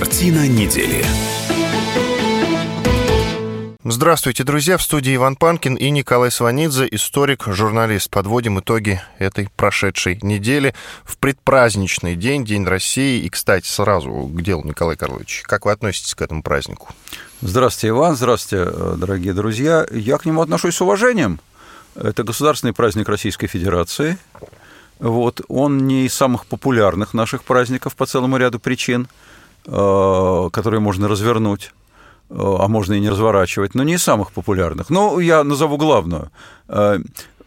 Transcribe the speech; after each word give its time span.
Картина 0.00 0.48
недели. 0.48 1.04
Здравствуйте, 3.84 4.44
друзья! 4.44 4.78
В 4.78 4.82
студии 4.82 5.14
Иван 5.14 5.36
Панкин 5.36 5.74
и 5.74 5.90
Николай 5.90 6.30
Сванидзе, 6.30 6.88
историк, 6.90 7.44
журналист. 7.46 8.08
Подводим 8.08 8.60
итоги 8.60 9.02
этой 9.18 9.50
прошедшей 9.54 10.18
недели 10.22 10.74
в 11.04 11.18
предпраздничный 11.18 12.16
день, 12.16 12.46
День 12.46 12.64
России. 12.64 13.22
И, 13.22 13.28
кстати, 13.28 13.66
сразу 13.66 14.10
к 14.10 14.40
делу, 14.40 14.64
Николай 14.64 14.96
Карлович, 14.96 15.42
как 15.44 15.66
вы 15.66 15.72
относитесь 15.72 16.14
к 16.14 16.22
этому 16.22 16.42
празднику? 16.42 16.88
Здравствуйте, 17.42 17.88
Иван, 17.88 18.16
здравствуйте, 18.16 18.72
дорогие 18.96 19.34
друзья. 19.34 19.86
Я 19.90 20.16
к 20.16 20.24
нему 20.24 20.40
отношусь 20.40 20.76
с 20.76 20.80
уважением. 20.80 21.40
Это 21.94 22.24
государственный 22.24 22.72
праздник 22.72 23.06
Российской 23.06 23.48
Федерации. 23.48 24.16
Вот. 24.98 25.42
Он 25.48 25.86
не 25.86 26.06
из 26.06 26.14
самых 26.14 26.46
популярных 26.46 27.12
наших 27.12 27.44
праздников 27.44 27.96
по 27.96 28.06
целому 28.06 28.38
ряду 28.38 28.58
причин, 28.58 29.02
э, 29.02 29.29
которые 29.70 30.80
можно 30.80 31.06
развернуть 31.06 31.72
э, 32.28 32.34
а 32.34 32.66
можно 32.68 32.94
и 32.94 33.00
не 33.00 33.08
разворачивать, 33.08 33.74
но 33.74 33.84
не 33.84 33.94
из 33.94 34.02
самых 34.02 34.32
популярных. 34.32 34.90
Ну, 34.90 35.20
я 35.20 35.44
назову 35.44 35.76
главную. 35.76 36.30
Э, 36.68 36.98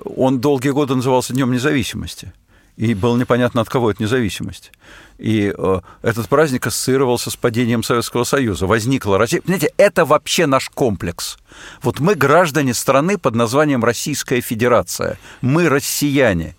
он 0.05 0.40
долгие 0.40 0.70
годы 0.70 0.95
назывался 0.95 1.34
Днем 1.34 1.52
независимости. 1.52 2.31
И 2.76 2.95
было 2.95 3.17
непонятно, 3.17 3.62
от 3.62 3.70
кого 3.70 3.91
это 3.91 4.02
независимость. 4.02 4.72
И 5.20 5.54
э, 5.55 5.80
этот 6.02 6.28
праздник 6.28 6.66
ассоциировался 6.66 7.30
с 7.30 7.36
падением 7.36 7.84
Советского 7.84 8.23
Союза. 8.23 8.66
Возникла 8.66 9.17
Россия. 9.17 9.42
Понимаете, 9.42 9.72
это 9.78 10.05
вообще 10.05 10.48
наш 10.48 10.70
комплекс. 10.70 11.38
Вот 11.84 12.00
мы 12.00 12.16
граждане 12.16 12.73
страны 12.73 13.17
под 13.20 13.36
названием 13.36 13.84
Российская 13.84 14.42
Федерация. 14.42 15.20
Мы 15.42 15.70
россияне. 15.70 16.55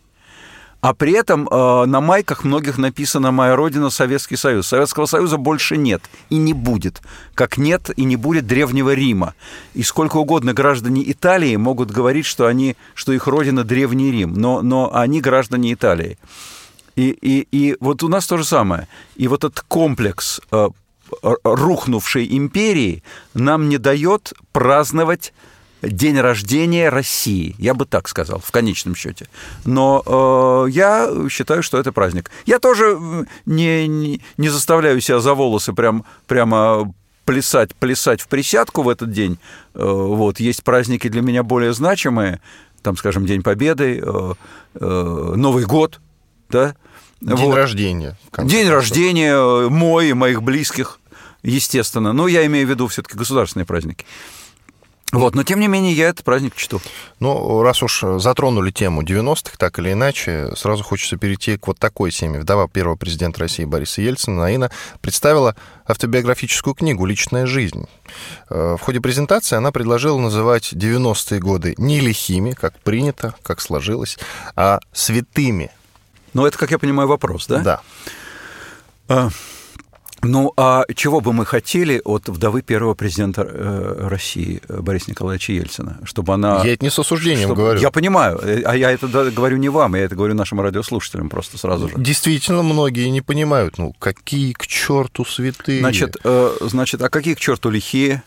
А 0.84 0.92
при 0.92 1.12
этом 1.12 1.48
э, 1.50 1.86
на 1.86 2.02
майках 2.02 2.44
многих 2.44 2.76
написано 2.76 3.30
«Моя 3.30 3.56
родина– 3.56 3.88
Советский 3.90 4.36
Союз». 4.36 4.66
Советского 4.66 5.06
Союза 5.06 5.38
больше 5.38 5.78
нет 5.78 6.02
и 6.28 6.36
не 6.36 6.52
будет, 6.52 7.00
как 7.34 7.56
нет 7.56 7.88
и 7.96 8.04
не 8.04 8.16
будет 8.16 8.46
Древнего 8.46 8.92
Рима. 8.92 9.32
И 9.72 9.82
сколько 9.82 10.18
угодно 10.18 10.52
граждане 10.52 11.10
Италии 11.10 11.56
могут 11.56 11.90
говорить, 11.90 12.26
что, 12.26 12.44
они, 12.44 12.76
что 12.92 13.14
их 13.14 13.26
родина– 13.26 13.64
Древний 13.64 14.10
Рим, 14.10 14.34
но, 14.34 14.60
но 14.60 14.94
они 14.94 15.22
граждане 15.22 15.72
Италии. 15.72 16.18
И, 16.96 17.08
и, 17.12 17.48
и 17.50 17.78
вот 17.80 18.02
у 18.02 18.08
нас 18.08 18.26
то 18.26 18.36
же 18.36 18.44
самое. 18.44 18.86
И 19.16 19.26
вот 19.26 19.42
этот 19.42 19.62
комплекс 19.62 20.38
э, 20.52 20.68
рухнувшей 21.44 22.28
империи 22.36 23.02
нам 23.32 23.70
не 23.70 23.78
дает 23.78 24.34
праздновать 24.52 25.32
день 25.88 26.18
рождения 26.18 26.88
России, 26.88 27.54
я 27.58 27.74
бы 27.74 27.86
так 27.86 28.08
сказал, 28.08 28.40
в 28.40 28.50
конечном 28.50 28.94
счете. 28.94 29.28
Но 29.64 30.02
э, 30.66 30.70
я 30.70 31.10
считаю, 31.30 31.62
что 31.62 31.78
это 31.78 31.92
праздник. 31.92 32.30
Я 32.46 32.58
тоже 32.58 32.98
не, 33.46 33.86
не, 33.86 34.20
не 34.36 34.48
заставляю 34.48 35.00
себя 35.00 35.20
за 35.20 35.34
волосы 35.34 35.72
прям, 35.72 36.04
прямо 36.26 36.92
плясать, 37.24 37.74
плясать 37.74 38.20
в 38.20 38.28
присядку 38.28 38.82
в 38.82 38.88
этот 38.88 39.10
день. 39.10 39.38
Э, 39.74 39.84
вот, 39.84 40.40
есть 40.40 40.62
праздники 40.62 41.08
для 41.08 41.22
меня 41.22 41.42
более 41.42 41.72
значимые, 41.72 42.40
там, 42.82 42.96
скажем, 42.96 43.26
День 43.26 43.42
Победы, 43.42 44.00
э, 44.04 44.32
э, 44.74 45.32
Новый 45.36 45.64
год, 45.64 46.00
да? 46.50 46.74
День 47.20 47.36
вот. 47.36 47.54
рождения. 47.54 48.18
День 48.38 48.68
рождения 48.68 49.32
э, 49.32 49.68
мой 49.70 50.10
и 50.10 50.12
моих 50.12 50.42
близких, 50.42 51.00
естественно. 51.42 52.12
Но 52.12 52.28
я 52.28 52.44
имею 52.46 52.66
в 52.66 52.70
виду 52.70 52.86
все-таки 52.88 53.16
государственные 53.16 53.64
праздники. 53.64 54.04
Вот, 55.18 55.34
но 55.34 55.42
тем 55.42 55.60
не 55.60 55.68
менее 55.68 55.92
я 55.92 56.08
этот 56.08 56.24
праздник 56.24 56.54
чту. 56.56 56.80
Ну, 57.20 57.62
раз 57.62 57.82
уж 57.82 58.04
затронули 58.18 58.70
тему 58.70 59.02
90-х, 59.02 59.56
так 59.58 59.78
или 59.78 59.92
иначе, 59.92 60.50
сразу 60.56 60.82
хочется 60.82 61.16
перейти 61.16 61.56
к 61.56 61.66
вот 61.66 61.78
такой 61.78 62.10
теме. 62.10 62.40
Вдова 62.40 62.68
первого 62.68 62.96
президента 62.96 63.40
России 63.40 63.64
Бориса 63.64 64.02
Ельцина, 64.02 64.42
Наина, 64.42 64.70
представила 65.00 65.56
автобиографическую 65.86 66.74
книгу 66.74 67.06
«Личная 67.06 67.46
жизнь». 67.46 67.86
Э, 68.50 68.76
в 68.78 68.82
ходе 68.82 69.00
презентации 69.00 69.56
она 69.56 69.72
предложила 69.72 70.18
называть 70.18 70.72
90-е 70.72 71.40
годы 71.40 71.74
не 71.78 72.00
лихими, 72.00 72.52
как 72.52 72.78
принято, 72.80 73.34
как 73.42 73.60
сложилось, 73.60 74.18
а 74.56 74.80
святыми. 74.92 75.70
Ну, 76.32 76.46
это, 76.46 76.58
как 76.58 76.70
я 76.70 76.78
понимаю, 76.78 77.08
вопрос, 77.08 77.46
да? 77.46 77.82
Да. 79.08 79.30
Ну, 80.24 80.52
а 80.56 80.84
чего 80.94 81.20
бы 81.20 81.32
мы 81.32 81.46
хотели 81.46 82.00
от 82.04 82.28
вдовы 82.28 82.62
первого 82.62 82.94
президента 82.94 83.42
э, 83.42 84.08
России 84.08 84.60
Бориса 84.68 85.10
Николаевича 85.10 85.52
Ельцина? 85.52 85.98
Чтобы 86.04 86.34
она... 86.34 86.62
Я 86.64 86.74
это 86.74 86.84
не 86.84 86.90
с 86.90 86.98
осуждением 86.98 87.48
чтобы... 87.48 87.62
говорю. 87.62 87.80
Я 87.80 87.90
понимаю, 87.90 88.38
э, 88.38 88.62
а 88.62 88.76
я 88.76 88.90
это 88.90 89.06
говорю 89.30 89.56
не 89.56 89.68
вам, 89.68 89.94
я 89.94 90.02
это 90.02 90.16
говорю 90.16 90.34
нашим 90.34 90.60
радиослушателям 90.60 91.28
просто 91.28 91.58
сразу 91.58 91.88
же. 91.88 91.94
Действительно, 91.96 92.62
многие 92.62 93.08
не 93.08 93.20
понимают, 93.20 93.78
ну, 93.78 93.94
какие 93.98 94.52
к 94.52 94.66
черту 94.66 95.24
святые. 95.24 95.80
Значит, 95.80 96.16
э, 96.24 96.56
значит 96.60 97.02
а 97.02 97.08
какие 97.08 97.34
к 97.34 97.40
черту 97.40 97.70
лихие? 97.70 98.22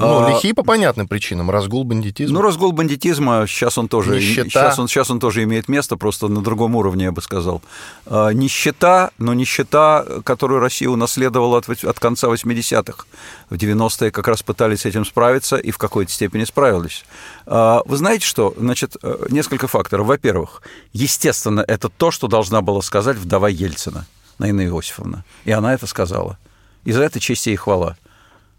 Ну, 0.00 0.26
а, 0.26 0.30
лихие 0.30 0.54
по 0.54 0.62
понятным 0.62 1.08
причинам. 1.08 1.50
Разгул 1.50 1.84
бандитизма. 1.84 2.34
Ну, 2.34 2.42
разгул 2.42 2.72
бандитизма, 2.72 3.46
сейчас 3.48 3.78
он 3.78 3.88
тоже, 3.88 4.16
нищета. 4.16 4.48
сейчас 4.48 4.78
он, 4.78 4.88
сейчас 4.88 5.10
он 5.10 5.18
тоже 5.18 5.42
имеет 5.42 5.68
место, 5.68 5.96
просто 5.96 6.28
на 6.28 6.40
другом 6.40 6.76
уровне, 6.76 7.04
я 7.06 7.12
бы 7.12 7.20
сказал. 7.20 7.62
А, 8.06 8.30
нищета, 8.30 9.10
но 9.18 9.34
нищета, 9.34 10.04
которую 10.24 10.60
Россия 10.60 10.88
унаследовала 10.88 11.58
от, 11.58 11.84
от 11.84 11.98
конца 11.98 12.28
80-х. 12.28 13.04
В 13.50 13.54
90-е 13.54 14.10
как 14.10 14.28
раз 14.28 14.42
пытались 14.42 14.82
с 14.82 14.86
этим 14.86 15.04
справиться 15.04 15.56
и 15.56 15.70
в 15.70 15.78
какой-то 15.78 16.12
степени 16.12 16.44
справились. 16.44 17.04
А, 17.46 17.82
вы 17.84 17.96
знаете 17.96 18.24
что? 18.24 18.54
Значит, 18.56 18.96
э, 19.02 19.26
несколько 19.30 19.66
факторов. 19.66 20.06
Во-первых, 20.06 20.62
естественно, 20.92 21.64
это 21.66 21.88
то, 21.88 22.10
что 22.10 22.28
должна 22.28 22.60
была 22.60 22.82
сказать 22.82 23.16
вдова 23.16 23.48
Ельцина, 23.48 24.06
Наина 24.38 24.64
Иосифовна. 24.66 25.24
И 25.44 25.50
она 25.50 25.74
это 25.74 25.86
сказала. 25.86 26.38
И 26.84 26.92
за 26.92 27.02
это 27.02 27.18
честь 27.20 27.46
ей 27.46 27.56
хвала. 27.56 27.96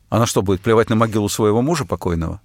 Она 0.10 0.26
что, 0.26 0.42
будет 0.42 0.62
плевать 0.62 0.90
на 0.90 0.96
могилу 0.96 1.30
своего 1.30 1.62
мужа 1.62 1.86
покойного? 1.86 2.42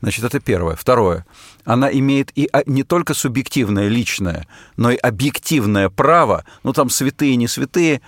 Значит, 0.00 0.24
это 0.24 0.40
первое. 0.40 0.76
Второе. 0.76 1.24
Она 1.64 1.90
имеет 1.90 2.30
и 2.34 2.48
а, 2.52 2.62
не 2.66 2.82
только 2.82 3.14
субъективное, 3.14 3.88
личное, 3.88 4.46
но 4.76 4.90
и 4.90 4.96
объективное 4.96 5.88
право, 5.88 6.44
ну 6.62 6.72
там 6.72 6.90
святые, 6.90 7.36
не 7.36 7.48
святые, 7.48 8.02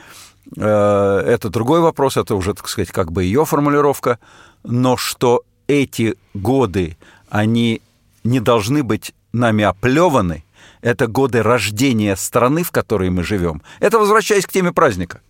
э, 0.56 0.62
это 0.62 1.48
другой 1.48 1.80
вопрос, 1.80 2.16
это 2.16 2.34
уже, 2.34 2.52
так 2.52 2.68
сказать, 2.68 2.90
как 2.90 3.12
бы 3.12 3.24
ее 3.24 3.46
формулировка, 3.46 4.18
но 4.62 4.96
что 4.96 5.42
эти 5.68 6.16
годы, 6.34 6.98
они 7.30 7.80
не 8.24 8.40
должны 8.40 8.82
быть 8.82 9.14
нами 9.32 9.64
оплеваны, 9.64 10.44
это 10.82 11.06
годы 11.06 11.42
рождения 11.42 12.14
страны, 12.16 12.62
в 12.62 12.72
которой 12.72 13.10
мы 13.10 13.22
живем. 13.22 13.62
Это 13.80 13.98
возвращаясь 13.98 14.46
к 14.46 14.52
теме 14.52 14.72
праздника. 14.72 15.20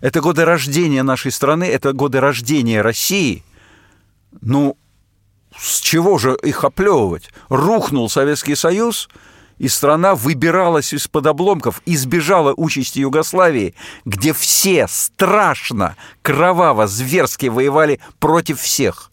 Это 0.00 0.20
годы 0.20 0.44
рождения 0.44 1.02
нашей 1.02 1.32
страны, 1.32 1.64
это 1.64 1.92
годы 1.92 2.20
рождения 2.20 2.82
России. 2.82 3.42
Ну, 4.40 4.76
с 5.56 5.80
чего 5.80 6.18
же 6.18 6.36
их 6.42 6.64
оплевывать? 6.64 7.30
Рухнул 7.48 8.08
Советский 8.08 8.54
Союз, 8.54 9.08
и 9.58 9.68
страна 9.68 10.14
выбиралась 10.14 10.92
из-под 10.92 11.26
обломков, 11.26 11.82
избежала 11.84 12.54
участи 12.56 13.00
Югославии, 13.00 13.74
где 14.04 14.32
все 14.32 14.86
страшно, 14.88 15.96
кроваво, 16.22 16.86
зверски 16.86 17.46
воевали 17.46 18.00
против 18.20 18.60
всех. 18.60 19.10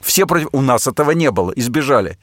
Все 0.00 0.26
против... 0.26 0.48
У 0.52 0.60
нас 0.60 0.86
этого 0.86 1.12
не 1.12 1.30
было, 1.30 1.52
избежали 1.52 2.18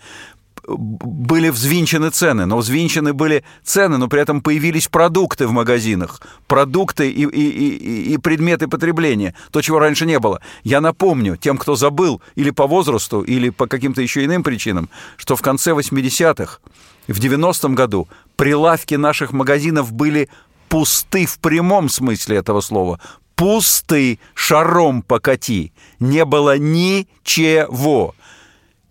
были 0.77 1.49
взвинчены 1.49 2.09
цены, 2.09 2.45
но 2.45 2.57
взвинчены 2.57 3.13
были 3.13 3.43
цены, 3.63 3.97
но 3.97 4.07
при 4.07 4.21
этом 4.21 4.41
появились 4.41 4.87
продукты 4.87 5.47
в 5.47 5.51
магазинах, 5.51 6.21
продукты 6.47 7.09
и, 7.09 7.23
и, 7.23 7.49
и, 7.49 8.13
и 8.13 8.17
предметы 8.17 8.67
потребления, 8.67 9.33
то, 9.51 9.61
чего 9.61 9.79
раньше 9.79 10.05
не 10.05 10.19
было. 10.19 10.41
Я 10.63 10.81
напомню 10.81 11.37
тем, 11.37 11.57
кто 11.57 11.75
забыл 11.75 12.21
или 12.35 12.51
по 12.51 12.67
возрасту, 12.67 13.21
или 13.21 13.49
по 13.49 13.67
каким-то 13.67 14.01
еще 14.01 14.23
иным 14.25 14.43
причинам, 14.43 14.89
что 15.17 15.35
в 15.35 15.41
конце 15.41 15.71
80-х, 15.71 16.59
в 17.07 17.19
90-м 17.19 17.75
году 17.75 18.07
прилавки 18.35 18.95
наших 18.95 19.31
магазинов 19.31 19.91
были 19.91 20.29
пусты 20.67 21.25
в 21.25 21.39
прямом 21.39 21.89
смысле 21.89 22.37
этого 22.37 22.61
слова. 22.61 22.99
Пусты, 23.35 24.19
шаром 24.33 25.01
покати. 25.01 25.73
Не 25.99 26.25
было 26.25 26.57
ничего. 26.57 28.13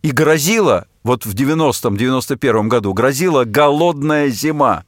И 0.02 0.10
грозило 0.10 0.86
вот 1.08 1.24
в 1.24 1.34
90-м, 1.34 1.94
91-м 1.94 2.68
году 2.68 2.92
грозила 2.92 3.44
голодная 3.44 4.28
зима. 4.28 4.84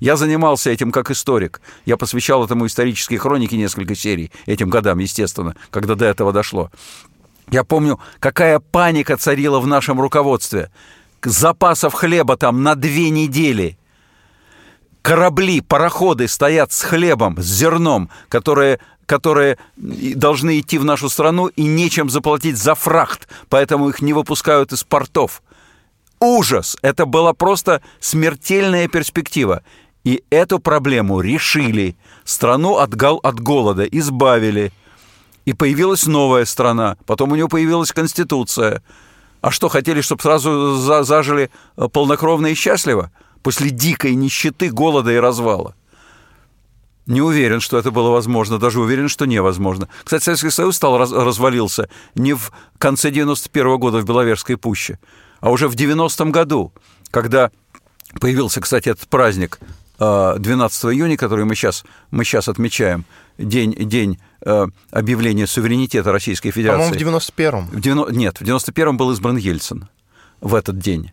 Я 0.00 0.16
занимался 0.16 0.70
этим 0.70 0.90
как 0.90 1.12
историк. 1.12 1.60
Я 1.84 1.96
посвящал 1.96 2.44
этому 2.44 2.66
исторические 2.66 3.20
хроники 3.20 3.54
несколько 3.54 3.94
серий, 3.94 4.32
этим 4.46 4.68
годам, 4.68 4.98
естественно, 4.98 5.54
когда 5.70 5.94
до 5.94 6.06
этого 6.06 6.32
дошло. 6.32 6.70
Я 7.50 7.62
помню, 7.62 8.00
какая 8.18 8.58
паника 8.58 9.16
царила 9.16 9.60
в 9.60 9.66
нашем 9.68 10.00
руководстве. 10.00 10.70
Запасов 11.22 11.94
хлеба 11.94 12.36
там 12.36 12.62
на 12.64 12.74
две 12.74 13.10
недели. 13.10 13.78
Корабли, 15.02 15.60
пароходы 15.60 16.26
стоят 16.26 16.72
с 16.72 16.82
хлебом, 16.82 17.40
с 17.40 17.44
зерном, 17.44 18.10
которые 18.28 18.80
которые 19.06 19.58
должны 19.76 20.60
идти 20.60 20.78
в 20.78 20.84
нашу 20.84 21.08
страну 21.08 21.48
и 21.48 21.64
нечем 21.64 22.08
заплатить 22.08 22.56
за 22.56 22.76
фрахт, 22.76 23.28
поэтому 23.48 23.88
их 23.88 24.02
не 24.02 24.12
выпускают 24.12 24.72
из 24.72 24.84
портов 24.84 25.42
ужас. 26.20 26.76
Это 26.82 27.06
была 27.06 27.32
просто 27.32 27.82
смертельная 27.98 28.88
перспектива. 28.88 29.62
И 30.04 30.22
эту 30.30 30.58
проблему 30.58 31.20
решили. 31.20 31.96
Страну 32.24 32.76
от, 32.76 32.94
гол 32.94 33.20
от 33.22 33.40
голода 33.40 33.84
избавили. 33.84 34.72
И 35.44 35.52
появилась 35.52 36.06
новая 36.06 36.44
страна, 36.44 36.96
потом 37.06 37.32
у 37.32 37.36
него 37.36 37.48
появилась 37.48 37.92
Конституция. 37.92 38.82
А 39.40 39.50
что, 39.50 39.68
хотели, 39.68 40.00
чтобы 40.02 40.22
сразу 40.22 40.76
зажили 40.76 41.50
э, 41.76 41.88
полнокровно 41.88 42.48
и 42.48 42.54
счастливо? 42.54 43.10
После 43.42 43.70
дикой 43.70 44.14
нищеты, 44.14 44.70
голода 44.70 45.10
и 45.10 45.16
развала. 45.16 45.74
Не 47.06 47.22
уверен, 47.22 47.60
что 47.60 47.78
это 47.78 47.90
было 47.90 48.10
возможно, 48.10 48.58
даже 48.58 48.80
уверен, 48.80 49.08
что 49.08 49.24
невозможно. 49.24 49.88
Кстати, 50.04 50.24
Советский 50.24 50.50
Союз 50.50 50.76
стал 50.76 50.98
раз, 50.98 51.10
развалился 51.10 51.88
не 52.14 52.34
в 52.34 52.52
конце 52.78 53.10
91 53.10 53.66
-го 53.66 53.78
года 53.78 53.98
в 53.98 54.04
Беловежской 54.04 54.56
пуще, 54.56 54.98
а 55.40 55.50
уже 55.50 55.68
в 55.68 55.74
90-м 55.74 56.32
году, 56.32 56.72
когда 57.10 57.50
появился, 58.20 58.60
кстати, 58.60 58.88
этот 58.88 59.08
праздник 59.08 59.58
12 59.98 60.84
э, 60.84 60.88
июня, 60.88 61.16
который 61.16 61.44
мы 61.44 61.54
сейчас, 61.54 61.84
мы 62.10 62.24
сейчас 62.24 62.48
отмечаем, 62.48 63.04
день, 63.36 63.72
день 63.72 64.18
э, 64.44 64.66
объявления 64.90 65.46
суверенитета 65.46 66.12
Российской 66.12 66.50
Федерации. 66.50 66.92
По-моему, 66.92 67.18
в 67.18 67.22
91-м. 67.22 67.66
В 67.66 67.80
90... 67.80 68.14
Нет, 68.14 68.40
в 68.40 68.42
91-м 68.42 68.96
был 68.96 69.10
избран 69.12 69.36
Ельцин 69.36 69.88
в 70.40 70.54
этот 70.54 70.78
день 70.78 71.12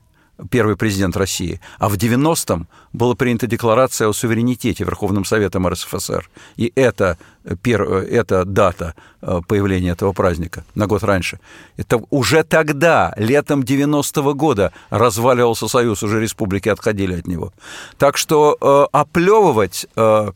первый 0.49 0.75
президент 0.75 1.17
России, 1.17 1.59
а 1.79 1.89
в 1.89 1.95
90-м 1.95 2.67
была 2.93 3.15
принята 3.15 3.47
декларация 3.47 4.07
о 4.07 4.13
суверенитете 4.13 4.83
Верховным 4.83 5.25
Советом 5.25 5.67
РСФСР. 5.67 6.29
И 6.55 6.71
это, 6.75 7.17
пер, 7.61 7.83
это 7.83 8.45
дата 8.45 8.93
э, 9.21 9.41
появления 9.47 9.91
этого 9.91 10.13
праздника 10.13 10.63
на 10.75 10.87
год 10.87 11.03
раньше. 11.03 11.39
Это 11.75 12.01
уже 12.09 12.43
тогда, 12.43 13.13
летом 13.17 13.61
90-го 13.61 14.33
года, 14.33 14.71
разваливался 14.89 15.67
Союз, 15.67 16.03
уже 16.03 16.21
республики 16.21 16.69
отходили 16.69 17.19
от 17.19 17.27
него. 17.27 17.53
Так 17.97 18.17
что 18.17 18.57
э, 18.59 18.87
оплевывать 18.91 19.87
э, 19.95 20.31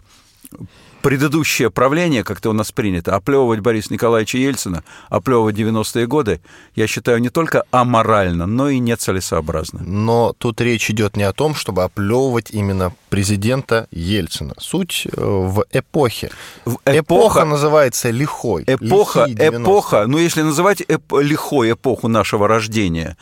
предыдущее 1.02 1.70
правление, 1.70 2.24
как-то 2.24 2.50
у 2.50 2.54
нас 2.54 2.72
принято, 2.72 3.16
оплевывать 3.16 3.60
Бориса 3.60 3.94
Николаевича 3.94 4.38
Ельцина, 4.38 4.84
оплевывать 5.10 5.56
90-е 5.56 6.08
годы, 6.08 6.42
я 6.76 6.88
считаю 6.88 7.20
не 7.20 7.30
только 7.30 7.64
аморально, 7.72 8.46
но 8.46 8.70
и 8.70 8.80
нецелесообразно. 8.80 9.82
Но 9.84 10.34
тут 10.38 10.62
речь 10.62 10.90
идет 10.90 11.18
не 11.18 11.24
о 11.24 11.34
том, 11.34 11.56
чтобы 11.56 11.84
оплевывать 11.84 12.52
именно 12.52 12.94
президента 13.10 13.88
Ельцина. 13.92 14.54
Суть 14.58 15.08
э, 15.12 15.22
в 15.22 15.66
эпохе. 15.72 16.32
В 16.66 16.76
эпоха, 16.86 17.00
эпоха 17.00 17.46
называется 17.46 18.10
лихой. 18.10 18.64
Эпоха, 18.68 19.28
эпоха, 19.28 20.06
ну 20.08 20.18
если 20.18 20.42
называть 20.42 20.82
эп, 20.82 21.14
лихой 21.14 21.74
эпоху 21.74 22.08
нашего 22.08 22.48
рождения, 22.48 23.18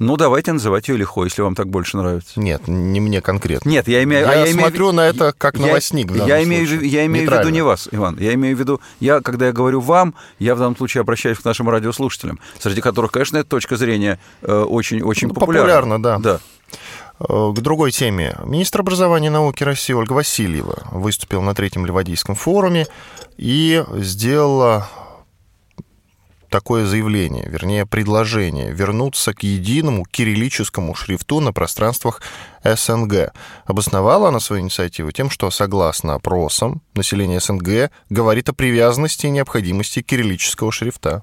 ну, 0.00 0.16
давайте 0.16 0.52
называть 0.52 0.88
ее 0.88 0.96
лихой, 0.96 1.26
если 1.26 1.42
вам 1.42 1.54
так 1.54 1.68
больше 1.68 1.98
нравится. 1.98 2.40
Нет, 2.40 2.66
не 2.66 3.00
мне 3.00 3.20
конкретно. 3.20 3.68
Нет, 3.68 3.86
я 3.86 4.02
имею... 4.02 4.22
Я, 4.22 4.30
а 4.30 4.46
я 4.46 4.52
смотрю 4.54 4.86
имею, 4.86 4.92
на 4.94 5.06
это 5.06 5.34
как 5.36 5.58
я, 5.58 5.66
новостник 5.66 6.10
в 6.10 6.26
я 6.26 6.42
имею, 6.42 6.82
я 6.82 7.04
имею 7.04 7.28
в 7.28 7.32
виду 7.38 7.50
не 7.50 7.60
вас, 7.60 7.86
Иван. 7.92 8.16
Я 8.18 8.32
имею 8.32 8.56
в 8.56 8.58
виду... 8.58 8.80
Я, 8.98 9.20
когда 9.20 9.48
я 9.48 9.52
говорю 9.52 9.80
«вам», 9.80 10.14
я 10.38 10.54
в 10.54 10.58
данном 10.58 10.74
случае 10.74 11.02
обращаюсь 11.02 11.38
к 11.38 11.44
нашим 11.44 11.68
радиослушателям, 11.68 12.40
среди 12.58 12.80
которых, 12.80 13.12
конечно, 13.12 13.36
эта 13.36 13.50
точка 13.50 13.76
зрения 13.76 14.18
э, 14.40 14.62
очень, 14.62 15.02
очень 15.02 15.28
ну, 15.28 15.34
популярна. 15.34 15.98
Популярна, 15.98 16.02
да. 16.02 16.18
да. 16.18 16.40
Э, 17.20 17.52
к 17.54 17.60
другой 17.60 17.90
теме. 17.90 18.38
Министр 18.46 18.80
образования 18.80 19.26
и 19.26 19.30
науки 19.30 19.62
России 19.64 19.92
Ольга 19.92 20.14
Васильева 20.14 20.78
выступила 20.92 21.42
на 21.42 21.54
третьем 21.54 21.84
Ливадийском 21.84 22.34
форуме 22.34 22.86
и 23.36 23.84
сделала 23.96 24.88
такое 26.50 26.84
заявление, 26.84 27.48
вернее 27.48 27.86
предложение, 27.86 28.72
вернуться 28.72 29.32
к 29.32 29.42
единому 29.42 30.04
кириллическому 30.04 30.94
шрифту 30.94 31.40
на 31.40 31.52
пространствах 31.52 32.20
СНГ. 32.64 33.32
Обосновала 33.64 34.28
она 34.28 34.40
свою 34.40 34.62
инициативу 34.62 35.12
тем, 35.12 35.30
что, 35.30 35.50
согласно 35.50 36.14
опросам, 36.14 36.82
население 36.94 37.40
СНГ 37.40 37.90
говорит 38.10 38.48
о 38.48 38.52
привязанности 38.52 39.26
и 39.26 39.30
необходимости 39.30 40.02
кириллического 40.02 40.70
шрифта. 40.72 41.22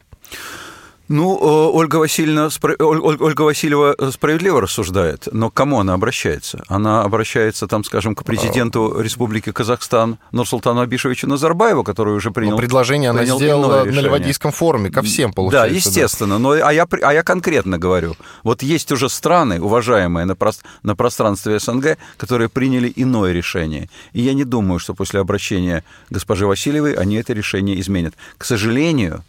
Ну, 1.10 1.38
э, 1.38 1.72
Ольга, 1.74 1.96
Васильевна, 1.98 2.50
Ольга 2.80 3.42
Васильева 3.42 3.96
справедливо 4.12 4.62
рассуждает, 4.62 5.28
но 5.32 5.50
к 5.50 5.54
кому 5.54 5.80
она 5.80 5.94
обращается? 5.94 6.64
Она 6.68 7.04
обращается, 7.04 7.68
там, 7.68 7.84
скажем, 7.84 8.14
к 8.14 8.26
президенту 8.26 9.00
Республики 9.00 9.52
Казахстан 9.52 10.18
Нурсултану 10.32 10.82
Абишевичу 10.82 11.28
Назарбаеву, 11.28 11.84
который 11.84 12.14
уже 12.16 12.32
принял... 12.32 12.52
Но 12.52 12.58
предложение 12.58 13.14
принял 13.14 13.36
она 13.36 13.46
сделала 13.46 13.84
на 13.86 14.02
Ливадийском 14.02 14.52
форуме, 14.52 14.92
ко 14.92 15.02
всем, 15.02 15.32
получается. 15.32 15.70
Да, 15.70 15.76
естественно, 15.76 16.36
да. 16.36 16.40
но 16.40 16.52
а 16.52 16.74
я, 16.74 16.86
а 17.02 17.14
я 17.14 17.24
конкретно 17.24 17.78
говорю. 17.78 18.16
Вот 18.44 18.62
есть 18.62 18.92
уже 18.92 19.10
страны, 19.10 19.62
уважаемые 19.62 20.26
на, 20.26 20.36
про, 20.36 20.52
на 20.84 20.96
пространстве 20.96 21.60
СНГ, 21.60 21.98
которые 22.18 22.50
приняли 22.50 22.92
иное 22.96 23.32
решение. 23.32 23.90
И 24.12 24.22
я 24.22 24.34
не 24.34 24.44
думаю, 24.44 24.80
что 24.80 24.94
после 24.94 25.22
обращения 25.22 25.86
госпожи 26.10 26.46
Васильевой 26.46 26.94
они 26.94 27.16
это 27.16 27.32
решение 27.32 27.80
изменят. 27.80 28.14
К 28.38 28.44
сожалению, 28.44 29.24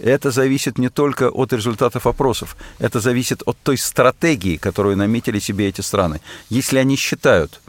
это 0.00 0.30
зависит 0.30 0.78
не 0.78 0.88
только 0.88 1.28
от 1.28 1.52
результатов 1.52 2.06
опросов, 2.06 2.56
это 2.78 3.00
зависит 3.00 3.42
от 3.46 3.56
той 3.62 3.78
стратегии, 3.78 4.56
которую 4.56 4.96
наметили 4.96 5.38
себе 5.38 5.68
эти 5.68 5.80
страны. 5.80 6.20
Если 6.48 6.78
они 6.78 6.96
считают, 6.96 7.60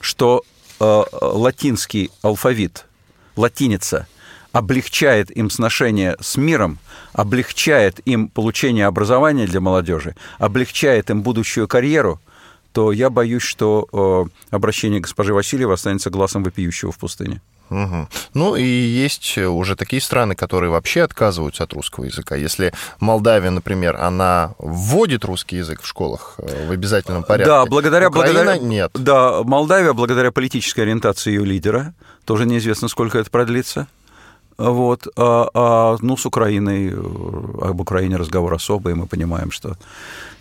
что 0.00 0.42
э, 0.80 1.02
латинский 1.20 2.10
алфавит, 2.22 2.86
латиница, 3.36 4.06
облегчает 4.52 5.30
им 5.36 5.50
сношение 5.50 6.16
с 6.20 6.36
миром, 6.36 6.78
облегчает 7.12 8.00
им 8.06 8.28
получение 8.28 8.86
образования 8.86 9.46
для 9.46 9.60
молодежи, 9.60 10.16
облегчает 10.38 11.10
им 11.10 11.22
будущую 11.22 11.68
карьеру, 11.68 12.20
то 12.72 12.92
я 12.92 13.10
боюсь, 13.10 13.42
что 13.42 13.88
э, 13.92 14.54
обращение 14.54 15.00
госпожи 15.00 15.32
Васильева 15.32 15.74
останется 15.74 16.10
глазом 16.10 16.42
вопиющего 16.42 16.92
в 16.92 16.98
пустыне. 16.98 17.40
Угу. 17.70 18.08
Ну 18.34 18.56
и 18.56 18.64
есть 18.64 19.38
уже 19.38 19.76
такие 19.76 20.00
страны, 20.00 20.34
которые 20.34 20.70
вообще 20.70 21.02
отказываются 21.02 21.64
от 21.64 21.72
русского 21.72 22.04
языка. 22.04 22.36
Если 22.36 22.72
Молдавия, 23.00 23.50
например, 23.50 23.96
она 23.96 24.54
вводит 24.58 25.24
русский 25.24 25.56
язык 25.56 25.82
в 25.82 25.86
школах 25.86 26.34
э, 26.38 26.68
в 26.68 26.70
обязательном 26.70 27.24
порядке. 27.24 27.50
Да, 27.50 27.66
благодаря, 27.66 28.08
Украина 28.08 28.44
благодаря 28.44 28.58
нет. 28.58 28.90
Да, 28.94 29.42
Молдавия, 29.42 29.92
благодаря 29.92 30.30
политической 30.30 30.80
ориентации 30.80 31.30
ее 31.30 31.44
лидера, 31.44 31.94
тоже 32.24 32.46
неизвестно, 32.46 32.88
сколько 32.88 33.18
это 33.18 33.30
продлится. 33.30 33.88
Вот. 34.58 35.06
А, 35.16 35.48
а, 35.54 35.96
ну, 36.00 36.16
с 36.16 36.26
Украиной, 36.26 36.90
э, 36.90 37.68
об 37.68 37.80
Украине 37.80 38.16
разговор 38.16 38.54
особый, 38.54 38.92
и 38.92 38.96
мы 38.96 39.06
понимаем, 39.06 39.50
что 39.50 39.76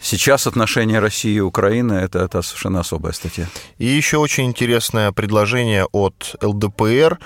сейчас 0.02 0.48
отношения 0.48 1.00
России 1.00 1.36
и 1.36 1.42
Украины 1.42 1.94
это, 1.94 2.20
это 2.20 2.42
совершенно 2.42 2.80
особая 2.80 3.14
статья. 3.14 3.48
И 3.78 3.86
еще 3.86 4.18
очень 4.18 4.46
интересное 4.46 5.12
предложение 5.12 5.86
от 5.92 6.36
ЛДПР 6.42 7.20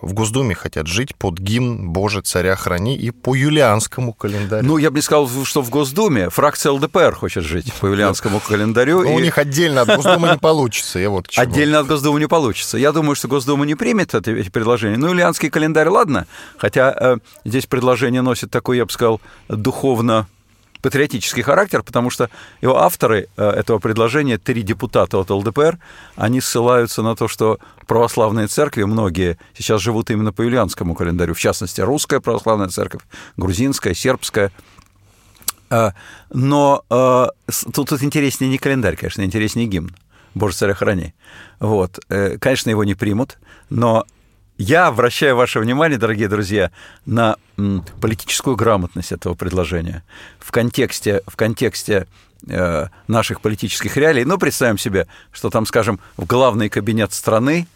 в 0.00 0.12
Госдуме 0.12 0.54
хотят 0.54 0.86
жить 0.86 1.14
под 1.16 1.38
гимн 1.38 1.90
«Боже, 1.90 2.20
царя 2.20 2.56
храни» 2.56 2.96
и 2.96 3.10
по 3.10 3.34
юлианскому 3.34 4.12
календарю. 4.12 4.66
Ну, 4.66 4.78
я 4.78 4.90
бы 4.90 4.96
не 4.96 5.02
сказал, 5.02 5.28
что 5.44 5.62
в 5.62 5.70
Госдуме 5.70 6.30
фракция 6.30 6.72
ЛДПР 6.72 7.14
хочет 7.14 7.44
жить 7.44 7.72
по 7.74 7.86
юлианскому 7.86 8.40
календарю. 8.40 9.02
Но 9.02 9.14
у 9.14 9.18
них 9.18 9.38
отдельно 9.38 9.82
от 9.82 9.88
Госдумы 9.88 10.28
не 10.28 10.38
получится. 10.38 10.98
Я 10.98 11.10
вот 11.10 11.28
Отдельно 11.36 11.80
от 11.80 11.86
Госдумы 11.86 12.20
не 12.20 12.28
получится. 12.28 12.78
Я 12.78 12.92
думаю, 12.92 13.14
что 13.14 13.28
Госдума 13.28 13.64
не 13.66 13.74
примет 13.74 14.14
эти 14.14 14.48
предложения. 14.50 14.96
Ну, 14.96 15.08
юлианский 15.08 15.50
календарь, 15.50 15.88
ладно. 15.88 16.26
Хотя 16.56 16.94
э, 16.98 17.16
здесь 17.44 17.66
предложение 17.66 18.22
носит 18.22 18.50
такой, 18.50 18.78
я 18.78 18.86
бы 18.86 18.92
сказал, 18.92 19.20
духовно 19.48 20.26
патриотический 20.82 21.42
характер, 21.42 21.82
потому 21.82 22.10
что 22.10 22.30
его 22.60 22.78
авторы 22.78 23.28
э, 23.36 23.50
этого 23.50 23.78
предложения, 23.78 24.38
три 24.38 24.62
депутата 24.62 25.18
от 25.18 25.30
ЛДПР, 25.30 25.78
они 26.16 26.40
ссылаются 26.40 27.02
на 27.02 27.16
то, 27.16 27.28
что 27.28 27.58
православные 27.86 28.46
церкви, 28.46 28.84
многие 28.84 29.38
сейчас 29.56 29.80
живут 29.80 30.10
именно 30.10 30.32
по 30.32 30.42
юлианскому 30.42 30.94
календарю, 30.94 31.34
в 31.34 31.40
частности, 31.40 31.80
русская 31.80 32.20
православная 32.20 32.68
церковь, 32.68 33.02
грузинская, 33.36 33.94
сербская. 33.94 34.52
Э, 35.70 35.90
но 36.30 36.84
э, 36.90 37.26
тут, 37.72 37.88
тут 37.88 38.02
интереснее 38.02 38.50
не 38.50 38.58
календарь, 38.58 38.96
конечно, 38.96 39.22
интереснее 39.22 39.66
гимн. 39.66 39.94
Боже, 40.34 40.54
царя 40.54 40.74
храни. 40.74 41.14
Вот. 41.58 41.98
Конечно, 42.08 42.70
его 42.70 42.84
не 42.84 42.94
примут, 42.94 43.38
но 43.70 44.04
я 44.58 44.88
обращаю 44.88 45.36
ваше 45.36 45.60
внимание, 45.60 45.98
дорогие 45.98 46.28
друзья, 46.28 46.70
на 47.06 47.36
политическую 48.00 48.56
грамотность 48.56 49.12
этого 49.12 49.34
предложения 49.34 50.02
в 50.40 50.50
контексте, 50.50 51.22
в 51.26 51.36
контексте 51.36 52.06
э, 52.48 52.86
наших 53.06 53.40
политических 53.40 53.96
реалий. 53.96 54.24
Ну, 54.24 54.36
представим 54.36 54.76
себе, 54.76 55.06
что 55.32 55.50
там, 55.50 55.64
скажем, 55.64 56.00
в 56.16 56.26
главный 56.26 56.68
кабинет 56.68 57.12
страны 57.12 57.68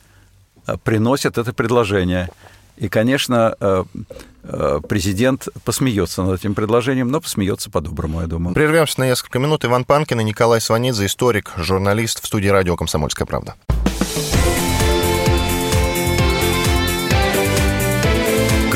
э, 0.67 0.77
приносят 0.83 1.39
это 1.39 1.53
предложение. 1.53 2.29
И, 2.77 2.89
конечно, 2.89 3.55
э, 3.61 3.85
э, 4.43 4.81
президент 4.89 5.49
посмеется 5.65 6.23
над 6.25 6.41
этим 6.41 6.55
предложением, 6.55 7.13
но 7.13 7.21
посмеется 7.21 7.71
по-доброму, 7.71 8.23
я 8.23 8.27
думаю. 8.27 8.55
Прервемся 8.55 9.01
на 9.01 9.05
несколько 9.05 9.39
минут. 9.39 9.65
Иван 9.65 9.85
Панкин 9.85 10.21
и 10.21 10.25
Николай 10.25 10.61
Сванидзе, 10.61 11.07
историк, 11.07 11.53
журналист 11.57 12.23
в 12.23 12.27
студии 12.27 12.49
радио 12.49 12.77
«Комсомольская 12.77 13.27
правда». 13.27 13.55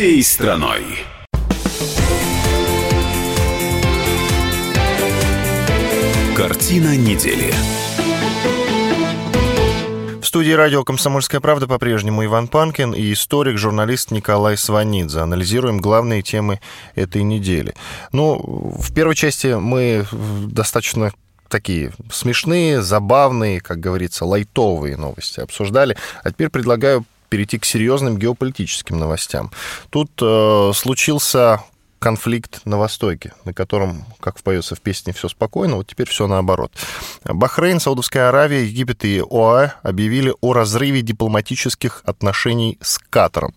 всей 0.00 0.22
страной. 0.22 0.82
Картина 6.34 6.96
недели 6.96 7.52
студии 10.22 10.52
радио 10.52 10.84
«Комсомольская 10.84 11.42
правда» 11.42 11.66
по-прежнему 11.66 12.24
Иван 12.24 12.48
Панкин 12.48 12.92
и 12.92 13.12
историк, 13.12 13.58
журналист 13.58 14.10
Николай 14.10 14.56
Сванидзе. 14.56 15.20
Анализируем 15.20 15.80
главные 15.80 16.22
темы 16.22 16.60
этой 16.94 17.22
недели. 17.22 17.74
Ну, 18.12 18.72
в 18.78 18.94
первой 18.94 19.14
части 19.14 19.48
мы 19.48 20.06
достаточно 20.46 21.12
такие 21.48 21.92
смешные, 22.10 22.80
забавные, 22.80 23.60
как 23.60 23.80
говорится, 23.80 24.24
лайтовые 24.24 24.96
новости 24.96 25.40
обсуждали. 25.40 25.94
А 26.24 26.30
теперь 26.30 26.48
предлагаю 26.48 27.04
перейти 27.30 27.58
к 27.58 27.64
серьезным 27.64 28.18
геополитическим 28.18 28.98
новостям. 28.98 29.50
Тут 29.88 30.10
э, 30.20 30.72
случился 30.74 31.62
конфликт 32.00 32.62
на 32.64 32.78
Востоке, 32.78 33.34
на 33.44 33.52
котором, 33.54 34.06
как 34.20 34.40
поется 34.42 34.74
в 34.74 34.80
песне, 34.80 35.12
все 35.12 35.28
спокойно, 35.28 35.76
вот 35.76 35.86
теперь 35.86 36.08
все 36.08 36.26
наоборот. 36.26 36.72
Бахрейн, 37.24 37.78
Саудовская 37.78 38.30
Аравия, 38.30 38.64
Египет 38.64 39.04
и 39.04 39.20
ОАЭ 39.20 39.72
объявили 39.82 40.34
о 40.40 40.52
разрыве 40.54 41.02
дипломатических 41.02 42.02
отношений 42.04 42.78
с 42.80 42.98
Катаром. 42.98 43.54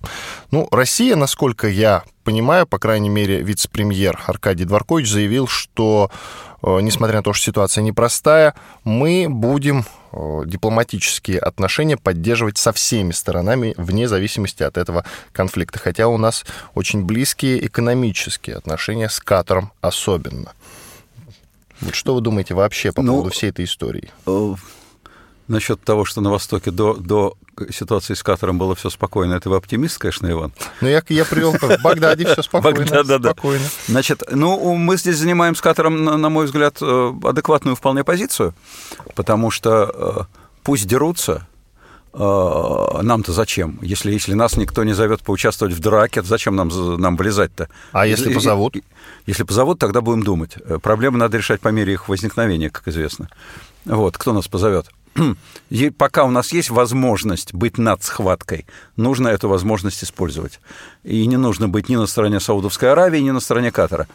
Ну, 0.51 0.67
Россия, 0.71 1.15
насколько 1.15 1.67
я 1.67 2.03
понимаю, 2.23 2.65
по 2.65 2.79
крайней 2.79 3.09
мере, 3.09 3.41
вице-премьер 3.41 4.19
Аркадий 4.25 4.65
Дворкович 4.65 5.09
заявил, 5.09 5.47
что 5.47 6.09
Э, 6.63 6.79
несмотря 6.81 7.17
на 7.17 7.23
то, 7.23 7.33
что 7.33 7.45
ситуация 7.45 7.81
непростая, 7.81 8.55
мы 8.83 9.27
будем 9.29 9.85
э, 10.13 10.41
дипломатические 10.45 11.39
отношения 11.39 11.97
поддерживать 11.97 12.57
со 12.57 12.71
всеми 12.71 13.11
сторонами 13.11 13.73
вне 13.77 14.07
зависимости 14.07 14.63
от 14.63 14.77
этого 14.77 15.05
конфликта. 15.33 15.77
Хотя 15.77 16.07
у 16.07 16.17
нас 16.17 16.45
очень 16.73 17.03
близкие 17.03 17.65
экономические 17.67 18.55
отношения 18.55 19.09
с 19.09 19.19
Катаром 19.19 19.71
особенно. 19.81 20.53
Вот 21.81 21.95
что 21.95 22.15
вы 22.15 22.21
думаете 22.21 22.53
вообще 22.53 22.93
по 22.93 23.01
ну, 23.01 23.13
поводу 23.13 23.31
всей 23.31 23.49
этой 23.49 23.65
истории? 23.65 24.09
Насчет 25.53 25.83
того, 25.83 26.03
что 26.03 26.19
на 26.19 26.31
Востоке 26.31 26.71
до, 26.71 26.95
до 26.95 27.37
ситуации 27.69 28.15
с 28.15 28.23
Катаром 28.23 28.57
было 28.57 28.73
все 28.73 28.89
спокойно, 28.89 29.35
это 29.35 29.51
вы 29.51 29.57
оптимист, 29.57 29.99
конечно, 29.99 30.25
Иван? 30.31 30.51
Ну, 30.81 30.87
я, 30.87 31.03
я 31.09 31.25
привел 31.25 31.51
в 31.51 31.83
Багдаде 31.83 32.25
все 32.25 32.41
спокойно. 32.41 32.79
Багдад, 32.79 33.21
да, 33.21 33.31
спокойно. 33.31 33.63
Да. 33.63 33.91
Значит, 33.91 34.23
ну, 34.31 34.73
мы 34.73 34.97
здесь 34.97 35.17
занимаем 35.17 35.55
с 35.55 35.61
Катаром, 35.61 36.03
на, 36.03 36.17
на 36.17 36.29
мой 36.29 36.45
взгляд, 36.45 36.77
э, 36.81 37.13
адекватную 37.23 37.75
вполне 37.75 38.03
позицию, 38.03 38.55
потому 39.13 39.51
что 39.51 40.27
э, 40.27 40.37
пусть 40.63 40.87
дерутся, 40.87 41.45
э, 42.13 42.17
нам-то 42.17 43.31
зачем? 43.31 43.77
Если, 43.83 44.11
если 44.11 44.33
нас 44.33 44.57
никто 44.57 44.83
не 44.83 44.93
зовет 44.93 45.21
поучаствовать 45.21 45.75
в 45.75 45.79
драке, 45.79 46.23
зачем 46.23 46.55
нам, 46.55 46.71
нам 46.99 47.15
влезать-то? 47.15 47.69
А 47.91 48.07
если 48.07 48.33
позовут? 48.33 48.77
Если 49.27 49.43
позовут, 49.43 49.77
тогда 49.77 50.01
будем 50.01 50.23
думать. 50.23 50.55
Проблемы 50.81 51.19
надо 51.19 51.37
решать 51.37 51.61
по 51.61 51.67
мере 51.67 51.93
их 51.93 52.09
возникновения, 52.09 52.71
как 52.71 52.87
известно. 52.87 53.29
Вот, 53.85 54.17
кто 54.17 54.33
нас 54.33 54.47
позовет? 54.47 54.87
пока 55.97 56.23
у 56.23 56.31
нас 56.31 56.53
есть 56.53 56.69
возможность 56.69 57.53
быть 57.53 57.77
над 57.77 58.03
схваткой, 58.03 58.65
нужно 58.95 59.27
эту 59.27 59.49
возможность 59.49 60.03
использовать. 60.03 60.59
И 61.03 61.25
не 61.27 61.37
нужно 61.37 61.69
быть 61.69 61.89
ни 61.89 61.95
на 61.95 62.07
стороне 62.07 62.39
Саудовской 62.39 62.91
Аравии, 62.91 63.19
ни 63.19 63.31
на 63.31 63.39
стороне 63.39 63.71
Катара. 63.71 64.07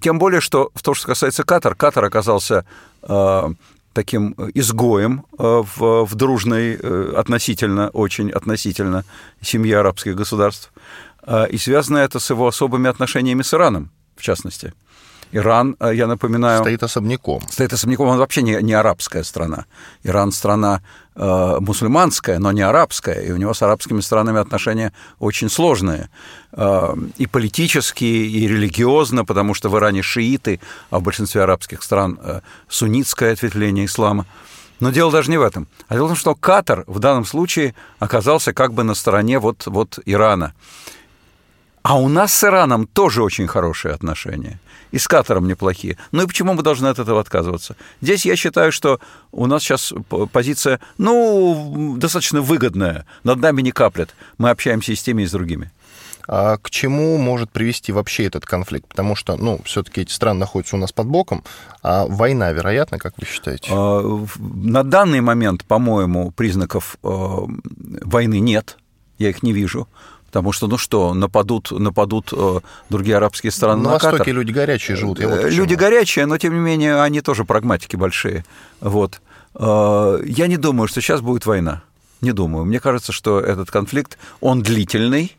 Тем 0.00 0.18
более, 0.18 0.40
что 0.40 0.70
в 0.74 0.82
том, 0.82 0.94
что 0.94 1.08
касается 1.08 1.42
Катара, 1.42 1.74
Катар 1.74 2.04
оказался 2.04 2.64
э, 3.02 3.54
таким 3.92 4.34
изгоем 4.54 5.24
э, 5.38 5.62
в, 5.76 6.04
в 6.04 6.14
дружной, 6.14 6.78
э, 6.80 7.14
относительно, 7.16 7.88
очень 7.90 8.30
относительно 8.30 9.04
семье 9.40 9.78
арабских 9.78 10.14
государств. 10.14 10.72
Э, 11.26 11.48
и 11.48 11.58
связано 11.58 11.98
это 11.98 12.20
с 12.20 12.30
его 12.30 12.46
особыми 12.46 12.88
отношениями 12.88 13.42
с 13.42 13.52
Ираном, 13.54 13.90
в 14.16 14.22
частности. 14.22 14.72
Иран, 15.32 15.76
э, 15.80 15.92
я 15.94 16.06
напоминаю... 16.06 16.60
Стоит 16.60 16.82
особняком. 16.82 17.42
Стоит 17.48 17.72
особняком, 17.72 18.08
он 18.08 18.18
вообще 18.18 18.42
не, 18.42 18.62
не 18.62 18.74
арабская 18.74 19.24
страна. 19.24 19.64
Иран 20.04 20.30
страна 20.30 20.82
э, 21.16 21.56
мусульманская, 21.60 22.38
но 22.38 22.52
не 22.52 22.62
арабская, 22.62 23.20
и 23.20 23.32
у 23.32 23.36
него 23.36 23.54
с 23.54 23.62
арабскими 23.62 24.00
странами 24.00 24.38
отношения 24.38 24.92
очень 25.18 25.48
сложные. 25.48 26.10
Э, 26.52 26.94
и 27.16 27.26
политически, 27.26 28.04
и 28.04 28.46
религиозно, 28.46 29.24
потому 29.24 29.54
что 29.54 29.70
в 29.70 29.76
Иране 29.76 30.02
шииты, 30.02 30.60
а 30.90 30.98
в 30.98 31.02
большинстве 31.02 31.42
арабских 31.42 31.82
стран 31.82 32.18
э, 32.22 32.40
суннитское 32.68 33.32
ответвление 33.32 33.86
ислама. 33.86 34.26
Но 34.80 34.90
дело 34.90 35.12
даже 35.12 35.30
не 35.30 35.38
в 35.38 35.42
этом. 35.42 35.68
А 35.88 35.94
дело 35.94 36.06
в 36.06 36.08
том, 36.08 36.16
что 36.16 36.34
Катар 36.34 36.84
в 36.88 36.98
данном 36.98 37.24
случае 37.24 37.74
оказался 38.00 38.52
как 38.52 38.72
бы 38.72 38.82
на 38.82 38.94
стороне 38.94 39.38
вот, 39.38 39.66
вот 39.66 40.00
Ирана. 40.06 40.54
А 41.82 41.98
у 41.98 42.08
нас 42.08 42.32
с 42.32 42.44
Ираном 42.44 42.86
тоже 42.86 43.22
очень 43.22 43.46
хорошие 43.46 43.92
отношения 43.92 44.60
и 44.92 44.98
с 44.98 45.08
Катаром 45.08 45.48
неплохие. 45.48 45.96
Ну 46.12 46.22
и 46.22 46.26
почему 46.26 46.54
мы 46.54 46.62
должны 46.62 46.86
от 46.86 46.98
этого 46.98 47.20
отказываться? 47.20 47.76
Здесь 48.00 48.24
я 48.24 48.36
считаю, 48.36 48.70
что 48.70 49.00
у 49.32 49.46
нас 49.46 49.62
сейчас 49.62 49.92
позиция, 50.32 50.80
ну, 50.98 51.96
достаточно 51.96 52.40
выгодная. 52.40 53.06
Над 53.24 53.38
нами 53.38 53.62
не 53.62 53.72
каплет. 53.72 54.14
Мы 54.38 54.50
общаемся 54.50 54.92
и 54.92 54.94
с 54.94 55.02
теми, 55.02 55.22
и 55.22 55.26
с 55.26 55.32
другими. 55.32 55.72
А 56.28 56.56
к 56.58 56.70
чему 56.70 57.18
может 57.18 57.50
привести 57.50 57.90
вообще 57.90 58.26
этот 58.26 58.46
конфликт? 58.46 58.86
Потому 58.86 59.16
что, 59.16 59.36
ну, 59.36 59.60
все-таки 59.64 60.02
эти 60.02 60.12
страны 60.12 60.40
находятся 60.40 60.76
у 60.76 60.78
нас 60.78 60.92
под 60.92 61.08
боком, 61.08 61.42
а 61.82 62.06
война, 62.06 62.52
вероятно, 62.52 62.98
как 62.98 63.14
вы 63.18 63.26
считаете? 63.26 63.70
А, 63.72 64.24
на 64.38 64.84
данный 64.84 65.20
момент, 65.20 65.64
по-моему, 65.64 66.30
признаков 66.30 66.96
э, 67.02 67.08
войны 67.08 68.38
нет. 68.38 68.78
Я 69.18 69.30
их 69.30 69.42
не 69.42 69.52
вижу. 69.52 69.88
Потому 70.32 70.52
что, 70.52 70.66
ну 70.66 70.78
что, 70.78 71.12
нападут, 71.12 71.70
нападут 71.72 72.32
э, 72.32 72.60
другие 72.88 73.18
арабские 73.18 73.52
страны 73.52 73.82
на, 73.82 73.88
на 73.88 73.90
Востоке 73.90 74.16
Катар. 74.16 74.34
люди 74.34 74.50
горячие 74.50 74.96
живут. 74.96 75.18
вот 75.22 75.44
э, 75.44 75.50
люди 75.50 75.74
горячие, 75.74 76.24
но 76.24 76.38
тем 76.38 76.54
не 76.54 76.60
менее 76.60 77.02
они 77.02 77.20
тоже 77.20 77.44
прагматики 77.44 77.96
большие. 77.96 78.46
Вот. 78.80 79.20
Э, 79.54 80.22
я 80.24 80.46
не 80.46 80.56
думаю, 80.56 80.88
что 80.88 81.02
сейчас 81.02 81.20
будет 81.20 81.44
война. 81.44 81.82
Не 82.22 82.32
думаю. 82.32 82.64
Мне 82.64 82.80
кажется, 82.80 83.12
что 83.12 83.40
этот 83.40 83.70
конфликт, 83.70 84.16
он 84.40 84.62
длительный, 84.62 85.36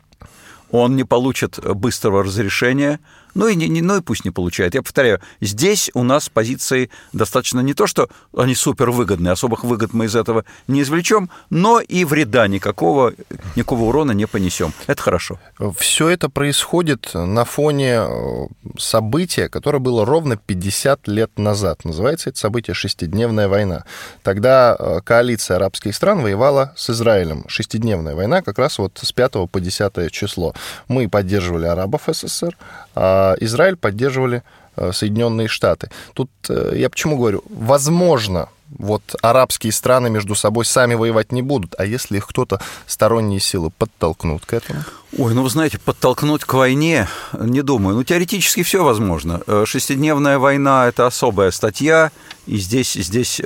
он 0.70 0.94
не 0.94 1.02
получит 1.02 1.58
быстрого 1.58 2.22
разрешения, 2.22 3.00
ну 3.34 3.48
и, 3.48 3.54
не, 3.54 3.82
ну 3.82 3.96
и 3.96 4.00
пусть 4.00 4.24
не 4.24 4.30
получает. 4.30 4.74
Я 4.74 4.82
повторяю, 4.82 5.20
здесь 5.40 5.90
у 5.94 6.02
нас 6.02 6.28
позиции 6.28 6.90
достаточно 7.12 7.60
не 7.60 7.74
то, 7.74 7.86
что 7.86 8.08
они 8.36 8.54
супер 8.54 8.90
выгодные, 8.90 9.32
особых 9.32 9.64
выгод 9.64 9.92
мы 9.92 10.06
из 10.06 10.16
этого 10.16 10.44
не 10.68 10.82
извлечем, 10.82 11.30
но 11.50 11.80
и 11.80 12.04
вреда 12.04 12.46
никакого, 12.46 13.12
никакого 13.56 13.84
урона 13.84 14.12
не 14.12 14.26
понесем. 14.26 14.72
Это 14.86 15.02
хорошо. 15.02 15.38
Все 15.78 16.08
это 16.08 16.28
происходит 16.28 17.10
на 17.14 17.44
фоне 17.44 17.98
э, 17.98 18.46
события, 18.78 19.48
которое 19.48 19.78
было 19.78 20.04
ровно 20.04 20.36
50 20.36 21.08
лет 21.08 21.38
назад. 21.38 21.84
Называется 21.84 22.30
это 22.30 22.38
событие 22.38 22.74
«Шестидневная 22.74 23.48
война». 23.48 23.84
Тогда 24.22 24.76
э, 24.78 25.00
коалиция 25.02 25.56
арабских 25.56 25.94
стран 25.94 26.22
воевала 26.22 26.72
с 26.76 26.90
Израилем. 26.90 27.44
Шестидневная 27.48 28.14
война 28.14 28.42
как 28.42 28.58
раз 28.58 28.78
вот 28.78 28.98
с 29.02 29.12
5 29.12 29.50
по 29.50 29.60
10 29.60 30.12
число. 30.12 30.54
Мы 30.88 31.08
поддерживали 31.08 31.66
арабов 31.66 32.02
СССР, 32.06 32.56
а 32.94 33.23
Израиль 33.40 33.76
поддерживали 33.76 34.42
э, 34.76 34.92
Соединенные 34.92 35.48
Штаты. 35.48 35.90
Тут 36.14 36.30
э, 36.48 36.72
я 36.76 36.90
почему 36.90 37.16
говорю, 37.16 37.42
возможно, 37.48 38.48
вот 38.76 39.02
арабские 39.22 39.72
страны 39.72 40.10
между 40.10 40.34
собой 40.34 40.64
сами 40.64 40.94
воевать 40.94 41.32
не 41.32 41.42
будут, 41.42 41.74
а 41.78 41.84
если 41.84 42.16
их 42.16 42.26
кто-то 42.26 42.60
сторонние 42.86 43.40
силы 43.40 43.70
подтолкнут 43.70 44.44
к 44.46 44.52
этому? 44.52 44.80
Ой, 45.16 45.34
ну 45.34 45.42
вы 45.42 45.50
знаете, 45.50 45.78
подтолкнуть 45.78 46.44
к 46.44 46.54
войне, 46.54 47.06
не 47.38 47.62
думаю. 47.62 47.96
Ну, 47.96 48.04
теоретически 48.04 48.62
все 48.62 48.82
возможно. 48.82 49.42
Э, 49.46 49.64
шестидневная 49.66 50.38
война– 50.38 50.86
это 50.88 51.06
особая 51.06 51.50
статья, 51.50 52.10
и 52.46 52.56
здесь, 52.56 52.94
здесь 52.94 53.40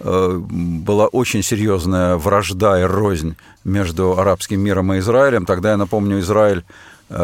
была 0.00 1.08
очень 1.08 1.42
серьезная 1.42 2.16
вражда 2.16 2.80
и 2.80 2.84
рознь 2.84 3.36
между 3.64 4.18
арабским 4.18 4.60
миром 4.60 4.92
и 4.92 4.98
Израилем. 4.98 5.44
Тогда, 5.44 5.72
я 5.72 5.76
напомню, 5.76 6.20
Израиль 6.20 6.64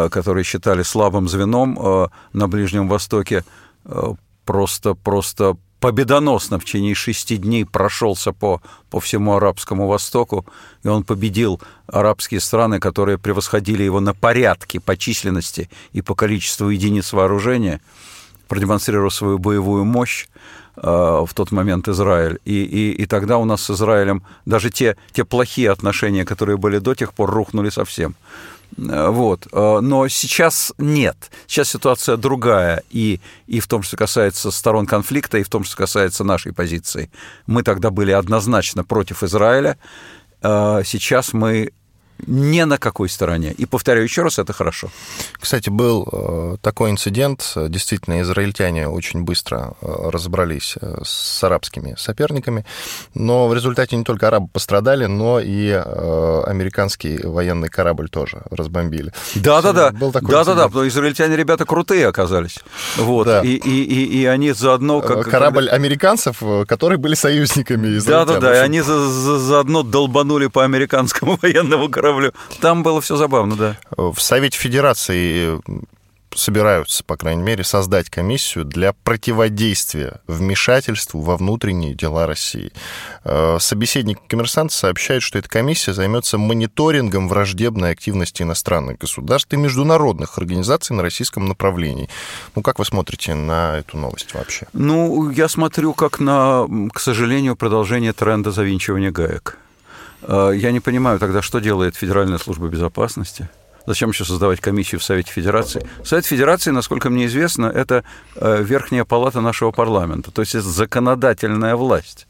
которые 0.08 0.44
считали 0.44 0.82
слабым 0.82 1.28
звеном 1.28 1.78
э, 1.78 2.08
на 2.32 2.48
Ближнем 2.48 2.88
Востоке, 2.88 3.44
э, 3.84 4.14
просто, 4.44 4.94
просто 4.94 5.56
победоносно 5.78 6.58
в 6.58 6.64
течение 6.64 6.94
шести 6.94 7.36
дней 7.36 7.66
прошелся 7.66 8.32
по, 8.32 8.62
по 8.88 9.00
всему 9.00 9.34
Арабскому 9.34 9.86
Востоку, 9.86 10.46
и 10.82 10.88
он 10.88 11.04
победил 11.04 11.60
арабские 11.86 12.40
страны, 12.40 12.80
которые 12.80 13.18
превосходили 13.18 13.82
его 13.82 14.00
на 14.00 14.14
порядки 14.14 14.78
по 14.78 14.96
численности 14.96 15.68
и 15.92 16.00
по 16.00 16.14
количеству 16.14 16.70
единиц 16.70 17.12
вооружения, 17.12 17.80
продемонстрировав 18.48 19.12
свою 19.12 19.38
боевую 19.38 19.84
мощь. 19.84 20.26
в 20.76 21.28
тот 21.34 21.52
момент 21.52 21.88
Израиль. 21.88 22.38
И, 22.44 22.64
и, 22.64 23.02
и 23.02 23.06
тогда 23.06 23.36
у 23.38 23.44
нас 23.44 23.62
с 23.62 23.70
Израилем 23.70 24.22
даже 24.44 24.70
те, 24.70 24.96
те 25.12 25.24
плохие 25.24 25.70
отношения, 25.70 26.24
которые 26.24 26.56
были 26.56 26.80
до 26.80 26.94
тех 26.94 27.12
пор, 27.12 27.30
рухнули 27.30 27.70
совсем. 27.70 28.16
Вот. 28.76 29.46
Но 29.52 30.08
сейчас 30.08 30.72
нет. 30.78 31.30
Сейчас 31.46 31.70
ситуация 31.70 32.16
другая. 32.16 32.82
И, 32.90 33.20
и 33.46 33.60
в 33.60 33.66
том, 33.66 33.82
что 33.82 33.96
касается 33.96 34.50
сторон 34.50 34.86
конфликта, 34.86 35.38
и 35.38 35.42
в 35.42 35.48
том, 35.48 35.64
что 35.64 35.76
касается 35.76 36.24
нашей 36.24 36.52
позиции. 36.52 37.10
Мы 37.46 37.62
тогда 37.62 37.90
были 37.90 38.12
однозначно 38.12 38.84
против 38.84 39.22
Израиля. 39.22 39.78
Сейчас 40.42 41.32
мы 41.32 41.72
не 42.26 42.64
на 42.64 42.78
какой 42.78 43.08
стороне. 43.08 43.52
И 43.52 43.66
повторяю 43.66 44.04
еще 44.04 44.22
раз, 44.22 44.38
это 44.38 44.52
хорошо. 44.52 44.88
Кстати, 45.38 45.68
был 45.68 46.08
э, 46.10 46.56
такой 46.62 46.90
инцидент. 46.90 47.52
Действительно, 47.56 48.22
израильтяне 48.22 48.88
очень 48.88 49.22
быстро 49.22 49.74
э, 49.80 50.10
разобрались 50.10 50.76
э, 50.80 51.02
с 51.04 51.42
арабскими 51.44 51.94
соперниками. 51.98 52.64
Но 53.14 53.48
в 53.48 53.54
результате 53.54 53.96
не 53.96 54.04
только 54.04 54.28
арабы 54.28 54.48
пострадали, 54.48 55.06
но 55.06 55.40
и 55.40 55.70
американский 55.70 57.18
военный 57.18 57.68
корабль 57.68 58.08
тоже 58.08 58.42
разбомбили. 58.50 59.12
Да-да-да. 59.34 59.90
Был 59.90 60.12
такой 60.12 60.30
Да-да-да, 60.30 60.66
потому 60.68 60.88
израильтяне 60.88 61.36
ребята 61.36 61.64
крутые 61.64 62.06
оказались. 62.06 62.60
Вот. 62.96 63.26
Да. 63.26 63.42
И, 63.42 63.54
и, 63.54 63.84
и, 63.84 64.20
и 64.20 64.24
они 64.26 64.52
заодно... 64.52 65.00
Как, 65.00 65.28
корабль 65.28 65.68
американцев, 65.68 66.42
которые 66.66 66.98
были 66.98 67.14
союзниками 67.14 67.96
израильтян. 67.96 68.26
Да-да-да, 68.26 68.56
и 68.56 68.58
они 68.58 68.80
за, 68.80 69.08
за, 69.08 69.38
заодно 69.38 69.82
долбанули 69.82 70.46
по 70.46 70.64
американскому 70.64 71.38
военному 71.42 71.88
кораблю 71.88 72.03
кораблю. 72.04 72.32
Там 72.60 72.82
было 72.82 73.00
все 73.00 73.16
забавно, 73.16 73.56
да. 73.56 73.76
В 73.96 74.20
Совете 74.20 74.58
Федерации 74.58 75.60
собираются, 76.34 77.04
по 77.04 77.16
крайней 77.16 77.42
мере, 77.42 77.62
создать 77.62 78.10
комиссию 78.10 78.64
для 78.64 78.92
противодействия 78.92 80.20
вмешательству 80.26 81.20
во 81.20 81.36
внутренние 81.36 81.94
дела 81.94 82.26
России. 82.26 82.72
Э, 83.22 83.58
собеседник 83.60 84.18
коммерсанта 84.26 84.74
сообщает, 84.74 85.22
что 85.22 85.38
эта 85.38 85.48
комиссия 85.48 85.92
займется 85.92 86.36
мониторингом 86.36 87.28
враждебной 87.28 87.92
активности 87.92 88.42
иностранных 88.42 88.98
государств 88.98 89.52
и 89.52 89.56
международных 89.56 90.36
организаций 90.36 90.96
на 90.96 91.02
российском 91.02 91.46
направлении. 91.46 92.08
Ну, 92.56 92.62
как 92.62 92.80
вы 92.80 92.84
смотрите 92.84 93.34
на 93.34 93.78
эту 93.78 93.96
новость 93.96 94.34
вообще? 94.34 94.66
Ну, 94.72 95.30
я 95.30 95.48
смотрю 95.48 95.94
как 95.94 96.18
на, 96.18 96.66
к 96.92 96.98
сожалению, 96.98 97.54
продолжение 97.54 98.12
тренда 98.12 98.50
завинчивания 98.50 99.12
гаек. 99.12 99.58
Э, 100.26 100.52
я 100.54 100.72
не 100.72 100.80
понимаю 100.80 101.18
тогда, 101.18 101.42
что 101.42 101.60
делает 101.60 101.96
Федеральная 101.96 102.38
служба 102.38 102.68
безопасности. 102.68 103.48
Зачем 103.86 104.10
еще 104.10 104.24
создавать 104.24 104.60
комиссию 104.60 105.00
в 105.00 105.04
Совете 105.04 105.30
Федерации? 105.30 105.86
Совет 106.04 106.24
Федерации, 106.24 106.70
насколько 106.70 107.10
мне 107.10 107.26
известно, 107.26 107.66
это 107.66 108.02
э, 108.34 108.62
верхняя 108.62 109.04
палата 109.04 109.40
нашего 109.40 109.72
парламента, 109.72 110.30
то 110.30 110.40
есть 110.40 110.54
это 110.54 110.66
законодательная 110.68 111.76
власть. 111.76 112.26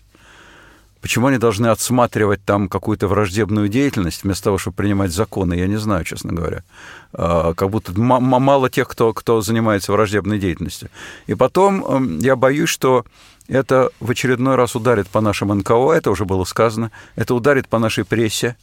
Почему 1.00 1.26
они 1.26 1.36
должны 1.36 1.66
отсматривать 1.66 2.42
там 2.46 2.66
какую-то 2.68 3.08
враждебную 3.08 3.68
деятельность 3.68 4.24
вместо 4.24 4.44
того, 4.44 4.56
чтобы 4.56 4.76
принимать 4.76 5.12
законы, 5.12 5.52
я 5.52 5.66
не 5.66 5.76
знаю, 5.76 6.02
честно 6.02 6.32
говоря. 6.32 6.64
Э, 7.12 7.52
как 7.54 7.70
будто 7.70 7.92
мало 7.94 8.70
тех, 8.70 8.88
кто, 8.88 9.12
кто 9.12 9.40
занимается 9.40 9.92
враждебной 9.92 10.38
деятельностью. 10.38 10.88
И 11.26 11.34
потом 11.34 11.84
эм, 11.84 12.18
я 12.18 12.34
боюсь, 12.34 12.70
что 12.70 13.04
это 13.48 13.90
в 14.00 14.10
очередной 14.10 14.54
раз 14.56 14.74
ударит 14.74 15.08
по 15.08 15.20
нашим 15.20 15.48
НКО, 15.48 15.92
это 15.92 16.10
уже 16.10 16.24
было 16.24 16.44
сказано, 16.44 16.90
это 17.16 17.34
ударит 17.34 17.68
по 17.68 17.78
нашей 17.78 18.04
прессе, 18.04 18.56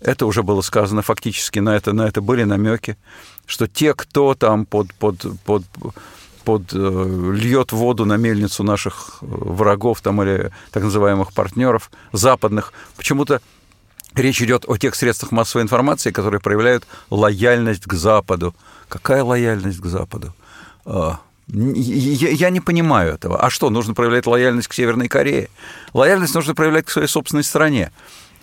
это 0.00 0.26
уже 0.26 0.42
было 0.42 0.60
сказано 0.62 1.02
фактически, 1.02 1.58
на 1.58 1.76
это, 1.76 1.92
на 1.92 2.02
это 2.02 2.20
были 2.20 2.44
намеки, 2.44 2.96
что 3.46 3.66
те, 3.66 3.94
кто 3.94 4.34
там 4.34 4.66
под, 4.66 4.94
под, 4.94 5.24
под, 5.44 5.64
под 6.44 6.62
э, 6.72 7.32
льет 7.34 7.72
воду 7.72 8.06
на 8.06 8.16
мельницу 8.16 8.62
наших 8.62 9.18
э, 9.20 9.26
врагов 9.28 10.00
там, 10.00 10.22
или 10.22 10.52
так 10.70 10.82
называемых 10.82 11.32
партнеров 11.32 11.90
западных, 12.12 12.72
почему-то 12.96 13.40
речь 14.14 14.40
идет 14.40 14.64
о 14.66 14.76
тех 14.76 14.94
средствах 14.94 15.32
массовой 15.32 15.62
информации, 15.62 16.10
которые 16.10 16.40
проявляют 16.40 16.86
лояльность 17.10 17.84
к 17.84 17.92
Западу. 17.94 18.54
Какая 18.88 19.22
лояльность 19.22 19.80
к 19.80 19.86
Западу? 19.86 20.34
А, 21.52 21.56
я 21.56 22.50
не 22.50 22.60
понимаю 22.60 23.14
этого. 23.14 23.40
А 23.40 23.50
что, 23.50 23.70
нужно 23.70 23.94
проявлять 23.94 24.26
лояльность 24.26 24.68
к 24.68 24.74
Северной 24.74 25.08
Корее? 25.08 25.48
Лояльность 25.92 26.34
нужно 26.34 26.54
проявлять 26.54 26.86
к 26.86 26.90
своей 26.90 27.08
собственной 27.08 27.44
стране. 27.44 27.90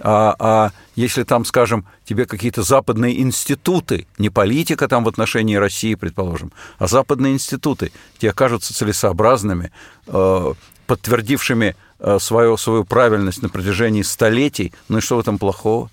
А, 0.04 0.36
а 0.40 0.72
если 0.96 1.24
там, 1.24 1.46
скажем, 1.46 1.86
тебе 2.06 2.26
какие-то 2.26 2.64
западные 2.64 3.22
институты, 3.22 4.08
не 4.18 4.30
политика 4.30 4.88
там 4.88 5.04
в 5.04 5.08
отношении 5.08 5.56
России, 5.56 5.96
предположим, 5.96 6.52
а 6.80 6.88
западные 6.88 7.34
институты 7.34 7.92
тебе 8.18 8.34
кажутся 8.34 8.74
целесообразными, 8.74 9.72
э, 10.08 10.54
подтвердившими 10.88 11.76
э, 12.00 12.20
свою, 12.20 12.58
свою 12.58 12.84
правильность 12.84 13.44
на 13.44 13.50
протяжении 13.50 14.02
столетий, 14.02 14.74
ну 14.90 14.98
и 14.98 15.02
что 15.02 15.18
в 15.18 15.20
этом 15.20 15.38
плохого? 15.38 15.92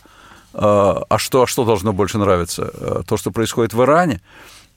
Э, 0.55 0.59
а 1.09 1.19
что, 1.19 1.43
а 1.43 1.47
что 1.47 1.65
должно 1.65 1.93
больше 1.93 2.19
нравиться? 2.19 3.05
То, 3.07 3.17
что 3.17 3.31
происходит 3.31 3.75
в 3.75 3.83
Иране? 3.83 4.23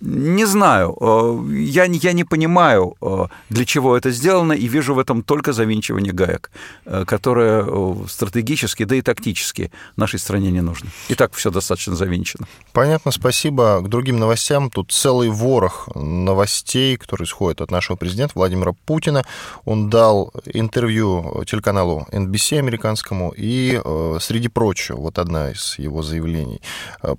Не 0.02 0.46
знаю, 0.46 0.98
э, 1.00 1.54
я, 1.54 1.84
я 1.84 2.14
не 2.14 2.24
понимаю, 2.24 2.96
э, 3.02 3.28
для 3.50 3.66
чего 3.66 3.96
это 3.96 4.10
сделано, 4.10 4.54
и 4.54 4.68
вижу 4.68 4.96
в 4.96 5.00
этом 5.00 5.22
только 5.22 5.54
завинчивание 5.54 6.12
гаек, 6.12 6.50
э, 6.86 7.06
которое 7.06 7.68
стратегически, 8.08 8.84
да 8.86 8.96
и 8.96 9.02
тактически 9.04 9.72
нашей 9.98 10.18
стране 10.18 10.50
не 10.50 10.62
нужно. 10.62 10.90
И 11.10 11.14
так 11.14 11.34
все 11.34 11.52
достаточно 11.52 11.96
завинчено. 11.96 12.48
Понятно, 12.74 13.12
спасибо. 13.12 13.82
К 13.82 13.90
другим 13.90 14.18
новостям. 14.18 14.72
Тут 14.72 14.92
целый 14.92 15.30
ворох 15.30 15.88
новостей, 15.94 16.98
которые 16.98 17.26
исходят 17.26 17.62
от 17.62 17.70
нашего 17.70 17.96
президента 17.96 18.34
Владимира 18.36 18.74
Путина. 18.74 19.24
Он 19.66 19.92
дал 19.92 20.34
интервью 20.46 21.44
телеканалу 21.46 22.08
NBC 22.12 22.58
американскому, 22.58 23.34
и, 23.38 23.80
среди 24.20 24.48
прочего, 24.48 24.98
вот 24.98 25.20
одна 25.20 25.52
из 25.52 25.78
его 25.78 26.02
заявлений. 26.02 26.60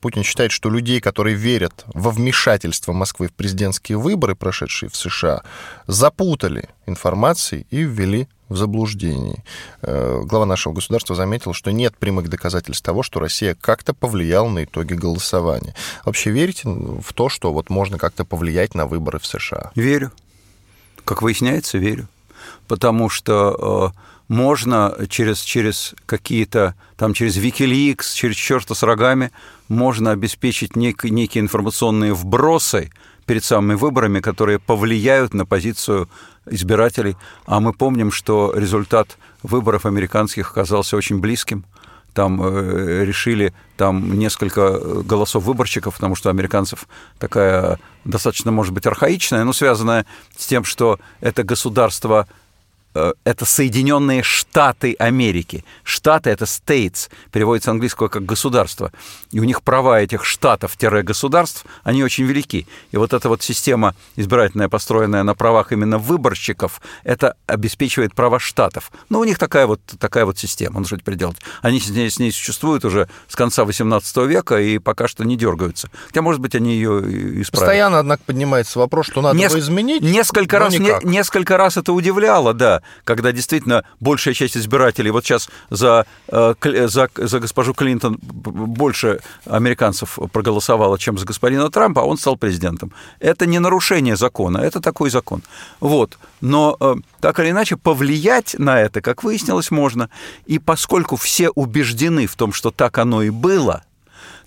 Путин 0.00 0.24
считает, 0.24 0.50
что 0.50 0.68
людей, 0.68 1.00
которые 1.00 1.36
верят 1.36 1.84
во 1.94 2.10
вмешательство 2.10 2.71
вмешательства 2.72 2.92
Москвы 2.92 3.28
в 3.28 3.32
президентские 3.32 3.98
выборы, 3.98 4.35
прошедшие 4.35 4.88
в 4.88 4.96
США, 4.96 5.42
запутали 5.87 6.68
информацией 6.87 7.66
и 7.70 7.82
ввели 7.82 8.28
в 8.48 8.56
заблуждение. 8.56 9.44
Э, 9.82 10.20
глава 10.24 10.46
нашего 10.46 10.72
государства 10.72 11.14
заметил, 11.16 11.52
что 11.52 11.70
нет 11.70 11.96
прямых 11.96 12.28
доказательств 12.28 12.85
того, 12.85 13.02
что 13.02 13.20
Россия 13.20 13.54
как-то 13.61 13.94
повлияла 13.94 14.48
на 14.48 14.64
итоги 14.64 14.94
голосования. 14.94 15.74
Вообще 16.04 16.30
верите 16.30 16.68
в 16.68 17.12
то, 17.12 17.28
что 17.28 17.52
вот 17.52 17.70
можно 17.70 17.98
как-то 17.98 18.24
повлиять 18.24 18.74
на 18.74 18.87
выборы 18.87 19.18
в 19.18 19.26
США? 19.26 19.70
Верю. 19.74 20.11
Как 21.04 21.22
выясняется, 21.22 21.78
верю. 21.78 22.08
Потому 22.68 23.11
что 23.11 23.92
э, 23.94 23.98
можно 24.32 24.96
через, 25.10 25.42
через 25.42 25.94
какие-то, 26.06 26.74
там, 26.96 27.12
через 27.12 27.36
Wikileaks, 27.36 28.14
через 28.14 28.34
черта 28.34 28.74
с 28.74 28.82
рогами, 28.82 29.30
можно 29.68 30.10
обеспечить 30.10 30.74
нек, 30.74 31.04
некие 31.04 31.42
информационные 31.42 32.14
вбросы 32.14 32.90
перед 33.26 33.44
самыми 33.44 33.74
выборами, 33.74 34.20
которые 34.20 34.58
повлияют 34.58 35.34
на 35.34 35.44
позицию 35.44 36.08
избирателей. 36.46 37.16
А 37.44 37.60
мы 37.60 37.74
помним, 37.74 38.10
что 38.10 38.54
результат 38.56 39.18
выборов 39.42 39.84
американских 39.84 40.50
оказался 40.50 40.96
очень 40.96 41.20
близким. 41.20 41.66
Там 42.14 42.42
э, 42.42 43.04
решили 43.04 43.52
там 43.76 44.18
несколько 44.18 44.78
голосов 45.02 45.44
выборщиков, 45.44 45.94
потому 45.96 46.14
что 46.14 46.30
американцев 46.30 46.88
такая 47.18 47.78
достаточно, 48.06 48.50
может 48.50 48.72
быть, 48.72 48.86
архаичная, 48.86 49.44
но 49.44 49.52
связанная 49.52 50.06
с 50.38 50.46
тем, 50.46 50.64
что 50.64 50.98
это 51.20 51.42
государство 51.42 52.28
это 52.94 53.44
Соединенные 53.44 54.22
Штаты 54.22 54.94
Америки. 54.98 55.64
Штаты— 55.83 56.31
это 56.31 56.44
states, 56.44 57.09
переводится 57.31 57.70
с 57.70 57.72
английского 57.72 58.09
как 58.09 58.24
государство. 58.24 58.92
И 59.31 59.40
у 59.40 59.44
них 59.44 59.62
права 59.62 60.00
этих 60.00 60.24
штатов-государств, 60.24 61.64
они 61.85 62.05
очень 62.05 62.24
велики. 62.24 62.66
И 62.90 62.96
вот 62.96 63.12
эта 63.12 63.28
вот 63.28 63.42
система 63.42 63.94
избирательная, 64.16 64.68
построенная 64.68 65.22
на 65.22 65.35
правах 65.35 65.72
именно 65.72 65.98
выборщиков, 65.98 66.81
это 67.05 67.37
обеспечивает 67.46 68.14
права 68.14 68.38
штатов. 68.38 68.90
Но 69.09 69.20
у 69.20 69.24
них 69.24 69.38
такая 69.38 69.66
вот, 69.66 69.81
такая 69.98 70.24
вот 70.24 70.38
система, 70.38 70.81
ну 70.81 70.87
что 70.87 70.98
теперь 70.98 71.14
делать? 71.14 71.38
Они 71.62 71.81
с 71.81 71.88
ней, 71.88 72.11
с 72.11 72.18
ней 72.18 72.33
существуют 72.33 72.85
уже 72.85 73.09
с 73.28 73.37
конца 73.37 73.64
18 73.64 74.16
века 74.18 74.61
и 74.61 74.78
пока 74.78 75.09
что 75.09 75.24
не 75.24 75.37
дергаются. 75.37 75.88
Хотя, 76.07 76.22
может 76.22 76.40
быть, 76.40 76.55
они 76.55 76.74
ее 76.74 77.00
исправят. 77.40 77.50
Постоянно, 77.52 77.98
однако, 78.00 78.22
поднимается 78.26 78.78
вопрос, 78.78 79.07
что 79.07 79.22
надо 79.22 79.38
Неск... 79.38 79.57
изменить. 79.57 80.02
Несколько 80.02 80.59
раз, 80.59 80.78
не, 80.78 80.92
несколько 81.05 81.57
раз 81.57 81.76
это 81.76 81.92
удивляло, 81.92 82.52
да 82.52 82.81
когда 83.04 83.32
действительно 83.32 83.84
большая 84.00 84.34
часть 84.34 84.56
избирателей, 84.56 85.10
вот 85.10 85.24
сейчас 85.24 85.48
за, 85.70 86.06
э, 86.28 86.54
за, 86.88 87.08
за 87.14 87.40
госпожу 87.40 87.74
Клинтон 87.74 88.18
больше 88.20 89.20
американцев 89.46 90.18
проголосовало, 90.32 90.98
чем 90.98 91.18
за 91.18 91.26
господина 91.26 91.70
Трампа, 91.70 92.02
а 92.02 92.04
он 92.04 92.18
стал 92.18 92.36
президентом. 92.36 92.92
Это 93.20 93.46
не 93.46 93.58
нарушение 93.58 94.16
закона, 94.16 94.58
это 94.58 94.80
такой 94.80 95.10
закон. 95.10 95.42
Вот. 95.80 96.18
Но 96.40 96.76
э, 96.80 96.94
так 97.20 97.38
или 97.40 97.50
иначе 97.50 97.76
повлиять 97.76 98.56
на 98.58 98.80
это, 98.80 99.00
как 99.00 99.22
выяснилось, 99.22 99.70
можно. 99.70 100.10
И 100.46 100.58
поскольку 100.58 101.16
все 101.16 101.50
убеждены 101.50 102.26
в 102.26 102.36
том, 102.36 102.52
что 102.52 102.70
так 102.70 102.98
оно 102.98 103.22
и 103.22 103.30
было, 103.30 103.84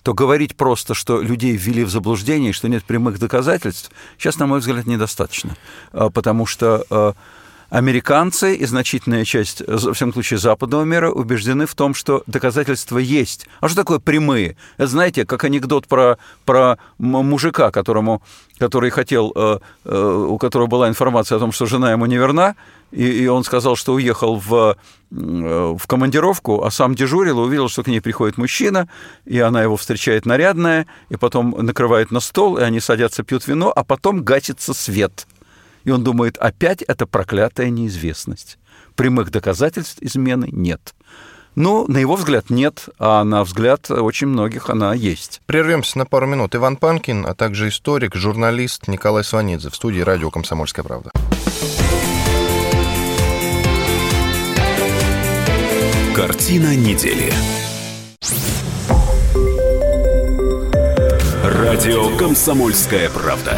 то 0.04 0.14
говорить 0.14 0.56
просто, 0.56 0.94
что 0.94 1.22
людей 1.22 1.56
ввели 1.58 1.84
в 1.84 1.90
заблуждение, 1.90 2.54
что 2.54 2.68
нет 2.68 2.84
прямых 2.84 3.18
доказательств, 3.18 3.90
сейчас, 4.20 4.38
на 4.38 4.46
мой 4.46 4.60
взгляд, 4.60 4.86
недостаточно. 4.86 5.56
Э, 5.94 6.10
потому 6.14 6.46
что 6.46 7.16
Американцы 7.70 8.56
и 8.56 8.66
значительная 8.66 9.26
часть, 9.26 9.64
во 9.68 9.94
всяком 9.94 10.14
случае, 10.14 10.38
западного 10.38 10.84
мира 10.84 11.10
убеждены 11.10 11.66
в 11.66 11.74
том, 11.74 11.94
что 11.94 12.24
доказательства 12.28 13.00
есть. 13.00 13.48
А 13.60 13.68
что 13.68 13.78
такое 13.78 14.00
прямые? 14.00 14.56
Это, 14.78 14.88
знаете, 14.88 15.26
как 15.26 15.44
анекдот 15.44 15.88
про, 15.88 16.18
про 16.46 16.78
мужика, 17.00 17.72
которому, 17.72 18.22
который 18.60 18.92
хотел, 18.92 19.32
э, 19.36 19.60
э, 19.86 20.26
у 20.30 20.38
которого 20.38 20.68
была 20.68 20.90
информация 20.90 21.38
о 21.38 21.40
том, 21.40 21.52
что 21.52 21.66
жена 21.66 21.92
ему 21.92 22.06
не 22.06 22.18
верна, 22.18 22.56
и, 22.92 23.04
и 23.04 23.28
он 23.28 23.44
сказал, 23.44 23.76
что 23.76 23.94
уехал 23.94 24.36
в, 24.36 24.78
э, 25.12 25.76
в 25.78 25.88
командировку, 25.88 26.64
а 26.64 26.70
сам 26.70 26.94
дежурил 26.94 27.42
и 27.42 27.48
увидел, 27.48 27.68
что 27.68 27.84
к 27.84 27.88
ней 27.88 28.00
приходит 28.00 28.38
мужчина, 28.38 28.88
и 29.26 29.40
она 29.40 29.64
его 29.64 29.76
встречает 29.76 30.28
нарядная, 30.28 30.86
и 31.10 31.18
потом 31.18 31.56
накрывает 31.58 32.12
на 32.12 32.20
стол, 32.20 32.58
и 32.58 32.62
они 32.62 32.80
садятся, 32.80 33.24
пьют 33.24 33.48
вино, 33.48 33.74
а 33.76 33.84
потом 33.84 34.24
гасится 34.24 34.74
свет– 34.74 35.26
и 35.86 35.92
он 35.92 36.04
думает, 36.04 36.38
опять 36.38 36.82
это 36.82 37.06
проклятая 37.06 37.70
неизвестность. 37.70 38.58
Прямых 38.96 39.32
доказательств 39.32 40.00
измены 40.02 40.50
нет. 40.52 40.94
Ну, 41.56 41.86
на 41.88 42.00
его 42.00 42.18
взгляд, 42.18 42.50
нет, 42.50 42.90
а 43.00 43.24
на 43.24 43.44
взгляд 43.46 43.90
очень 43.90 44.28
многих 44.28 44.70
она 44.70 44.94
есть. 44.94 45.42
Прервемся 45.46 45.98
на 45.98 46.06
пару 46.06 46.28
минут. 46.28 46.54
Иван 46.54 46.76
Панкин, 46.76 47.26
а 47.26 47.34
также 47.34 47.70
историк, 47.70 48.16
журналист 48.16 48.90
Николай 48.90 49.24
Сванидзе 49.24 49.70
в 49.70 49.76
студии 49.76 50.02
радио 50.02 50.32
«Комсомольская 50.32 50.84
правда». 50.84 51.12
Картина 56.14 56.76
недели. 56.76 57.32
Радио 61.44 62.18
«Комсомольская 62.18 63.10
правда». 63.10 63.58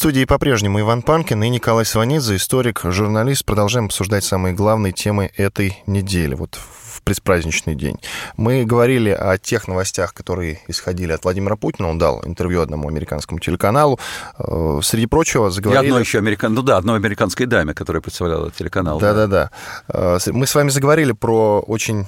студии 0.00 0.24
по-прежнему 0.24 0.80
Иван 0.80 1.02
Панкин 1.02 1.42
и 1.42 1.50
Николай 1.50 1.84
Сванидзе, 1.84 2.36
историк, 2.36 2.80
журналист. 2.84 3.44
Продолжаем 3.44 3.84
обсуждать 3.84 4.24
самые 4.24 4.54
главные 4.54 4.94
темы 4.94 5.30
этой 5.36 5.82
недели. 5.86 6.34
Вот 6.34 6.54
в 6.54 6.79
предпраздничный 7.04 7.74
день. 7.74 7.96
Мы 8.36 8.64
говорили 8.64 9.10
о 9.10 9.38
тех 9.38 9.68
новостях, 9.68 10.14
которые 10.14 10.60
исходили 10.68 11.12
от 11.12 11.24
Владимира 11.24 11.56
Путина. 11.56 11.88
Он 11.88 11.98
дал 11.98 12.24
интервью 12.24 12.62
одному 12.62 12.88
американскому 12.88 13.40
телеканалу. 13.40 13.98
Э, 14.38 14.80
среди 14.82 15.06
прочего 15.06 15.50
заговорили... 15.50 15.84
И 15.84 15.88
одной 15.88 16.02
еще 16.02 16.18
американ... 16.18 16.54
ну 16.54 16.62
да, 16.62 16.76
одной 16.76 16.96
американской 16.96 17.46
даме, 17.46 17.74
которая 17.74 18.00
представляла 18.00 18.50
телеканал. 18.50 18.98
Да-да-да. 18.98 19.50
Э, 19.88 20.18
мы 20.26 20.46
с 20.46 20.54
вами 20.54 20.70
заговорили 20.70 21.12
про 21.12 21.60
очень 21.60 22.06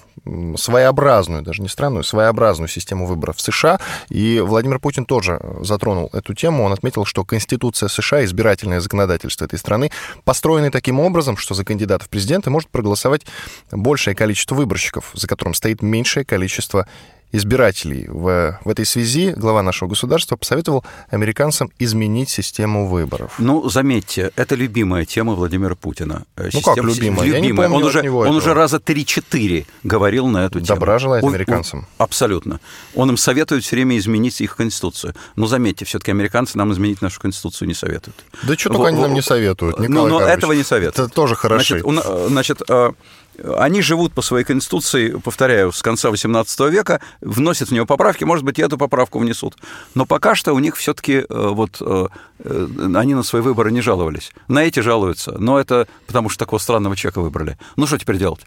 своеобразную, 0.57 1.43
даже 1.43 1.63
не 1.63 1.69
странную, 1.69 2.05
своеобразную 2.05 2.69
систему 2.69 3.07
выборов 3.07 3.37
в 3.37 3.41
США. 3.41 3.81
И 4.09 4.41
Владимир 4.41 4.79
Путин 4.79 5.05
тоже 5.05 5.41
затронул 5.61 6.11
эту 6.13 6.35
тему. 6.35 6.65
Он 6.65 6.73
отметил, 6.73 7.05
что 7.05 7.25
Конституция 7.25 7.89
США, 7.89 8.25
избирательное 8.25 8.81
законодательство 8.81 9.45
этой 9.45 9.59
страны, 9.59 9.91
построены 10.25 10.71
таким 10.71 11.01
образом, 11.01 11.37
что 11.37 11.55
за 11.55 11.65
кандидатов 11.65 12.07
в 12.07 12.11
президенты 12.11 12.51
может 12.51 12.69
проголосовать 12.71 13.27
большее 13.71 14.15
количество 14.15 14.55
выборщиков, 14.55 14.82
за 15.15 15.27
которым 15.27 15.55
стоит 15.55 15.83
меньшее 15.83 16.25
количество 16.25 16.87
избирателей. 17.33 18.07
В, 18.09 18.61
в 18.63 18.69
этой 18.69 18.85
связи 18.85 19.33
глава 19.33 19.63
нашего 19.63 19.89
государства 19.89 20.37
посоветовал 20.37 20.85
американцам 21.11 21.71
изменить 21.79 22.29
систему 22.29 22.87
выборов. 22.87 23.35
Ну, 23.39 23.69
заметьте, 23.69 24.31
это 24.37 24.55
любимая 24.55 25.07
тема 25.07 25.33
Владимира 25.33 25.75
Путина. 25.75 26.25
Э, 26.37 26.51
ну 26.53 26.61
как 26.61 26.77
любимая? 26.77 27.27
любимая. 27.27 27.29
Я 27.29 27.41
не 27.41 27.53
помню 27.53 27.77
он 27.77 27.85
уже, 27.85 28.03
него 28.03 28.21
он 28.21 28.37
уже 28.37 28.53
раза 28.53 28.77
3-4 28.77 29.67
говорил 29.83 30.29
на 30.29 30.45
эту 30.45 30.61
тему. 30.61 30.67
Добра 30.67 30.99
желает 30.99 31.25
он, 31.25 31.35
американцам. 31.35 31.81
Он, 31.81 31.87
абсолютно. 31.99 32.61
Он 32.95 33.09
им 33.11 33.17
советует 33.17 33.65
все 33.65 33.77
время 33.77 33.97
изменить 33.97 34.41
их 34.43 34.57
конституцию. 34.57 35.15
Но 35.35 35.47
заметьте, 35.47 35.87
все-таки 35.87 36.11
американцы 36.11 36.59
нам 36.59 36.73
изменить 36.73 37.01
нашу 37.01 37.21
конституцию 37.21 37.69
не 37.69 37.75
советуют. 37.75 38.17
Да 38.43 38.57
что 38.57 38.69
только 38.69 38.89
они 38.89 39.01
нам 39.01 39.15
не 39.15 39.23
советуют, 39.23 39.79
Николай 39.79 40.11
Но, 40.11 40.21
но 40.21 40.21
этого 40.21 40.53
не 40.53 40.65
советуют. 40.65 41.09
Это 41.09 41.15
тоже 41.15 41.35
хорошо. 41.35 41.79
Значит, 41.79 41.87
он, 41.87 42.29
значит 42.29 42.63
э, 42.69 42.93
они 43.39 43.83
живут 43.83 44.13
по 44.13 44.23
своей 44.23 44.45
конституции, 44.45 45.11
повторяю, 45.11 45.73
с 45.73 45.83
конца 45.83 46.11
XVIII 46.11 46.71
века, 46.71 47.01
вносят 47.21 47.69
в 47.69 47.73
нее 47.73 47.87
поправки, 47.87 48.25
может 48.25 48.45
быть, 48.45 48.59
и 48.59 48.63
эту 48.63 48.79
поправку 48.79 49.19
внесут. 49.19 49.57
Но 49.95 50.07
пока 50.07 50.35
что 50.35 50.53
у 50.53 50.59
них 50.59 50.77
все-таки 50.77 51.13
э, 51.13 51.25
вот 51.29 51.79
э, 51.81 52.07
э, 52.41 52.67
они 52.95 53.15
на 53.15 53.23
свои 53.23 53.43
выборы 53.43 53.73
не 53.73 53.81
жаловались. 53.81 54.33
На 54.49 54.65
эти 54.65 54.81
жалуются, 54.81 55.37
но 55.39 55.59
это 55.59 55.89
потому 56.07 56.29
что 56.29 56.41
такого 56.41 56.59
странного 56.59 56.97
человека 56.97 57.21
выбрали. 57.21 57.59
Ну 57.77 57.87
что 57.87 57.99
теперь 57.99 58.19
делать? 58.19 58.41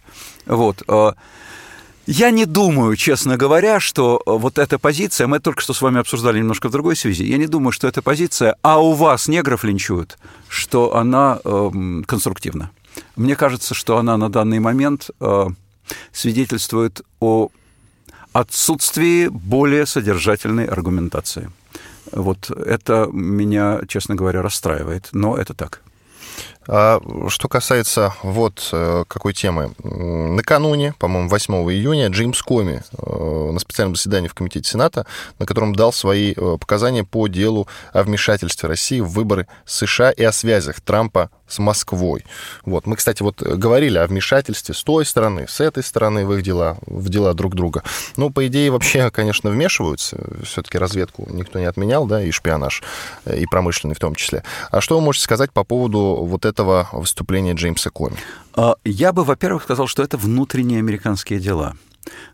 Вот. 0.45 0.83
Я 2.07 2.29
не 2.29 2.45
думаю, 2.45 2.95
честно 2.95 3.35
говоря, 3.35 3.79
что 3.79 4.21
вот 4.27 4.59
эта 4.59 4.77
позиция, 4.77 5.25
мы 5.25 5.39
только 5.39 5.61
что 5.61 5.73
с 5.73 5.81
вами 5.81 5.99
обсуждали 5.99 6.37
немножко 6.37 6.69
в 6.69 6.71
другой 6.71 6.95
связи, 6.95 7.23
я 7.23 7.37
не 7.37 7.47
думаю, 7.47 7.71
что 7.71 7.87
эта 7.87 8.03
позиция, 8.03 8.57
а 8.61 8.79
у 8.79 8.93
вас 8.93 9.27
негров 9.27 9.63
линчуют, 9.63 10.19
что 10.47 10.95
она 10.95 11.39
э, 11.43 11.71
конструктивна. 12.05 12.69
Мне 13.15 13.35
кажется, 13.35 13.73
что 13.73 13.97
она 13.97 14.17
на 14.17 14.29
данный 14.29 14.59
момент 14.59 15.09
э, 15.19 15.47
свидетельствует 16.11 17.01
о 17.19 17.49
отсутствии 18.33 19.27
более 19.27 19.85
содержательной 19.85 20.65
аргументации. 20.65 21.49
Вот 22.11 22.51
это 22.51 23.07
меня, 23.11 23.81
честно 23.87 24.15
говоря, 24.15 24.41
расстраивает, 24.41 25.09
но 25.11 25.37
это 25.37 25.53
так. 25.53 25.81
А 26.67 26.99
что 27.29 27.47
касается 27.47 28.13
вот 28.23 28.69
э, 28.71 29.03
какой 29.07 29.33
темы. 29.33 29.73
Накануне, 29.83 30.93
по-моему, 30.97 31.29
8 31.29 31.53
июня 31.71 32.07
Джеймс 32.07 32.41
Коми 32.41 32.81
э, 32.91 33.51
на 33.51 33.59
специальном 33.59 33.95
заседании 33.95 34.27
в 34.27 34.33
Комитете 34.33 34.69
Сената, 34.69 35.05
на 35.37 35.45
котором 35.45 35.75
дал 35.75 35.93
свои 35.93 36.33
показания 36.33 37.03
по 37.03 37.27
делу 37.27 37.67
о 37.93 38.03
вмешательстве 38.03 38.67
России 38.67 38.99
в 38.99 39.09
выборы 39.09 39.47
США 39.65 40.09
и 40.09 40.23
о 40.23 40.31
связях 40.31 40.81
Трампа 40.81 41.29
с 41.47 41.59
Москвой. 41.59 42.25
Вот. 42.63 42.87
Мы, 42.87 42.95
кстати, 42.95 43.21
вот 43.21 43.41
говорили 43.41 43.97
о 43.97 44.07
вмешательстве 44.07 44.73
с 44.73 44.83
той 44.83 45.05
стороны, 45.05 45.47
с 45.47 45.59
этой 45.59 45.83
стороны 45.83 46.25
в 46.25 46.33
их 46.33 46.41
дела, 46.41 46.77
в 46.85 47.09
дела 47.09 47.33
друг 47.33 47.55
друга. 47.55 47.83
Ну, 48.17 48.29
по 48.29 48.47
идее, 48.47 48.71
вообще, 48.71 49.11
конечно, 49.11 49.49
вмешиваются. 49.49 50.17
Все-таки 50.43 50.77
разведку 50.77 51.27
никто 51.29 51.59
не 51.59 51.65
отменял, 51.65 52.05
да, 52.05 52.23
и 52.23 52.31
шпионаж, 52.31 52.83
э, 53.25 53.37
и 53.37 53.45
промышленный 53.45 53.95
в 53.95 53.99
том 53.99 54.15
числе. 54.15 54.43
А 54.71 54.81
что 54.81 54.95
вы 54.95 55.01
можете 55.01 55.25
сказать 55.25 55.51
по 55.51 55.63
поводу 55.63 55.99
вот 55.99 56.45
этого 56.45 56.89
выступления 56.91 57.53
Джеймса 57.53 57.89
Коми? 57.89 58.17
А, 58.55 58.75
я 58.83 59.13
бы, 59.13 59.23
во-первых, 59.23 59.63
сказал, 59.63 59.87
что 59.87 60.03
это 60.03 60.17
внутренние 60.17 60.79
американские 60.79 61.39
дела. 61.39 61.75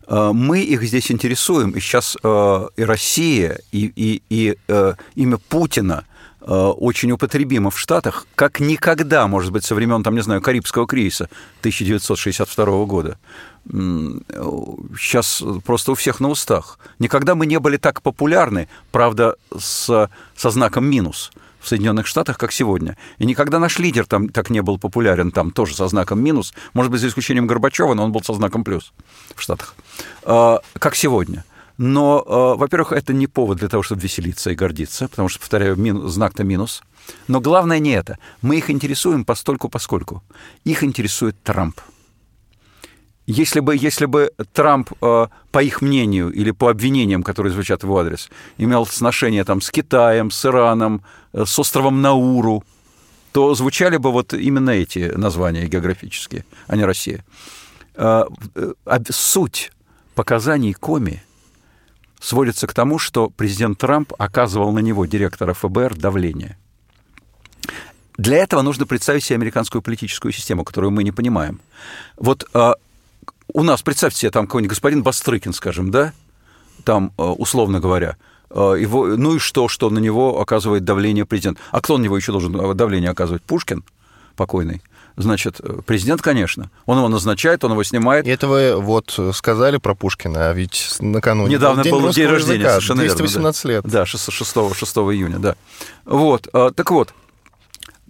А, 0.06 0.32
мы 0.32 0.60
их 0.60 0.82
здесь 0.84 1.10
интересуем, 1.10 1.70
и 1.70 1.80
сейчас 1.80 2.16
э, 2.22 2.68
и 2.76 2.84
Россия, 2.84 3.58
и, 3.72 3.92
и, 3.94 4.22
и 4.30 4.56
э, 4.68 4.94
имя 5.14 5.36
Путина– 5.36 6.04
Э, 6.11 6.11
очень 6.44 7.12
употребимо 7.12 7.70
в 7.70 7.78
Штатах, 7.78 8.26
как 8.34 8.60
никогда, 8.60 9.26
может 9.28 9.52
быть, 9.52 9.64
со 9.64 9.74
времен, 9.74 10.02
там, 10.02 10.14
не 10.14 10.22
знаю, 10.22 10.40
Карибского 10.40 10.86
кризиса 10.86 11.28
1962 11.60 12.84
года. 12.86 13.18
Сейчас 13.64 15.42
просто 15.64 15.92
у 15.92 15.94
всех 15.94 16.18
на 16.20 16.28
устах. 16.28 16.78
Никогда 16.98 17.34
мы 17.34 17.46
не 17.46 17.58
были 17.60 17.76
так 17.76 18.02
популярны, 18.02 18.68
правда, 18.90 19.36
с, 19.56 20.10
со 20.34 20.50
знаком 20.50 20.84
минус 20.84 21.30
в 21.60 21.68
Соединенных 21.68 22.06
Штатах, 22.06 22.38
как 22.38 22.52
сегодня. 22.52 22.96
И 23.18 23.24
никогда 23.24 23.58
наш 23.58 23.78
лидер 23.78 24.04
там 24.04 24.28
так 24.28 24.50
не 24.50 24.62
был 24.62 24.78
популярен, 24.78 25.30
там 25.30 25.52
тоже 25.52 25.76
со 25.76 25.86
знаком 25.86 26.20
минус, 26.20 26.52
может 26.74 26.90
быть, 26.90 27.00
за 27.00 27.08
исключением 27.08 27.46
Горбачева, 27.46 27.94
но 27.94 28.04
он 28.04 28.12
был 28.12 28.22
со 28.22 28.34
знаком 28.34 28.64
плюс 28.64 28.92
в 29.36 29.40
Штатах, 29.40 29.76
э, 30.24 30.56
как 30.78 30.96
сегодня. 30.96 31.44
Но, 31.82 32.22
э, 32.24 32.58
во-первых, 32.58 32.92
это 32.92 33.12
не 33.12 33.26
повод 33.26 33.58
для 33.58 33.68
того, 33.68 33.82
чтобы 33.82 34.02
веселиться 34.02 34.50
и 34.50 34.54
гордиться, 34.54 35.08
потому 35.08 35.28
что, 35.28 35.40
повторяю, 35.40 35.74
мин, 35.74 36.08
знак-то 36.08 36.44
минус. 36.44 36.80
Но 37.26 37.40
главное 37.40 37.80
не 37.80 37.90
это. 37.90 38.18
Мы 38.40 38.58
их 38.58 38.70
интересуем 38.70 39.24
постольку 39.24 39.68
поскольку. 39.68 40.22
Их 40.62 40.84
интересует 40.84 41.34
Трамп. 41.42 41.80
Если 43.26 43.58
бы, 43.58 43.76
если 43.76 44.06
бы 44.06 44.30
Трамп, 44.52 44.92
э, 45.02 45.26
по 45.50 45.62
их 45.62 45.82
мнению 45.82 46.30
или 46.30 46.52
по 46.52 46.68
обвинениям, 46.68 47.24
которые 47.24 47.52
звучат 47.52 47.82
в 47.82 47.86
его 47.86 47.98
адрес, 47.98 48.30
имел 48.58 48.86
сношение 48.86 49.42
там, 49.42 49.60
с 49.60 49.68
Китаем, 49.72 50.30
с 50.30 50.46
Ираном, 50.46 51.02
э, 51.32 51.44
с 51.44 51.58
островом 51.58 52.00
Науру, 52.00 52.62
то 53.32 53.56
звучали 53.56 53.96
бы 53.96 54.12
вот 54.12 54.34
именно 54.34 54.70
эти 54.70 55.10
названия 55.16 55.66
географические, 55.66 56.44
а 56.68 56.76
не 56.76 56.84
Россия. 56.84 57.24
А 57.96 58.28
суть 59.10 59.72
показаний 60.14 60.74
Коми– 60.74 61.24
сводится 62.22 62.66
к 62.66 62.72
тому, 62.72 62.98
что 62.98 63.28
президент 63.28 63.78
Трамп 63.78 64.12
оказывал 64.16 64.72
на 64.72 64.78
него, 64.78 65.04
директора 65.04 65.54
ФБР, 65.54 65.96
давление. 65.96 66.56
для 68.16 68.36
этого 68.38 68.62
нужно 68.62 68.86
представить 68.86 69.24
себе 69.24 69.36
американскую 69.36 69.82
политическую 69.82 70.32
систему, 70.32 70.64
которую 70.64 70.92
мы 70.92 71.02
не 71.02 71.10
понимаем. 71.12 71.60
Вот 72.16 72.48
а, 72.54 72.76
у 73.52 73.62
нас, 73.62 73.82
представьте 73.82 74.20
себе, 74.20 74.30
там 74.30 74.46
какой-нибудь 74.46 74.70
господин 74.70 75.02
Бастрыкин, 75.02 75.52
скажем, 75.52 75.90
да, 75.90 76.12
там, 76.84 77.12
а, 77.16 77.32
условно 77.32 77.80
говоря, 77.80 78.16
а, 78.50 78.74
его, 78.74 79.06
ну 79.16 79.36
и 79.36 79.38
что, 79.38 79.66
что 79.66 79.90
на 79.90 79.98
него 79.98 80.40
оказывает 80.40 80.84
давление 80.84 81.26
президент? 81.26 81.58
А 81.72 81.80
кто 81.80 81.98
на 81.98 82.04
него 82.04 82.16
еще 82.16 82.30
должен 82.30 82.76
давление 82.76 83.10
оказывать? 83.10 83.42
Пушкин 83.42 83.82
покойный. 84.36 84.82
Значит, 85.16 85.60
президент, 85.86 86.22
конечно. 86.22 86.70
Он 86.86 86.98
его 86.98 87.08
назначает, 87.08 87.64
он 87.64 87.72
его 87.72 87.82
снимает. 87.82 88.26
И 88.26 88.30
это 88.30 88.48
вы 88.48 88.76
вот 88.76 89.18
сказали 89.34 89.76
про 89.76 89.94
Пушкина, 89.94 90.50
а 90.50 90.52
ведь 90.52 90.96
накануне 91.00 91.54
Недавно 91.54 91.82
был 91.82 92.08
день 92.10 92.26
рождения, 92.26 92.60
языка, 92.60 92.70
совершенно 92.70 93.02
218 93.02 93.64
верно, 93.64 93.76
лет. 93.76 93.92
Да, 93.92 94.06
6, 94.06 94.32
6, 94.32 94.76
6 94.76 94.96
июня, 94.96 95.38
да. 95.38 95.56
Вот, 96.04 96.48
так 96.52 96.90
вот, 96.90 97.14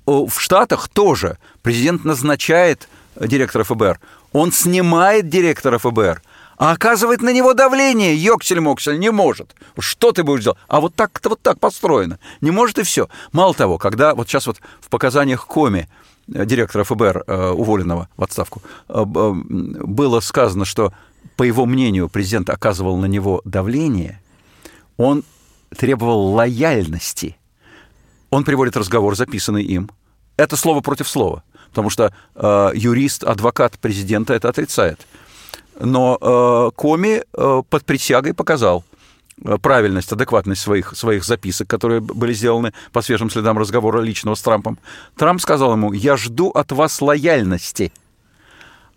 в 0.07 0.39
Штатах 0.39 0.89
тоже 0.89 1.39
президент 1.63 2.05
назначает 2.05 2.89
директора 3.19 3.65
ФБР, 3.65 4.01
он 4.33 4.53
снимает 4.53 5.29
директора 5.29 5.79
ФБР, 5.79 6.23
а 6.57 6.73
оказывает 6.73 7.23
на 7.23 7.33
него 7.33 7.55
давление. 7.55 8.15
Йоксель-моксель 8.15 8.99
не 8.99 9.11
может. 9.11 9.55
Что 9.79 10.13
ты 10.13 10.23
будешь 10.23 10.45
делать? 10.45 10.59
А 10.69 10.81
вот 10.81 10.95
так-то 10.95 11.31
вот 11.31 11.43
так 11.43 11.59
построено. 11.59 12.19
Не 12.41 12.51
может 12.51 12.79
и 12.79 12.83
все. 12.85 13.09
Мало 13.33 13.53
того, 13.53 13.79
когда 13.79 14.15
вот 14.15 14.29
сейчас 14.29 14.47
вот 14.47 14.59
в 14.81 14.89
показаниях 14.89 15.45
Коми 15.47 15.89
э, 15.89 16.12
директора 16.33 16.85
ФБР, 16.85 17.25
э, 17.27 17.51
уволенного 17.51 18.09
в 18.17 18.23
отставку, 18.25 18.63
э, 18.89 19.05
было 19.05 20.21
сказано, 20.21 20.65
что, 20.65 20.93
по 21.37 21.43
его 21.43 21.67
мнению, 21.67 22.09
президент 22.09 22.51
оказывал 22.51 22.97
на 22.97 23.07
него 23.07 23.41
давление, 23.45 24.21
он 24.97 25.25
требовал 25.77 26.35
лояльности– 26.35 27.37
он 28.33 28.45
приводит 28.45 28.79
разговор, 28.79 29.15
записанный 29.15 29.63
им. 29.63 29.91
Это 30.39 30.57
слово 30.57 30.81
против 30.81 31.07
слова, 31.07 31.45
потому 31.69 31.91
что 31.91 32.15
э, 32.35 32.71
юрист, 32.75 33.25
адвокат 33.25 33.79
президента 33.79 34.33
это 34.33 34.49
отрицает. 34.49 35.07
Но 35.79 36.17
э, 36.19 36.71
Коми 36.75 37.23
э, 37.23 37.63
под 37.69 37.85
присягой 37.85 38.33
показал 38.33 38.79
э, 38.79 38.92
правильность, 39.61 40.13
адекватность 40.13 40.63
своих, 40.63 40.97
своих 40.97 41.25
записок, 41.25 41.69
которые 41.69 42.01
были 42.01 42.33
сделаны 42.33 42.73
по 42.93 43.03
свежим 43.03 43.31
следам 43.31 43.59
разговора 43.59 44.01
личного 44.01 44.35
с 44.35 44.43
Трампом. 44.43 44.79
Трамп 45.17 45.41
сказал 45.41 45.73
ему, 45.73 45.93
я 45.93 46.17
жду 46.17 46.51
от 46.51 46.73
вас 46.73 47.01
лояльности. 47.01 47.93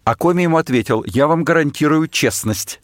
А 0.04 0.16
Коми 0.16 0.44
ему 0.44 0.58
ответил, 0.58 1.04
я 1.06 1.28
вам 1.28 1.44
гарантирую 1.44 2.08
честность. 2.08 2.80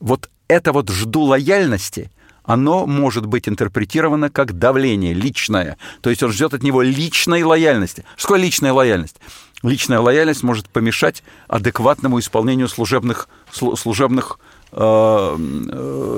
Вот 0.00 0.28
это 0.48 0.72
вот 0.72 0.90
жду 0.90 1.22
лояльности– 1.22 2.10
оно 2.44 2.86
может 2.86 3.26
быть 3.26 3.48
интерпретировано 3.48 4.30
как 4.30 4.58
давление 4.58 5.14
личное. 5.14 5.78
То 6.02 6.10
есть 6.10 6.22
он 6.22 6.30
ждет 6.30 6.54
от 6.54 6.62
него 6.62 6.82
личной 6.82 7.42
лояльности. 7.42 8.04
Что 8.16 8.36
личная 8.36 8.72
лояльность? 8.72 9.16
Личная 9.62 9.98
лояльность 9.98 10.42
может 10.42 10.68
помешать 10.68 11.22
адекватному 11.48 12.20
исполнению 12.20 12.68
служебных, 12.68 13.28
служебных 13.50 14.38
э, 14.38 14.38
э, 14.38 14.63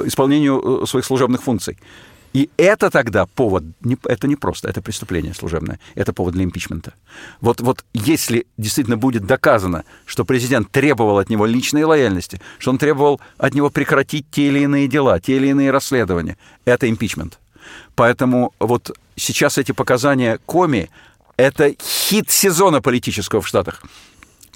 исполнению 0.07 0.83
э, 0.83 0.87
своих 0.87 1.05
служебных 1.05 1.43
функций. 1.43 1.79
И 2.33 2.51
это 2.59 2.91
тогда 2.91 3.25
повод, 3.25 3.65
это 4.05 4.29
не 4.29 4.37
просто, 4.37 4.69
это 4.69 4.83
преступление 4.83 5.33
служебное, 5.33 5.79
это 5.95 6.13
повод 6.13 6.35
для 6.35 6.45
импичмента. 6.45 6.93
Вот, 7.41 7.63
вот 7.63 7.85
если 7.95 8.47
действительно 8.59 8.99
будет 8.99 9.25
доказано, 9.25 9.85
что 10.05 10.27
президент 10.27 10.71
требовал 10.71 11.17
от 11.19 11.31
него 11.31 11.47
личной 11.47 11.85
лояльности, 11.85 12.41
что 12.59 12.71
он 12.71 12.79
требовал 12.79 13.23
от 13.39 13.55
него 13.55 13.71
прекратить 13.71 14.27
те 14.31 14.49
или 14.49 14.61
иные 14.61 14.87
дела, 14.87 15.19
те 15.19 15.37
или 15.37 15.47
иные 15.47 15.71
расследования, 15.71 16.37
это 16.67 16.91
импичмент. 16.91 17.39
Поэтому 17.95 18.53
вот 18.59 18.95
сейчас 19.17 19.57
эти 19.57 19.73
показания 19.73 20.39
Коми– 20.45 20.91
это 21.39 21.75
хит 21.83 22.31
сезона 22.31 22.83
политического 22.83 23.41
в 23.41 23.49
Штатах. 23.49 23.83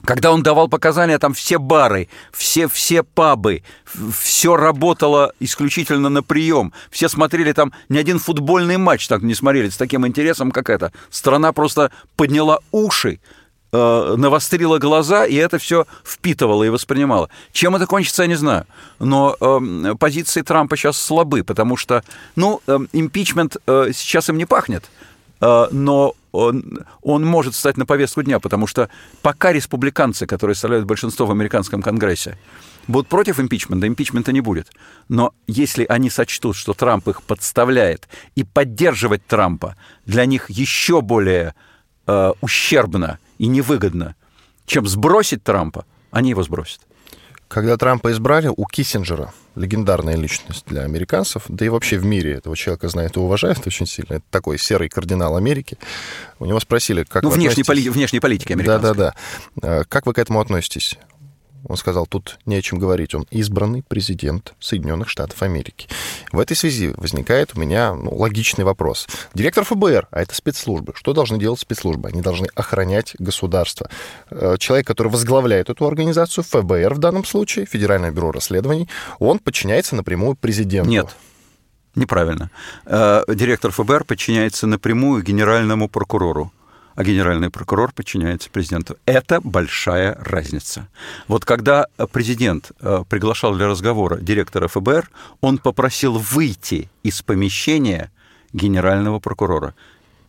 Когда 0.05 0.33
он 0.33 0.43
давал 0.43 0.69
показания, 0.69 1.19
там 1.19 1.35
все 1.35 1.59
бары, 1.59 2.09
все, 2.33 2.69
все 2.69 3.03
пабы, 3.03 3.63
все 4.19 4.57
работало 4.57 5.33
исключительно 5.41 6.09
на 6.09 6.23
прием. 6.23 6.73
Все 6.91 7.09
смотрели 7.09 7.53
там, 7.53 7.73
ни 7.89 7.99
один 7.99 8.19
футбольный 8.19 8.79
матч 8.79 9.09
так 9.09 9.23
не 9.23 9.35
смотрели 9.35 9.69
с 9.69 9.77
таким 9.77 10.07
интересом, 10.07 10.51
как 10.53 10.71
это. 10.71 10.93
Страна 11.11 11.53
просто 11.53 11.91
подняла 12.17 12.61
уши, 12.73 13.21
э, 13.73 14.15
навострила 14.17 14.79
глаза, 14.79 15.27
и 15.27 15.35
это 15.35 15.59
все 15.59 15.87
впитывала 16.05 16.65
и 16.65 16.71
воспринимала. 16.71 17.29
Чем 17.53 17.77
это 17.77 17.87
кончится, 17.87 18.23
я 18.23 18.29
не 18.29 18.37
знаю. 18.37 18.67
Но 18.99 19.37
э, 19.39 19.95
позиции 19.99 20.41
Трампа 20.41 20.77
сейчас 20.77 20.99
слабы, 20.99 21.45
потому 21.45 21.77
что, 21.77 22.03
ну, 22.37 22.63
э, 22.67 22.79
импичмент 22.93 23.59
э, 23.67 23.91
сейчас 23.95 24.31
им 24.31 24.39
не 24.39 24.47
пахнет. 24.47 24.85
Э, 25.41 25.69
но 25.71 26.15
он, 26.33 26.87
он 27.03 27.25
может 27.25 27.55
стать 27.55 27.77
на 27.77 27.87
повестку 27.87 28.23
дня, 28.23 28.39
потому 28.41 28.67
что 28.67 28.89
пока 29.23 29.53
республиканцы, 29.53 30.27
которые 30.27 30.55
составляют 30.55 30.87
большинство 30.87 31.27
в 31.27 31.31
американском 31.31 31.83
конгрессе, 31.83 32.39
будут 32.87 33.09
против 33.09 33.41
импичмента, 33.41 33.87
импичмента 33.87 34.33
не 34.33 34.41
будет. 34.41 34.71
Но 35.09 35.35
если 35.47 35.85
они 35.89 36.11
сочтут, 36.11 36.57
что 36.57 36.73
Трамп 36.73 37.09
их 37.09 37.23
подставляет, 37.23 38.09
и 38.35 38.45
поддерживать 38.45 39.27
Трампа 39.27 39.77
для 40.07 40.25
них 40.27 40.51
еще 40.51 41.01
более 41.01 41.55
э, 42.07 42.33
ущербно 42.41 43.19
и 43.39 43.47
невыгодно, 43.47 44.15
чем 44.67 44.87
сбросить 44.87 45.43
Трампа, 45.43 45.85
они 46.11 46.31
его 46.31 46.43
сбросят. 46.43 46.81
Когда 47.49 47.77
Трампа 47.77 48.13
избрали, 48.13 48.49
у 48.57 48.65
Киссинджера, 48.65 49.33
легендарная 49.61 50.17
личность 50.17 50.65
для 50.67 50.83
американцев, 50.83 51.45
да 51.49 51.65
и 51.65 51.69
вообще 51.69 51.99
в 51.99 52.05
мире 52.05 52.35
этого 52.35 52.57
человека 52.57 52.89
знают 52.89 53.17
и 53.17 53.21
уважают 53.21 53.67
очень 53.67 53.87
сильно, 53.87 54.15
это 54.15 54.25
такой 54.31 54.59
серый 54.59 54.89
кардинал 54.89 55.37
Америки, 55.37 55.79
у 56.39 56.47
него 56.47 56.59
спросили, 56.61 57.05
как 57.05 57.23
ну, 57.23 57.31
вы 57.31 57.37
внешней, 57.37 57.63
поли- 57.63 57.91
внешней 57.91 58.21
политики 58.21 58.53
американской. 58.53 58.95
Да-да-да. 58.95 59.85
Как 59.89 60.07
вы 60.07 60.15
к 60.15 60.19
этому 60.19 60.41
относитесь? 60.41 60.99
Он 61.65 61.77
сказал, 61.77 62.07
тут 62.07 62.39
не 62.47 62.57
о 62.57 62.63
чем 62.63 62.79
говорить. 62.79 63.15
Он 63.15 63.27
избранный 63.31 63.83
президент 63.83 64.55
Соединенных 64.61 65.09
Штатов 65.09 65.43
Америки. 65.43 65.89
В 66.33 66.41
этой 66.41 66.57
связи 66.57 66.93
возникает 66.97 67.53
у 67.55 67.61
меня 67.61 67.95
ну, 67.95 68.15
логичный 68.15 68.65
вопрос. 68.65 69.07
Директор 69.35 69.65
ФБР, 69.65 70.09
а 70.11 70.23
это 70.23 70.35
спецслужбы. 70.35 70.93
Что 70.97 71.13
должны 71.13 71.39
делать 71.39 71.61
спецслужбы? 71.61 72.09
Они 72.09 72.23
должны 72.23 72.49
охранять 72.55 73.15
государство. 73.19 73.89
Э, 74.31 74.57
человек, 74.59 74.87
который 74.87 75.09
возглавляет 75.09 75.71
эту 75.71 75.87
организацию, 75.87 76.45
ФБР 76.45 76.95
в 76.95 76.99
данном 76.99 77.25
случае, 77.25 77.67
Федеральное 77.67 78.11
бюро 78.11 78.33
расследований, 78.33 78.89
он 79.19 79.39
подчиняется 79.39 79.97
напрямую 79.97 80.37
президенту. 80.37 80.91
Нет. 80.91 81.09
Неправильно. 81.95 82.51
Э, 82.87 83.23
директор 83.29 83.71
ФБР 83.71 84.05
подчиняется 84.05 84.67
напрямую 84.67 85.23
генеральному 85.23 85.89
прокурору 85.89 86.53
а 87.01 87.03
генеральный 87.03 87.49
прокурор 87.49 87.93
подчиняется 87.93 88.51
президенту. 88.51 88.99
Это 89.07 89.41
большая 89.41 90.19
разница. 90.21 90.87
Вот 91.29 91.47
когда 91.47 91.87
президент 92.13 92.73
э, 92.79 93.05
приглашал 93.09 93.55
для 93.55 93.69
разговора 93.69 94.19
директора 94.19 94.69
ФБР, 94.69 95.09
он 95.41 95.57
попросил 95.57 96.19
выйти 96.19 96.91
из 97.03 97.23
помещения 97.23 98.11
генерального 98.53 99.19
прокурора. 99.19 99.75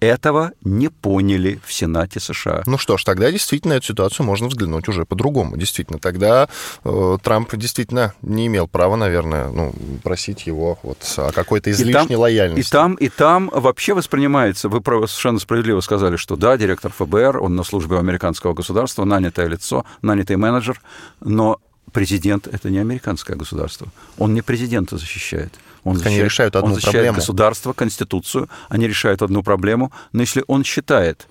Этого 0.02 0.54
не 0.64 0.90
поняли 0.90 1.62
в 1.64 1.72
Сенате 1.72 2.20
США. 2.20 2.64
Ну 2.66 2.80
что 2.80 2.98
ж, 2.98 3.04
тогда 3.04 3.32
действительно 3.32 3.74
эту 3.74 3.86
ситуацию 3.86 4.26
можно 4.26 4.48
взглянуть 4.48 4.88
уже 4.90 5.06
по-другому. 5.06 5.58
Действительно, 5.58 6.00
тогда 6.00 6.50
э, 6.84 7.18
Трамп 7.22 7.56
действительно 7.56 8.16
не 8.24 8.48
имел 8.48 8.68
права, 8.68 8.96
наверное, 8.96 9.50
ну, 9.50 9.72
просить 10.04 10.48
его 10.48 10.80
вот 10.82 10.98
о 11.18 11.32
какой-то 11.32 11.70
излишней 11.70 12.04
и 12.04 12.08
там, 12.08 12.20
лояльности. 12.20 12.68
И 12.68 12.72
там, 12.72 12.96
и 12.96 13.10
там 13.10 13.52
вообще 13.54 13.94
воспринимается, 13.94 14.70
вы 14.70 14.82
совершенно 14.84 15.38
справедливо 15.38 15.82
сказали, 15.82 16.16
что 16.16 16.36
да, 16.36 16.58
директор 16.58 16.92
ФБР, 16.92 17.38
он 17.38 17.56
на 17.56 17.64
службе 17.64 18.00
американского 18.00 18.56
государства, 18.56 19.06
нанятое 19.06 19.46
лицо, 19.46 19.86
нанятый 20.02 20.36
менеджер, 20.36 20.82
но 21.20 21.60
президент— 21.94 22.48
это 22.52 22.72
не 22.72 22.80
американское 22.80 23.38
государство. 23.38 23.88
Он 24.18 24.34
не 24.34 24.42
президента 24.42 24.98
защищает. 24.98 25.54
Он 25.84 25.96
защищает, 25.96 26.18
они 26.18 26.24
решают 26.24 26.56
одну 26.56 26.68
он 26.70 26.74
защищает 26.76 26.96
проблему. 26.96 27.16
государство, 27.18 27.74
конституцию, 27.74 28.50
они 28.70 28.88
решают 28.88 29.22
одну 29.22 29.44
проблему. 29.44 29.92
Но 30.12 30.22
если 30.22 30.44
он 30.48 30.64
считает, 30.64 31.28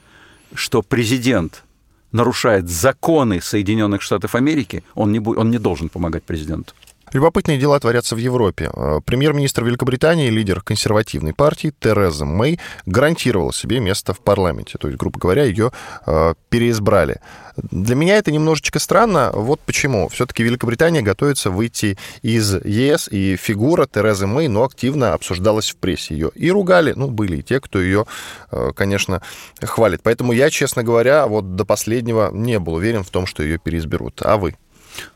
что 0.54 0.82
президент 0.82 1.64
нарушает 2.12 2.68
законы 2.68 3.40
Соединенных 3.40 4.02
Штатов 4.02 4.34
Америки, 4.34 4.82
он 4.94 5.12
не, 5.12 5.20
будет, 5.20 5.38
он 5.38 5.50
не 5.50 5.58
должен 5.58 5.88
помогать 5.88 6.24
президенту. 6.24 6.74
Любопытные 7.12 7.58
дела 7.58 7.80
творятся 7.80 8.14
в 8.14 8.18
Европе. 8.18 8.70
Э, 8.72 9.00
премьер-министр 9.04 9.64
Великобритании, 9.64 10.30
лидер 10.30 10.60
консервативной 10.60 11.34
партии 11.34 11.72
Тереза 11.80 12.24
Мэй 12.24 12.60
гарантировала 12.86 13.52
себе 13.52 13.80
место 13.80 14.14
в 14.14 14.20
парламенте. 14.20 14.78
То 14.78 14.86
есть, 14.86 14.98
грубо 14.98 15.18
говоря, 15.18 15.42
ее 15.42 15.72
э, 16.06 16.34
переизбрали. 16.50 17.20
Для 17.56 17.96
меня 17.96 18.16
это 18.16 18.30
немножечко 18.30 18.78
странно. 18.78 19.32
Вот 19.34 19.58
почему. 19.60 20.08
Все-таки 20.08 20.44
Великобритания 20.44 21.02
готовится 21.02 21.50
выйти 21.50 21.98
из 22.22 22.54
ЕС, 22.64 23.08
и 23.10 23.34
фигура 23.36 23.86
Терезы 23.86 24.28
Мэй, 24.28 24.46
ну, 24.46 24.62
активно 24.62 25.12
обсуждалась 25.14 25.70
в 25.70 25.76
прессе. 25.78 26.14
Ее 26.14 26.30
и 26.36 26.48
ругали, 26.52 26.92
ну, 26.94 27.08
были 27.08 27.38
и 27.38 27.42
те, 27.42 27.60
кто 27.60 27.80
ее, 27.80 28.06
э, 28.52 28.70
конечно, 28.76 29.20
хвалит. 29.60 30.00
Поэтому 30.04 30.30
я, 30.30 30.48
честно 30.48 30.84
говоря, 30.84 31.26
вот 31.26 31.56
до 31.56 31.64
последнего 31.64 32.30
не 32.32 32.60
был 32.60 32.74
уверен 32.74 33.02
в 33.02 33.10
том, 33.10 33.26
что 33.26 33.42
ее 33.42 33.58
переизберут. 33.58 34.22
А 34.22 34.36
вы? 34.36 34.54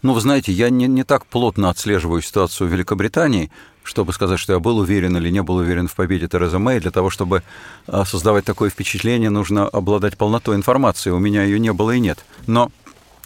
Ну, 0.02 0.12
вы 0.12 0.20
знаете, 0.20 0.52
я 0.52 0.70
не, 0.70 0.86
не 0.86 1.04
так 1.04 1.26
плотно 1.26 1.70
отслеживаю 1.70 2.22
ситуацию 2.22 2.68
в 2.68 2.72
Великобритании, 2.72 3.50
чтобы 3.82 4.12
сказать, 4.12 4.40
что 4.40 4.52
я 4.52 4.58
был 4.58 4.78
уверен 4.78 5.16
или 5.16 5.30
не 5.30 5.42
был 5.42 5.56
уверен 5.56 5.88
в 5.88 5.94
победе 5.94 6.26
Терезы 6.26 6.58
Мэй. 6.58 6.80
Для 6.80 6.90
того, 6.90 7.10
чтобы 7.10 7.42
а, 7.86 8.04
создавать 8.04 8.44
такое 8.44 8.70
впечатление, 8.70 9.30
нужно 9.30 9.68
обладать 9.68 10.16
полнотой 10.16 10.56
информации. 10.56 11.10
У 11.10 11.18
меня 11.18 11.44
ее 11.44 11.58
не 11.58 11.72
было 11.72 11.92
и 11.92 12.00
нет. 12.00 12.24
Но 12.46 12.70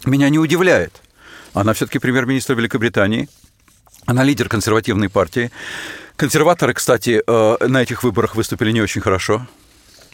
меня 0.05 0.29
не 0.29 0.39
удивляет. 0.39 1.01
Она 1.53 1.73
все-таки 1.73 1.99
премьер-министр 1.99 2.55
Великобритании, 2.55 3.27
она 4.05 4.23
лидер 4.23 4.49
консервативной 4.49 5.09
партии. 5.09 5.51
Консерваторы, 6.15 6.73
кстати, 6.73 7.23
э, 7.25 7.67
на 7.67 7.81
этих 7.81 8.03
выборах 8.03 8.35
выступили 8.35 8.71
не 8.71 8.81
очень 8.81 9.01
хорошо. 9.01 9.47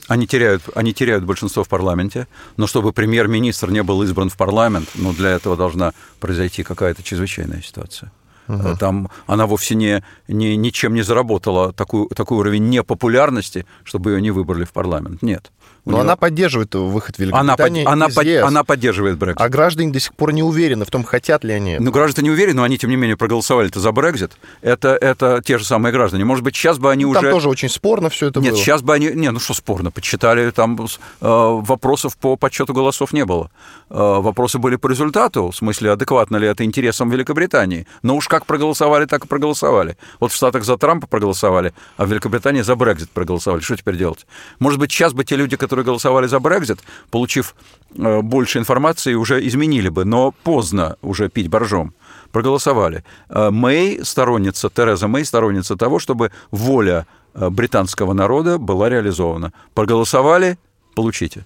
Они 0.07 0.27
теряют, 0.27 0.63
они 0.75 0.93
теряют 0.93 1.23
большинство 1.23 1.63
в 1.63 1.69
парламенте, 1.69 2.27
но 2.57 2.67
чтобы 2.67 2.93
премьер-министр 2.93 3.71
не 3.71 3.81
был 3.83 4.03
избран 4.03 4.29
в 4.29 4.37
парламент, 4.37 4.89
ну, 4.95 5.13
для 5.13 5.31
этого 5.31 5.57
должна 5.57 5.93
произойти 6.19 6.63
какая-то 6.63 7.01
чрезвычайная 7.01 7.61
ситуация. 7.61 8.11
Угу. 8.47 8.77
Там 8.77 9.09
она 9.25 9.47
вовсе 9.47 9.75
не, 9.75 10.03
не, 10.27 10.55
ничем 10.55 10.93
не 10.93 11.01
заработала 11.01 11.73
такой, 11.73 12.07
такой 12.09 12.37
уровень 12.37 12.69
непопулярности, 12.69 13.65
чтобы 13.83 14.11
ее 14.11 14.21
не 14.21 14.31
выбрали 14.31 14.65
в 14.65 14.71
парламент. 14.71 15.23
Нет. 15.23 15.51
Но 15.85 15.93
нее... 15.93 16.01
она 16.01 16.15
поддерживает 16.15 16.73
выход 16.73 17.17
Великобритании 17.19 17.85
она, 17.85 18.07
из 18.07 18.15
под, 18.15 18.25
ЕС. 18.25 18.43
Она 18.43 18.63
поддерживает 18.63 19.17
Брексит. 19.17 19.41
А 19.41 19.49
граждане 19.49 19.91
до 19.91 19.99
сих 19.99 20.13
пор 20.15 20.33
не 20.33 20.43
уверены 20.43 20.83
в 20.85 20.89
том, 20.89 21.03
хотят 21.03 21.43
ли 21.43 21.53
они. 21.53 21.77
Ну, 21.79 21.91
граждане 21.91 22.29
не 22.29 22.31
уверены, 22.31 22.57
но 22.57 22.63
они, 22.63 22.77
тем 22.77 22.89
не 22.89 22.95
менее, 22.95 23.17
проголосовали-то 23.17 23.79
за 23.79 23.91
Брексит. 23.91 24.33
Это, 24.61 24.89
это 24.89 25.41
те 25.43 25.57
же 25.57 25.65
самые 25.65 25.91
граждане. 25.91 26.25
Может 26.25 26.43
быть, 26.43 26.55
сейчас 26.55 26.79
бы 26.79 26.91
они 26.91 27.05
ну, 27.05 27.11
уже... 27.11 27.21
Там 27.21 27.31
тоже 27.31 27.49
очень 27.49 27.69
спорно 27.69 28.09
все 28.09 28.27
это 28.27 28.39
Нет, 28.39 28.53
было. 28.53 28.61
сейчас 28.61 28.81
бы 28.81 28.93
они... 28.93 29.11
Не, 29.11 29.31
ну 29.31 29.39
что 29.39 29.53
спорно, 29.53 29.91
почитали, 29.91 30.49
там 30.51 30.79
э, 30.79 30.87
вопросов 31.21 32.17
по 32.17 32.35
подсчету 32.35 32.73
голосов 32.73 33.13
не 33.13 33.25
было. 33.25 33.51
Э, 33.89 33.95
вопросы 33.95 34.57
были 34.59 34.77
по 34.77 34.87
результату, 34.87 35.49
в 35.49 35.55
смысле, 35.55 35.91
адекватно 35.91 36.37
ли 36.37 36.47
это 36.47 36.63
интересам 36.63 37.09
Великобритании. 37.09 37.87
Но 38.01 38.15
уж 38.15 38.27
как 38.27 38.45
проголосовали, 38.45 39.05
так 39.05 39.25
и 39.25 39.27
проголосовали. 39.27 39.97
Вот 40.19 40.31
в 40.31 40.35
Штатах 40.35 40.63
за 40.63 40.77
Трампа 40.77 41.07
проголосовали, 41.07 41.73
а 41.97 42.05
в 42.05 42.09
Великобритании 42.09 42.61
за 42.61 42.75
Брексит 42.75 43.09
проголосовали. 43.09 43.61
Что 43.61 43.75
теперь 43.75 43.97
делать? 43.97 44.25
Может 44.59 44.79
быть, 44.79 44.91
сейчас 44.91 45.13
бы 45.13 45.25
те 45.25 45.35
люди, 45.35 45.57
которые 45.57 45.74
голосовали 45.83 46.27
за 46.27 46.39
Брекзит, 46.39 46.79
получив 47.09 47.55
э, 47.97 48.21
больше 48.21 48.59
информации, 48.59 49.13
уже 49.13 49.45
изменили 49.47 49.89
бы, 49.89 50.05
но 50.05 50.31
поздно 50.43 50.97
уже 51.01 51.29
пить 51.29 51.47
боржом. 51.47 51.93
Проголосовали. 52.31 53.03
Э, 53.29 53.49
Мэй 53.51 54.03
сторонница, 54.03 54.69
Тереза 54.69 55.07
Мэй 55.07 55.25
сторонница 55.25 55.75
того, 55.75 55.99
чтобы 55.99 56.31
воля 56.51 57.05
э, 57.33 57.49
британского 57.49 58.13
народа 58.13 58.57
была 58.57 58.89
реализована. 58.89 59.53
Проголосовали, 59.73 60.57
получите. 60.95 61.45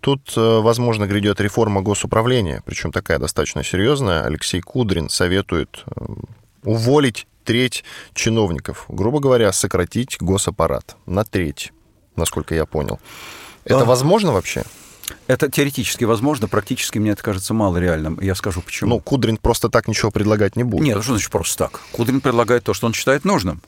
Тут, 0.00 0.36
возможно, 0.36 1.06
грядет 1.06 1.40
реформа 1.40 1.80
госуправления, 1.80 2.62
причем 2.66 2.92
такая 2.92 3.18
достаточно 3.18 3.64
серьезная. 3.64 4.24
Алексей 4.24 4.60
Кудрин 4.60 5.08
советует 5.08 5.84
уволить 6.62 7.26
треть 7.44 7.84
чиновников, 8.14 8.86
грубо 8.88 9.20
говоря, 9.20 9.52
сократить 9.52 10.16
госаппарат 10.20 10.96
на 11.06 11.24
треть, 11.24 11.72
насколько 12.16 12.54
я 12.54 12.66
понял. 12.66 12.98
Это 13.64 13.80
а... 13.80 13.84
возможно 13.84 14.32
вообще? 14.32 14.64
Это 15.26 15.50
теоретически 15.50 16.04
возможно, 16.04 16.48
практически 16.48 16.98
мне 16.98 17.10
это 17.10 17.22
кажется 17.22 17.52
мало 17.54 17.76
реальным. 17.76 18.18
Я 18.20 18.34
скажу 18.34 18.62
почему. 18.62 18.90
Ну, 18.90 19.00
Кудрин 19.00 19.36
просто 19.36 19.68
так 19.68 19.88
ничего 19.88 20.10
предлагать 20.10 20.56
не 20.56 20.64
будет. 20.64 20.84
Нет, 20.84 21.02
что 21.02 21.12
значит 21.12 21.30
просто 21.30 21.58
так? 21.58 21.80
Кудрин 21.92 22.20
предлагает 22.20 22.64
то, 22.64 22.72
что 22.74 22.86
он 22.86 22.94
считает 22.94 23.24
нужным. 23.24 23.60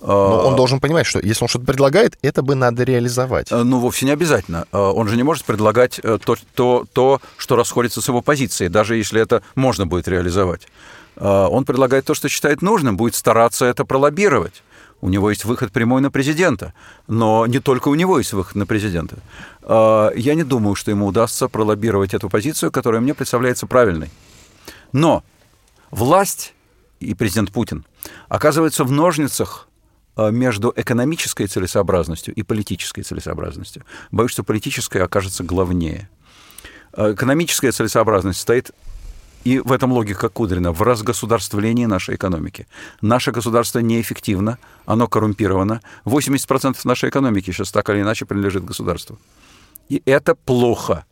Но 0.00 0.46
он 0.46 0.56
должен 0.56 0.78
понимать, 0.78 1.06
что 1.06 1.20
если 1.20 1.44
он 1.44 1.48
что-то 1.48 1.64
предлагает, 1.64 2.18
это 2.22 2.42
бы 2.42 2.54
надо 2.54 2.84
реализовать. 2.84 3.50
Э, 3.50 3.62
ну, 3.62 3.80
вовсе 3.80 4.04
не 4.04 4.12
обязательно. 4.12 4.66
Э, 4.70 4.78
он 4.78 5.08
же 5.08 5.16
не 5.16 5.22
может 5.22 5.44
предлагать 5.44 5.98
э, 6.02 6.18
то, 6.22 6.36
то, 6.54 6.84
то, 6.92 7.20
что 7.38 7.56
расходится 7.56 8.00
с 8.02 8.08
его 8.08 8.20
позицией, 8.20 8.68
даже 8.68 8.96
если 8.96 9.20
это 9.20 9.42
можно 9.54 9.86
будет 9.86 10.06
реализовать. 10.08 10.68
Он 11.18 11.64
предлагает 11.64 12.04
то, 12.04 12.12
что 12.12 12.28
считает 12.28 12.60
нужным, 12.60 12.98
будет 12.98 13.14
стараться 13.14 13.64
это 13.64 13.86
пролоббировать. 13.86 14.62
У 15.00 15.08
него 15.08 15.30
есть 15.30 15.44
выход 15.44 15.72
прямой 15.72 16.00
на 16.00 16.10
президента. 16.10 16.72
Но 17.06 17.46
не 17.46 17.60
только 17.60 17.88
у 17.88 17.94
него 17.94 18.18
есть 18.18 18.32
выход 18.32 18.54
на 18.54 18.66
президента. 18.66 19.18
А, 19.62 20.10
я 20.14 20.34
не 20.34 20.44
думаю, 20.44 20.74
что 20.74 20.90
ему 20.90 21.06
удастся 21.06 21.48
пролоббировать 21.48 22.14
эту 22.14 22.28
позицию, 22.28 22.70
которая 22.70 23.00
мне 23.00 23.14
представляется 23.14 23.66
правильной. 23.66 24.10
Но 24.92 25.22
власть 25.90 26.54
и 27.00 27.14
президент 27.14 27.52
Путин 27.52 27.84
оказываются 28.28 28.84
в 28.84 28.90
ножницах 28.90 29.68
а, 30.16 30.30
между 30.30 30.72
экономической 30.74 31.46
целесообразностью 31.46 32.34
и 32.34 32.42
политической 32.42 33.02
целесообразностью. 33.02 33.84
Боюсь, 34.10 34.32
что 34.32 34.44
политическая 34.44 35.02
окажется 35.02 35.44
главнее. 35.44 36.08
А, 36.92 37.12
экономическая 37.12 37.70
целесообразность 37.70 38.40
стоит 38.40 38.70
и 39.46 39.60
в 39.60 39.70
этом 39.70 39.92
логика 39.92 40.28
Кудрина, 40.28 40.72
в 40.72 40.82
разгосударствлении 40.82 41.86
нашей 41.86 42.16
экономики. 42.16 42.66
Наше 43.00 43.30
государство 43.30 43.78
неэффективно, 43.78 44.58
оно 44.86 45.06
коррумпировано. 45.06 45.80
80% 46.04 46.76
нашей 46.84 47.10
экономики 47.10 47.52
сейчас 47.52 47.70
так 47.70 47.88
или 47.90 48.00
иначе 48.00 48.24
принадлежит 48.24 48.64
государству. 48.64 49.18
И 49.88 50.02
это 50.04 50.34
плохо. 50.34 51.04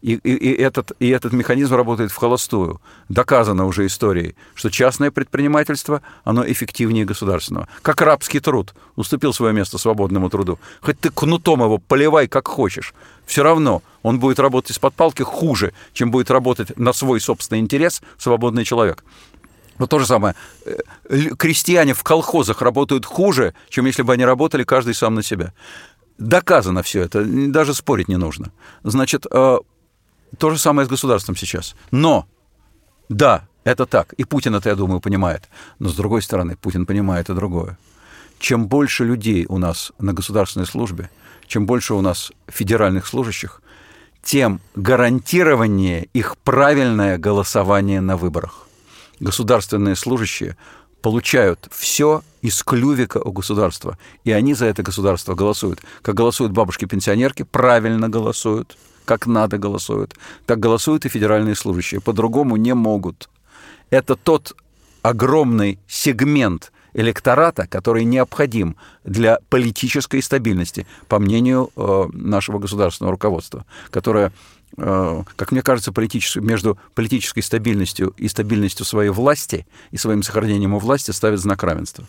И, 0.00 0.14
и, 0.14 0.34
и, 0.34 0.62
этот, 0.62 0.92
и 1.00 1.10
этот 1.10 1.32
механизм 1.34 1.74
работает 1.74 2.10
в 2.10 2.16
холостую. 2.16 2.80
Доказано 3.10 3.66
уже 3.66 3.84
историей, 3.84 4.34
что 4.54 4.70
частное 4.70 5.10
предпринимательство, 5.10 6.00
оно 6.24 6.44
эффективнее 6.44 7.04
государственного. 7.04 7.68
Как 7.82 8.00
рабский 8.00 8.40
труд 8.40 8.74
уступил 8.96 9.34
свое 9.34 9.52
место 9.52 9.78
свободному 9.78 10.30
труду. 10.30 10.58
Хоть 10.80 10.98
ты 10.98 11.10
кнутом 11.10 11.60
его 11.60 11.76
поливай 11.76 12.26
как 12.26 12.48
хочешь. 12.48 12.94
Все 13.32 13.42
равно 13.42 13.82
он 14.02 14.18
будет 14.18 14.38
работать 14.38 14.72
из-под 14.72 14.92
палки 14.92 15.22
хуже, 15.22 15.72
чем 15.94 16.10
будет 16.10 16.30
работать 16.30 16.76
на 16.76 16.92
свой 16.92 17.18
собственный 17.18 17.60
интерес 17.60 18.02
свободный 18.18 18.62
человек. 18.62 19.04
Вот 19.78 19.88
то 19.88 19.98
же 19.98 20.06
самое. 20.06 20.34
Э, 20.66 21.30
крестьяне 21.38 21.94
в 21.94 22.02
колхозах 22.02 22.60
работают 22.60 23.06
хуже, 23.06 23.54
чем 23.70 23.86
если 23.86 24.02
бы 24.02 24.12
они 24.12 24.26
работали 24.26 24.64
каждый 24.64 24.92
сам 24.92 25.14
на 25.14 25.22
себя. 25.22 25.54
Доказано 26.18 26.82
все 26.82 27.00
это, 27.00 27.24
даже 27.24 27.72
спорить 27.72 28.08
не 28.08 28.18
нужно. 28.18 28.52
Значит, 28.82 29.24
э, 29.30 29.58
то 30.36 30.50
же 30.50 30.58
самое 30.58 30.84
с 30.84 30.90
государством 30.90 31.34
сейчас. 31.34 31.74
Но, 31.90 32.26
да, 33.08 33.48
это 33.64 33.86
так. 33.86 34.12
И 34.12 34.24
Путин 34.24 34.54
это, 34.56 34.68
я 34.68 34.74
думаю, 34.74 35.00
понимает. 35.00 35.48
Но, 35.78 35.88
с 35.88 35.94
другой 35.94 36.20
стороны, 36.20 36.56
Путин 36.56 36.84
понимает 36.84 37.30
и 37.30 37.34
другое. 37.34 37.78
Чем 38.38 38.66
больше 38.68 39.06
людей 39.06 39.46
у 39.48 39.56
нас 39.56 39.92
на 39.98 40.12
государственной 40.12 40.66
службе, 40.66 41.08
чем 41.46 41.66
больше 41.66 41.94
у 41.94 42.00
нас 42.00 42.32
федеральных 42.48 43.06
служащих, 43.06 43.62
тем 44.22 44.60
гарантированнее 44.74 46.08
их 46.12 46.36
правильное 46.38 47.18
голосование 47.18 48.00
на 48.00 48.16
выборах. 48.16 48.68
Государственные 49.20 49.96
служащие 49.96 50.56
получают 51.00 51.68
все 51.72 52.22
из 52.40 52.62
клювика 52.62 53.18
у 53.18 53.32
государства, 53.32 53.98
и 54.24 54.32
они 54.32 54.54
за 54.54 54.66
это 54.66 54.82
государство 54.82 55.34
голосуют. 55.34 55.80
Как 56.02 56.14
голосуют 56.14 56.52
бабушки-пенсионерки, 56.52 57.42
правильно 57.42 58.08
голосуют– 58.08 58.76
как 59.04 59.26
надо 59.26 59.58
голосуют. 59.58 60.14
Так 60.46 60.60
голосуют 60.60 61.04
и 61.04 61.08
федеральные 61.08 61.54
служащие. 61.54 62.00
По-другому 62.00 62.56
не 62.56 62.74
могут. 62.74 63.28
Это 63.90 64.16
тот 64.16 64.56
огромный 65.02 65.78
сегмент 65.86 66.72
электората, 66.94 67.66
который 67.66 68.04
необходим 68.04 68.76
для 69.04 69.38
политической 69.48 70.22
стабильности, 70.22 70.86
по 71.08 71.18
мнению 71.18 71.70
э, 71.76 72.08
нашего 72.12 72.58
государственного 72.58 73.12
руководства, 73.12 73.64
которое, 73.90 74.32
э, 74.76 75.22
как 75.36 75.52
мне 75.52 75.62
кажется, 75.62 75.92
политически, 75.92 76.38
между 76.38 76.78
политической 76.94 77.40
стабильностью 77.40 78.14
и 78.16 78.28
стабильностью 78.28 78.84
своей 78.84 79.10
власти 79.10 79.66
и 79.90 79.96
своим 79.96 80.22
сохранением 80.22 80.74
у 80.74 80.78
власти 80.78 81.10
ставит 81.10 81.40
знак 81.40 81.62
равенства. 81.62 82.04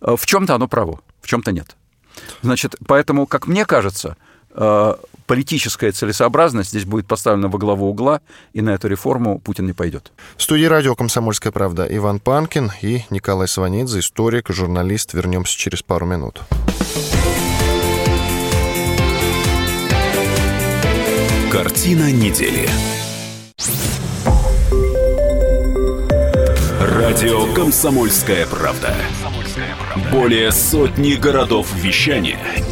Э, 0.00 0.16
в 0.16 0.26
чем-то 0.26 0.54
оно 0.54 0.68
право, 0.68 1.00
в 1.20 1.26
чем-то 1.26 1.52
нет. 1.52 1.76
Значит, 2.42 2.76
поэтому, 2.86 3.26
как 3.26 3.46
мне 3.46 3.64
кажется, 3.64 4.16
политическая 5.26 5.92
целесообразность 5.92 6.70
здесь 6.70 6.84
будет 6.84 7.06
поставлена 7.06 7.48
во 7.48 7.58
главу 7.58 7.88
угла, 7.88 8.20
и 8.52 8.60
на 8.60 8.70
эту 8.70 8.88
реформу 8.88 9.38
Путин 9.38 9.66
не 9.66 9.72
пойдет. 9.72 10.12
В 10.36 10.42
студии 10.42 10.64
радио 10.64 10.94
«Комсомольская 10.94 11.52
правда» 11.52 11.86
Иван 11.88 12.20
Панкин 12.20 12.72
и 12.82 13.02
Николай 13.10 13.48
Сванидзе, 13.48 14.00
историк, 14.00 14.48
журналист. 14.48 15.14
Вернемся 15.14 15.56
через 15.58 15.82
пару 15.82 16.06
минут. 16.06 16.42
Картина 21.50 22.10
недели. 22.10 22.68
Радио 26.80 27.52
«Комсомольская 27.54 28.46
правда». 28.46 28.94
Более 30.10 30.50
сотни 30.50 31.14
городов 31.14 31.72
вещания– 31.74 32.38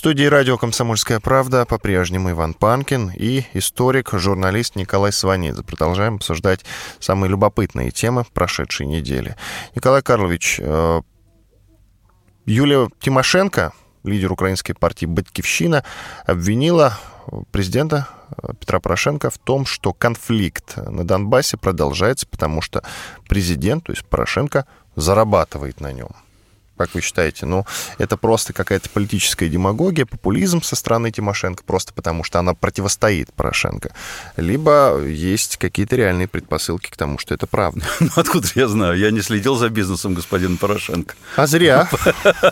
Студии 0.00 0.24
радио 0.24 0.56
«Комсомольская 0.56 1.20
правда» 1.20 1.66
по-прежнему 1.66 2.30
Иван 2.30 2.54
Панкин 2.54 3.10
и 3.14 3.44
историк, 3.52 4.08
журналист 4.12 4.74
Николай 4.74 5.12
Сванидзе. 5.12 5.62
Продолжаем 5.62 6.14
обсуждать 6.14 6.64
самые 7.00 7.28
любопытные 7.28 7.90
темы 7.90 8.24
прошедшей 8.32 8.86
недели. 8.86 9.36
Николай 9.74 10.00
Карлович, 10.00 10.58
э, 10.58 11.02
Юлия 12.46 12.88
Тимошенко, 12.98 13.74
лидер 14.02 14.32
украинской 14.32 14.72
партии 14.72 15.04
«Батькивщина», 15.04 15.84
обвинила 16.24 16.98
президента 17.52 18.08
э, 18.42 18.54
Петра 18.58 18.80
Порошенко 18.80 19.28
в 19.28 19.36
том, 19.36 19.66
что 19.66 19.92
конфликт 19.92 20.78
на 20.78 21.06
Донбассе 21.06 21.58
продолжается, 21.58 22.26
потому 22.26 22.62
что 22.62 22.82
президент, 23.28 23.84
то 23.84 23.92
есть 23.92 24.06
Порошенко, 24.06 24.64
зарабатывает 24.96 25.82
на 25.82 25.92
нем 25.92 26.08
как 26.80 26.94
вы 26.94 27.02
считаете? 27.02 27.44
Ну, 27.44 27.66
это 27.98 28.16
просто 28.16 28.54
какая-то 28.54 28.88
политическая 28.88 29.50
демагогия, 29.50 30.06
популизм 30.06 30.62
со 30.62 30.76
стороны 30.76 31.10
Тимошенко, 31.10 31.62
просто 31.62 31.92
потому 31.92 32.24
что 32.24 32.38
она 32.38 32.54
противостоит 32.54 33.30
Порошенко. 33.34 33.92
Либо 34.38 34.98
есть 35.04 35.58
какие-то 35.58 35.96
реальные 35.96 36.26
предпосылки 36.26 36.88
к 36.90 36.96
тому, 36.96 37.18
что 37.18 37.34
это 37.34 37.46
правда. 37.46 37.84
Ну, 38.00 38.08
откуда 38.16 38.48
я 38.54 38.66
знаю? 38.66 38.98
Я 38.98 39.10
не 39.10 39.20
следил 39.20 39.56
за 39.56 39.68
бизнесом 39.68 40.14
господина 40.14 40.56
Порошенко. 40.56 41.14
А 41.36 41.46
зря. 41.46 41.88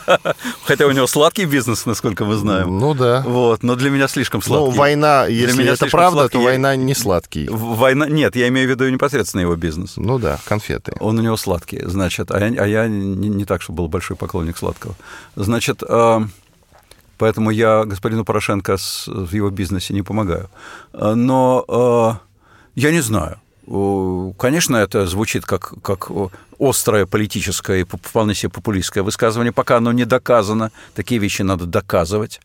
Хотя 0.64 0.86
у 0.86 0.90
него 0.90 1.06
сладкий 1.06 1.46
бизнес, 1.46 1.86
насколько 1.86 2.26
мы 2.26 2.36
знаем. 2.36 2.78
Ну 2.78 2.92
да. 2.94 3.22
Вот, 3.26 3.62
но 3.62 3.74
для 3.76 3.88
меня 3.88 4.08
слишком 4.08 4.42
сладкий. 4.42 4.70
Ну, 4.70 4.76
война, 4.76 5.26
если 5.26 5.64
это 5.64 5.86
правда, 5.86 6.20
сладкий. 6.20 6.38
то 6.38 6.44
война 6.44 6.76
не 6.76 6.94
сладкий. 6.94 7.48
Война, 7.50 8.06
нет, 8.08 8.36
я 8.36 8.48
имею 8.48 8.68
в 8.68 8.70
виду 8.70 8.88
непосредственно 8.90 9.40
его 9.40 9.56
бизнес. 9.56 9.94
Ну 9.96 10.18
да, 10.18 10.38
конфеты. 10.44 10.92
Он 11.00 11.18
у 11.18 11.22
него 11.22 11.38
сладкий, 11.38 11.82
значит, 11.86 12.30
а 12.30 12.38
я, 12.38 12.62
а 12.62 12.66
я 12.66 12.86
не, 12.86 13.28
не 13.28 13.44
так, 13.46 13.62
что 13.62 13.72
был 13.72 13.88
большой 13.88 14.17
поклонник 14.18 14.58
сладкого. 14.58 14.94
Значит, 15.36 15.82
а, 15.82 16.22
поэтому 17.16 17.50
я 17.50 17.84
господину 17.84 18.24
Порошенко 18.24 18.76
в 19.06 19.32
его 19.32 19.50
бизнесе 19.50 19.94
не 19.94 20.02
помогаю. 20.02 20.50
А, 20.92 21.14
но 21.14 21.64
а, 21.68 22.18
я 22.74 22.90
не 22.90 23.00
знаю. 23.00 23.38
Конечно, 24.38 24.76
это 24.76 25.06
звучит 25.06 25.44
как, 25.44 25.74
как 25.82 26.10
острое 26.58 27.04
политическое 27.04 27.80
и 27.80 27.84
вполне 27.84 28.34
себе 28.34 28.50
популистское 28.50 29.02
высказывание, 29.02 29.52
пока 29.52 29.76
оно 29.76 29.92
не 29.92 30.06
доказано. 30.06 30.70
Такие 30.94 31.20
вещи 31.20 31.42
надо 31.42 31.66
доказывать. 31.66 32.40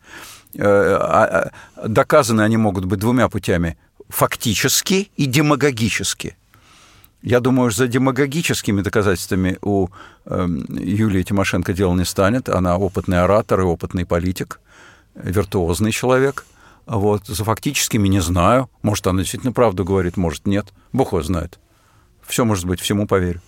Э, 0.54 1.48
доказаны 1.82 2.42
они 2.42 2.58
могут 2.58 2.84
быть 2.84 3.00
двумя 3.00 3.28
путями– 3.28 3.78
фактически 4.10 5.10
и 5.16 5.24
демагогически– 5.24 6.36
я 7.24 7.40
думаю, 7.40 7.70
за 7.70 7.88
демагогическими 7.88 8.82
доказательствами 8.82 9.56
у 9.62 9.88
э, 10.26 10.46
Юлии 10.68 11.22
Тимошенко 11.22 11.72
дело 11.72 11.94
не 11.94 12.04
станет. 12.04 12.50
Она 12.50 12.76
опытный 12.76 13.22
оратор 13.22 13.60
и 13.60 13.64
опытный 13.64 14.04
политик, 14.04 14.60
виртуозный 15.14 15.90
человек. 15.90 16.44
Вот. 16.84 17.26
За 17.26 17.42
фактическими 17.42 18.08
не 18.08 18.20
знаю. 18.20 18.68
Может, 18.82 19.06
она 19.06 19.20
действительно 19.20 19.54
правду 19.54 19.86
говорит, 19.86 20.18
может, 20.18 20.46
нет. 20.46 20.66
Бог 20.92 21.12
его 21.12 21.22
знает. 21.22 21.58
Все 22.26 22.44
может 22.44 22.66
быть, 22.66 22.80
всему 22.80 23.06
поверю. 23.06 23.40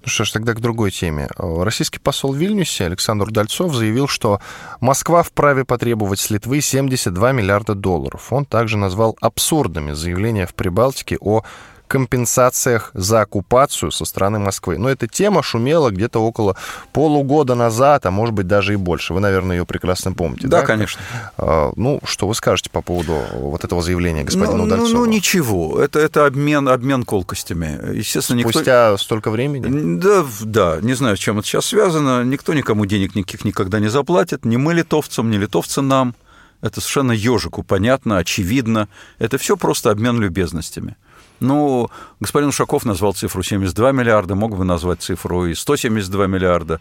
Ну 0.00 0.08
что 0.08 0.24
ж, 0.24 0.30
тогда 0.30 0.54
к 0.54 0.60
другой 0.62 0.90
теме. 0.90 1.28
Российский 1.36 1.98
посол 1.98 2.32
в 2.32 2.38
Вильнюсе 2.38 2.86
Александр 2.86 3.28
Удальцов 3.28 3.74
заявил, 3.74 4.08
что 4.08 4.40
Москва 4.80 5.22
вправе 5.22 5.66
потребовать 5.66 6.20
с 6.20 6.30
Литвы 6.30 6.62
72 6.62 7.32
миллиарда 7.32 7.74
долларов. 7.74 8.32
Он 8.32 8.46
также 8.46 8.78
назвал 8.78 9.14
абсурдными 9.20 9.92
заявления 9.92 10.46
в 10.46 10.54
Прибалтике 10.54 11.18
о 11.20 11.42
компенсациях 11.88 12.90
за 12.94 13.22
оккупацию 13.22 13.90
со 13.90 14.04
стороны 14.04 14.38
Москвы. 14.38 14.78
Но 14.78 14.88
эта 14.88 15.08
тема 15.08 15.42
шумела 15.42 15.90
где-то 15.90 16.20
около 16.20 16.56
полугода 16.92 17.54
назад, 17.54 18.06
а 18.06 18.10
может 18.10 18.34
быть 18.34 18.46
даже 18.46 18.74
и 18.74 18.76
больше. 18.76 19.14
Вы, 19.14 19.20
наверное, 19.20 19.56
ее 19.56 19.66
прекрасно 19.66 20.12
помните. 20.12 20.46
Да, 20.46 20.60
да? 20.60 20.66
конечно. 20.66 21.00
А, 21.36 21.72
ну, 21.76 22.00
что 22.04 22.28
вы 22.28 22.34
скажете 22.34 22.70
по 22.70 22.82
поводу 22.82 23.18
вот 23.32 23.64
этого 23.64 23.82
заявления 23.82 24.24
господина 24.24 24.58
ну, 24.58 24.64
Удальцова? 24.64 24.88
Ну, 24.88 24.98
ну, 25.00 25.06
ничего. 25.06 25.80
Это, 25.80 25.98
это 25.98 26.26
обмен, 26.26 26.68
обмен 26.68 27.04
колкостями. 27.04 27.96
Естественно, 27.96 28.40
Спустя 28.40 28.90
никто... 28.92 29.02
столько 29.02 29.30
времени? 29.30 29.98
Да, 29.98 30.24
да. 30.42 30.78
Не 30.82 30.94
знаю, 30.94 31.16
с 31.16 31.20
чем 31.20 31.38
это 31.38 31.48
сейчас 31.48 31.66
связано. 31.66 32.22
Никто 32.22 32.54
никому 32.54 32.86
денег 32.86 33.14
никаких 33.14 33.44
никогда 33.44 33.80
не 33.80 33.88
заплатит. 33.88 34.44
Ни 34.44 34.56
мы 34.56 34.74
литовцам, 34.74 35.30
ни 35.30 35.36
литовцы 35.36 35.80
нам. 35.80 36.14
Это 36.60 36.80
совершенно 36.80 37.12
ежику 37.12 37.62
понятно, 37.62 38.18
очевидно. 38.18 38.88
Это 39.18 39.38
все 39.38 39.56
просто 39.56 39.90
обмен 39.90 40.20
любезностями. 40.20 40.96
Ну, 41.40 41.90
господин 42.20 42.48
Ушаков 42.48 42.84
назвал 42.84 43.14
цифру 43.14 43.42
72 43.42 43.92
миллиарда, 43.92 44.34
мог 44.34 44.56
бы 44.56 44.64
назвать 44.64 45.02
цифру 45.02 45.46
и 45.46 45.54
172 45.54 46.26
миллиарда, 46.26 46.80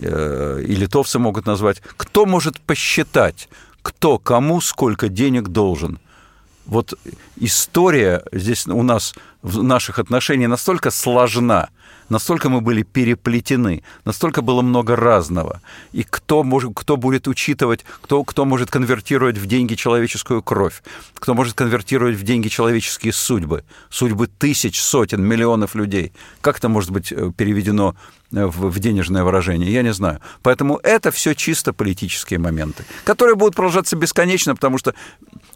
э, 0.00 0.64
и 0.66 0.74
литовцы 0.74 1.18
могут 1.18 1.46
назвать. 1.46 1.82
Кто 1.96 2.26
может 2.26 2.60
посчитать, 2.60 3.48
кто 3.82 4.18
кому 4.18 4.60
сколько 4.60 5.08
денег 5.08 5.48
должен? 5.48 5.98
Вот 6.66 6.94
история 7.36 8.22
здесь 8.32 8.66
у 8.66 8.82
нас 8.82 9.14
в 9.42 9.62
наших 9.62 9.98
отношениях 9.98 10.50
настолько 10.50 10.90
сложна– 10.90 11.68
настолько 12.12 12.48
мы 12.48 12.60
были 12.60 12.82
переплетены, 12.82 13.82
настолько 14.04 14.42
было 14.42 14.62
много 14.62 14.94
разного. 14.94 15.60
И 15.92 16.04
кто, 16.04 16.44
может, 16.44 16.72
кто 16.74 16.96
будет 16.96 17.26
учитывать, 17.26 17.84
кто, 18.02 18.22
кто 18.22 18.44
может 18.44 18.70
конвертировать 18.70 19.38
в 19.38 19.46
деньги 19.46 19.74
человеческую 19.74 20.42
кровь, 20.42 20.82
кто 21.14 21.34
может 21.34 21.54
конвертировать 21.54 22.16
в 22.16 22.22
деньги 22.22 22.48
человеческие 22.48 23.12
судьбы, 23.12 23.64
судьбы 23.90 24.26
тысяч, 24.26 24.80
сотен, 24.80 25.24
миллионов 25.24 25.74
людей. 25.74 26.12
Как 26.40 26.58
это 26.58 26.68
может 26.68 26.90
быть 26.90 27.12
э, 27.12 27.32
переведено 27.36 27.96
э, 28.32 28.46
в, 28.46 28.70
в 28.70 28.78
денежное 28.78 29.24
выражение, 29.24 29.72
я 29.72 29.82
не 29.82 29.92
знаю. 29.92 30.20
Поэтому 30.42 30.78
это 30.82 31.10
все 31.10 31.34
чисто 31.34 31.72
политические 31.72 32.38
моменты, 32.38 32.84
которые 33.04 33.36
будут 33.36 33.56
продолжаться 33.56 33.96
бесконечно, 33.96 34.54
потому 34.54 34.78
что 34.78 34.94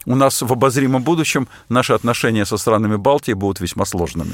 у 0.07 0.15
нас 0.15 0.41
в 0.41 0.51
обозримом 0.51 1.03
будущем 1.03 1.47
наши 1.69 1.93
отношения 1.93 2.45
со 2.45 2.57
странами 2.57 2.95
Балтии 2.95 3.33
будут 3.33 3.59
весьма 3.59 3.85
сложными. 3.85 4.33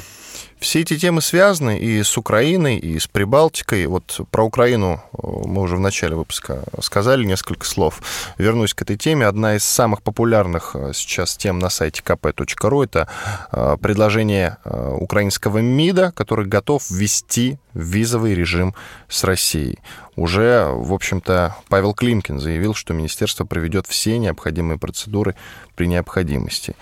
Все 0.59 0.81
эти 0.81 0.97
темы 0.97 1.21
связаны 1.21 1.79
и 1.79 2.03
с 2.03 2.17
Украиной, 2.17 2.77
и 2.77 2.99
с 2.99 3.07
Прибалтикой. 3.07 3.85
Вот 3.87 4.21
про 4.31 4.43
Украину 4.45 5.01
э, 5.11 5.17
мы 5.45 5.61
уже 5.61 5.75
в 5.75 5.79
начале 5.79 6.15
выпуска 6.15 6.63
сказали 6.79 7.25
несколько 7.25 7.65
слов. 7.65 8.01
Вернусь 8.37 8.73
к 8.73 8.81
этой 8.83 8.95
теме. 8.95 9.25
Одна 9.25 9.55
из 9.55 9.63
самых 9.63 10.03
популярных 10.03 10.75
э, 10.75 10.91
сейчас 10.93 11.35
тем 11.35 11.59
на 11.59 11.69
сайте 11.69 12.01
kp.ru 12.05 12.83
это 12.83 13.07
э, 13.51 13.77
предложение 13.81 14.57
украинского 14.63 15.57
МИДа, 15.57 16.13
который 16.15 16.45
готов 16.45 16.89
ввести 16.89 17.57
визовый 17.73 18.35
режим 18.35 18.75
с 19.09 19.23
Россией. 19.23 19.79
Уже, 20.15 20.67
в 20.71 20.93
общем-то, 20.93 21.55
Павел 21.69 21.93
Климкин 21.93 22.39
заявил, 22.39 22.75
что 22.75 22.93
министерство 22.93 23.45
проведет 23.45 23.87
все 23.87 24.17
необходимые 24.19 24.77
процедуры 24.77 25.35
при 25.75 25.87
необходимости. 25.87 26.75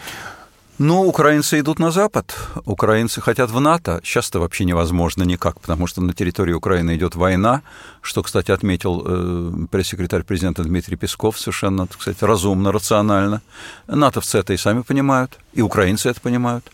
Ну, 0.77 1.03
украинцы 1.03 1.59
идут 1.59 1.77
на 1.77 1.91
Запад, 1.91 2.35
украинцы 2.65 3.21
хотят 3.21 3.51
в 3.51 3.59
НАТО. 3.59 4.01
Сейчас 4.03 4.29
это 4.29 4.39
вообще 4.39 4.65
невозможно 4.65 5.21
никак, 5.21 5.61
потому 5.61 5.85
что 5.85 6.01
на 6.01 6.11
территории 6.11 6.53
Украины 6.53 6.95
идет 6.95 7.15
война, 7.15 7.61
что, 8.01 8.23
кстати, 8.23 8.49
отметил 8.51 9.03
э, 9.05 9.51
пресс-секретарь 9.69 10.23
президента 10.23 10.63
Дмитрий 10.63 10.95
Песков 10.95 11.39
совершенно, 11.39 11.87
кстати, 11.87 12.23
разумно, 12.23 12.71
рационально. 12.71 13.43
Натовцы 13.85 14.39
это 14.39 14.53
и 14.53 14.57
сами 14.57 14.81
понимают, 14.81 15.37
и 15.53 15.61
украинцы 15.61 16.09
это 16.09 16.19
понимают, 16.19 16.65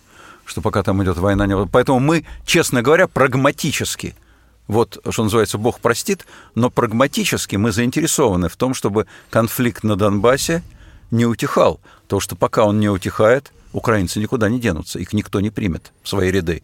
что 0.45 0.61
пока 0.61 0.83
там 0.83 1.03
идет 1.03 1.17
война. 1.17 1.45
Не... 1.45 1.65
Поэтому 1.67 1.99
мы, 1.99 2.25
честно 2.45 2.81
говоря, 2.81 3.07
прагматически– 3.07 4.15
вот, 4.67 4.97
что 5.09 5.23
называется, 5.23 5.57
Бог 5.57 5.79
простит, 5.79 6.25
но 6.55 6.69
прагматически 6.69 7.55
мы 7.55 7.71
заинтересованы 7.71 8.49
в 8.49 8.55
том, 8.55 8.73
чтобы 8.73 9.07
конфликт 9.29 9.83
на 9.83 9.95
Донбассе 9.95 10.63
не 11.11 11.25
утихал. 11.25 11.79
То, 12.07 12.19
что 12.19 12.35
пока 12.35 12.65
он 12.65 12.79
не 12.79 12.89
утихает, 12.89 13.51
украинцы 13.71 14.19
никуда 14.19 14.49
не 14.49 14.59
денутся, 14.59 14.99
их 14.99 15.13
никто 15.13 15.39
не 15.39 15.49
примет 15.49 15.93
в 16.03 16.09
свои 16.09 16.31
ряды. 16.31 16.63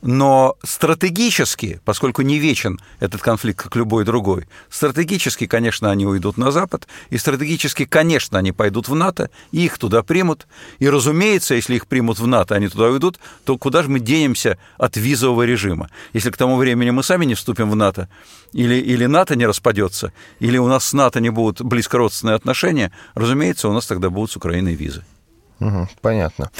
Но 0.00 0.56
стратегически, 0.62 1.80
поскольку 1.84 2.22
не 2.22 2.38
вечен 2.38 2.78
этот 3.00 3.20
конфликт, 3.20 3.62
как 3.62 3.74
любой 3.74 4.04
другой, 4.04 4.46
стратегически, 4.70 5.46
конечно, 5.46 5.90
они 5.90 6.06
уйдут 6.06 6.36
на 6.36 6.52
Запад, 6.52 6.86
и 7.10 7.18
стратегически, 7.18 7.84
конечно, 7.84 8.38
они 8.38 8.52
пойдут 8.52 8.88
в 8.88 8.94
НАТО, 8.94 9.30
и 9.50 9.64
их 9.64 9.76
туда 9.78 10.02
примут. 10.04 10.46
И, 10.78 10.88
разумеется, 10.88 11.54
если 11.54 11.74
их 11.74 11.88
примут 11.88 12.20
в 12.20 12.26
НАТО, 12.26 12.54
они 12.54 12.68
туда 12.68 12.88
уйдут, 12.88 13.18
то 13.44 13.58
куда 13.58 13.82
же 13.82 13.88
мы 13.88 13.98
денемся 13.98 14.56
от 14.76 14.96
визового 14.96 15.42
режима? 15.42 15.90
Если 16.12 16.30
к 16.30 16.36
тому 16.36 16.56
времени 16.56 16.90
мы 16.90 17.02
сами 17.02 17.24
не 17.24 17.34
вступим 17.34 17.70
в 17.70 17.76
НАТО, 17.76 18.08
или, 18.52 18.76
или 18.76 19.06
НАТО 19.06 19.34
не 19.34 19.46
распадется, 19.46 20.12
или 20.38 20.58
у 20.58 20.68
нас 20.68 20.84
с 20.84 20.92
НАТО 20.92 21.20
не 21.20 21.30
будут 21.30 21.60
близкородственные 21.62 22.36
отношения, 22.36 22.92
разумеется, 23.14 23.68
у 23.68 23.72
нас 23.72 23.86
тогда 23.86 24.10
будут 24.10 24.30
с 24.30 24.36
Украиной 24.36 24.74
визы. 24.74 25.04
Угу, 25.60 25.88
понятно. 26.02 26.50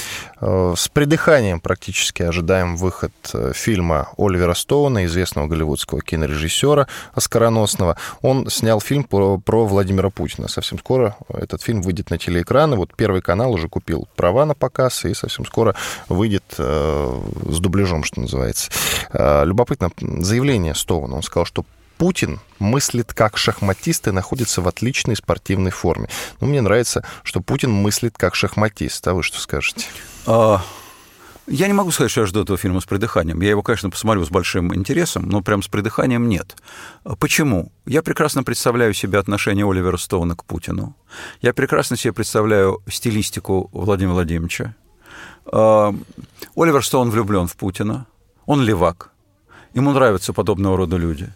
Э, 0.41 0.75
с 0.77 0.89
придыханием 0.89 1.61
практически 1.61 2.23
ожидаем 2.23 2.77
выход 2.77 3.13
э, 3.33 3.53
фильма 3.55 4.09
Оливера 4.19 4.55
Стоуна, 4.55 5.05
известного 5.07 5.47
голливудского 5.47 6.01
кинорежиссера 6.01 6.89
оскароносного. 7.15 7.97
Он 8.23 8.51
снял 8.51 8.81
фильм 8.81 9.05
про, 9.05 9.39
про 9.39 9.67
Владимира 9.67 10.11
Путина. 10.11 10.49
Совсем 10.49 10.79
скоро 10.79 11.17
этот 11.29 11.63
фильм 11.63 11.83
выйдет 11.83 12.11
на 12.11 12.19
телеэкраны. 12.19 12.77
Вот 12.77 12.95
Первый 12.97 13.23
канал 13.23 13.53
уже 13.53 13.69
купил 13.69 14.09
права 14.17 14.45
на 14.45 14.55
показ, 14.55 15.05
и 15.05 15.15
совсем 15.15 15.47
скоро 15.47 15.77
выйдет 16.09 16.55
э, 16.59 17.21
с 17.47 17.61
дубляжом, 17.61 18.03
что 18.03 18.21
называется. 18.21 18.71
Э, 19.13 19.45
любопытно 19.45 19.91
заявление 20.01 20.75
Стоуна. 20.75 21.17
Он 21.17 21.23
сказал, 21.23 21.47
что 21.47 21.65
Путин 21.99 22.41
мыслит 22.61 23.13
как 23.13 23.37
шахматист 23.37 24.07
и 24.07 24.13
находится 24.13 24.63
в 24.63 24.69
отличной 24.69 25.17
спортивной 25.17 25.73
форме. 25.73 26.09
Но 26.41 26.47
мне 26.47 26.61
нравится, 26.61 27.05
что 27.25 27.41
Путин 27.41 27.73
мыслит 27.73 28.17
как 28.17 28.37
шахматист. 28.37 29.07
А 29.09 29.15
вы 29.15 29.25
что 29.25 29.41
скажете? 29.41 29.87
А, 30.25 30.63
я 31.49 31.67
не 31.67 31.73
могу 31.73 31.91
сказать, 31.91 32.11
что 32.11 32.21
я 32.21 32.27
жду 32.27 32.43
этого 32.43 32.57
фильма 32.57 32.81
с 32.81 32.85
придыханием. 32.85 33.41
Я 33.41 33.51
его, 33.51 33.63
конечно, 33.63 33.91
посмотрю 33.91 34.25
с 34.25 34.31
большим 34.31 34.73
интересом, 34.75 35.29
но 35.29 35.43
прям 35.43 35.61
с 35.61 35.69
придыханием 35.69 36.29
нет. 36.29 36.57
Почему? 37.19 37.73
Я 37.85 38.03
прекрасно 38.03 38.45
представляю 38.45 38.95
себе 38.95 39.19
отношение 39.19 39.69
Оливера 39.69 39.97
Стоуна 39.97 40.37
к 40.37 40.45
Путину. 40.45 40.95
Я 41.41 41.53
прекрасно 41.53 41.97
себе 41.97 42.13
представляю 42.13 42.81
стилистику 42.89 43.71
Владимира 43.73 44.15
Владимировича. 44.15 44.77
А, 45.47 45.93
Оливер 46.55 46.85
Стоун 46.85 47.11
влюблен 47.11 47.49
в 47.49 47.57
Путина. 47.57 48.07
Он 48.47 48.63
левак. 48.63 49.11
Ему 49.75 49.93
нравятся 49.93 50.33
подобного 50.33 50.77
рода 50.77 50.97
люди. 50.97 51.33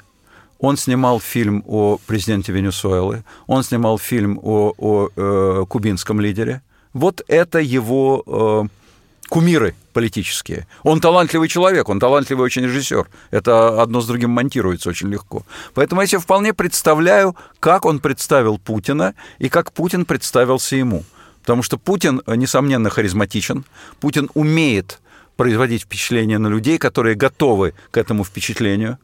Он 0.63 0.77
снимал 0.77 1.19
фильм 1.19 1.65
о 1.67 1.99
президенте 2.07 2.53
Венесуэлы, 2.53 3.25
он 3.49 3.65
снимал 3.65 3.99
фильм 3.99 4.39
о, 4.41 4.73
о 4.79 5.09
э, 5.15 5.65
кубинском 5.69 6.21
лидере. 6.21 6.63
Вот 6.93 7.21
это 7.27 7.59
его 7.59 8.23
э, 8.25 9.29
кумиры 9.29 9.75
политические. 9.93 10.69
Он 10.85 11.01
талантливый 11.01 11.49
человек, 11.49 11.89
он 11.89 11.99
талантливый 11.99 12.45
очень 12.45 12.63
режиссер. 12.63 13.09
Это 13.33 13.83
одно 13.83 14.01
с 14.01 14.07
другим 14.07 14.31
монтируется 14.31 14.89
очень 14.89 15.09
легко. 15.09 15.43
Поэтому 15.75 16.01
я 16.01 16.07
себе 16.07 16.21
вполне 16.21 16.55
представляю, 16.55 17.35
как 17.59 17.85
он 17.85 17.99
представил 17.99 18.59
Путина 18.59 19.15
и 19.41 19.49
как 19.49 19.73
Путин 19.73 20.05
представился 20.05 20.77
ему. 20.77 21.03
Потому 21.41 21.65
что 21.65 21.77
Путин, 21.77 22.23
несомненно, 22.29 22.89
харизматичен. 22.89 23.65
Путин 24.01 24.31
умеет 24.35 25.01
производить 25.37 25.83
впечатление 25.83 26.39
на 26.39 26.47
людей, 26.47 26.79
которые 26.79 27.17
готовы 27.17 27.75
к 27.91 27.97
этому 27.97 28.23
впечатлению. 28.23 28.99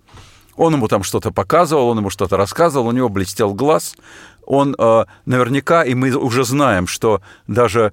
Он 0.59 0.75
ему 0.75 0.89
там 0.89 1.05
что-то 1.05 1.31
показывал, 1.31 1.89
он 1.89 1.99
ему 1.99 2.11
что-то 2.11 2.37
рассказывал, 2.37 2.89
у 2.89 2.93
него 2.93 3.09
блестел 3.09 3.55
глаз. 3.55 3.95
Он 4.45 4.75
э, 4.77 5.05
наверняка, 5.25 5.85
и 5.85 5.95
мы 5.95 6.11
уже 6.17 6.43
знаем, 6.45 6.89
что 6.89 7.21
даже 7.47 7.93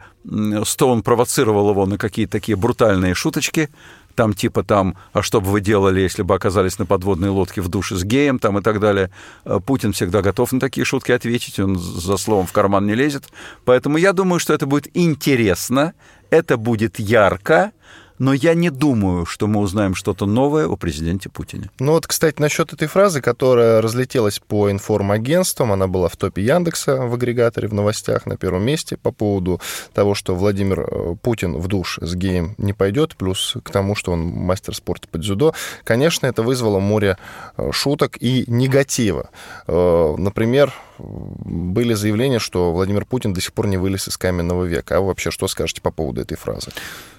Стоун 0.64 1.04
провоцировал 1.04 1.70
его 1.70 1.86
на 1.86 2.00
какие-то 2.00 2.32
такие 2.32 2.56
брутальные 2.56 3.14
шуточки, 3.14 3.70
там 4.16 4.34
типа 4.34 4.64
там, 4.64 4.96
а 5.14 5.22
что 5.22 5.42
бы 5.42 5.52
вы 5.52 5.62
делали, 5.62 6.00
если 6.00 6.24
бы 6.24 6.34
оказались 6.34 6.80
на 6.80 6.88
подводной 6.88 7.30
лодке 7.30 7.62
в 7.62 7.68
душе 7.68 7.98
с 7.98 8.04
геем, 8.04 8.40
там 8.40 8.58
и 8.58 8.64
так 8.64 8.80
далее. 8.80 9.12
Э, 9.44 9.60
Путин 9.64 9.94
всегда 9.94 10.24
готов 10.24 10.52
на 10.52 10.60
такие 10.60 10.86
шутки 10.86 11.12
ответить, 11.12 11.60
он 11.60 11.78
за 11.78 12.18
словом 12.18 12.48
в 12.48 12.52
карман 12.52 12.88
не 12.88 12.96
лезет. 12.96 13.26
Поэтому 13.64 13.98
я 13.98 14.12
думаю, 14.12 14.40
что 14.40 14.54
это 14.54 14.66
будет 14.66 14.88
интересно, 14.98 15.94
это 16.32 16.58
будет 16.58 16.98
ярко, 16.98 17.74
но 18.20 18.34
я 18.34 18.54
не 18.54 18.70
думаю, 18.70 19.26
что 19.26 19.48
мы 19.48 19.62
узнаем 19.62 19.96
что-то 19.96 20.26
новое 20.26 20.68
о 20.68 20.76
президенте 20.76 21.30
Путине. 21.30 21.70
Ну 21.80 21.94
вот, 21.94 22.08
кстати, 22.08 22.42
насчет 22.42 22.74
этой 22.74 22.88
фразы, 22.88 23.22
которая 23.22 23.82
разлетелась 23.82 24.40
по 24.40 24.72
информагентствам, 24.72 25.72
она 25.72 25.88
была 25.88 26.10
в 26.10 26.18
топе 26.18 26.42
Яндекса 26.44 26.98
в 26.98 27.14
агрегаторе 27.14 27.68
в 27.68 27.74
новостях 27.74 28.26
на 28.26 28.38
первом 28.38 28.64
месте 28.64 28.98
по 28.98 29.12
поводу 29.12 29.60
того, 29.94 30.16
что 30.16 30.36
Владимир 30.36 30.82
э, 30.82 31.16
Путин 31.22 31.58
в 31.58 31.68
душ 31.68 32.00
с 32.02 32.16
геем 32.16 32.56
не 32.58 32.74
пойдет, 32.74 33.16
плюс 33.16 33.56
к 33.64 33.70
тому, 33.72 33.96
что 33.96 34.12
он 34.12 34.22
мастер 34.22 34.76
спорта 34.76 35.08
по 35.08 35.18
дзюдо. 35.18 35.54
Конечно, 35.84 36.28
это 36.28 36.44
вызвало 36.44 36.80
море 36.80 37.18
э, 37.58 37.72
шуток 37.72 38.18
и 38.20 38.46
негатива. 38.48 39.30
Э, 39.68 40.16
например, 40.18 40.74
были 40.98 41.94
заявления, 41.94 42.40
что 42.40 42.72
Владимир 42.72 43.06
Путин 43.06 43.34
до 43.34 43.42
сих 43.42 43.54
пор 43.54 43.68
не 43.68 43.78
вылез 43.78 44.08
из 44.08 44.18
каменного 44.18 44.66
века. 44.66 44.98
А 44.98 45.02
вы 45.02 45.08
вообще 45.08 45.32
что 45.32 45.48
скажете 45.48 45.82
по 45.82 45.92
поводу 45.92 46.22
этой 46.22 46.38
фразы? 46.38 46.72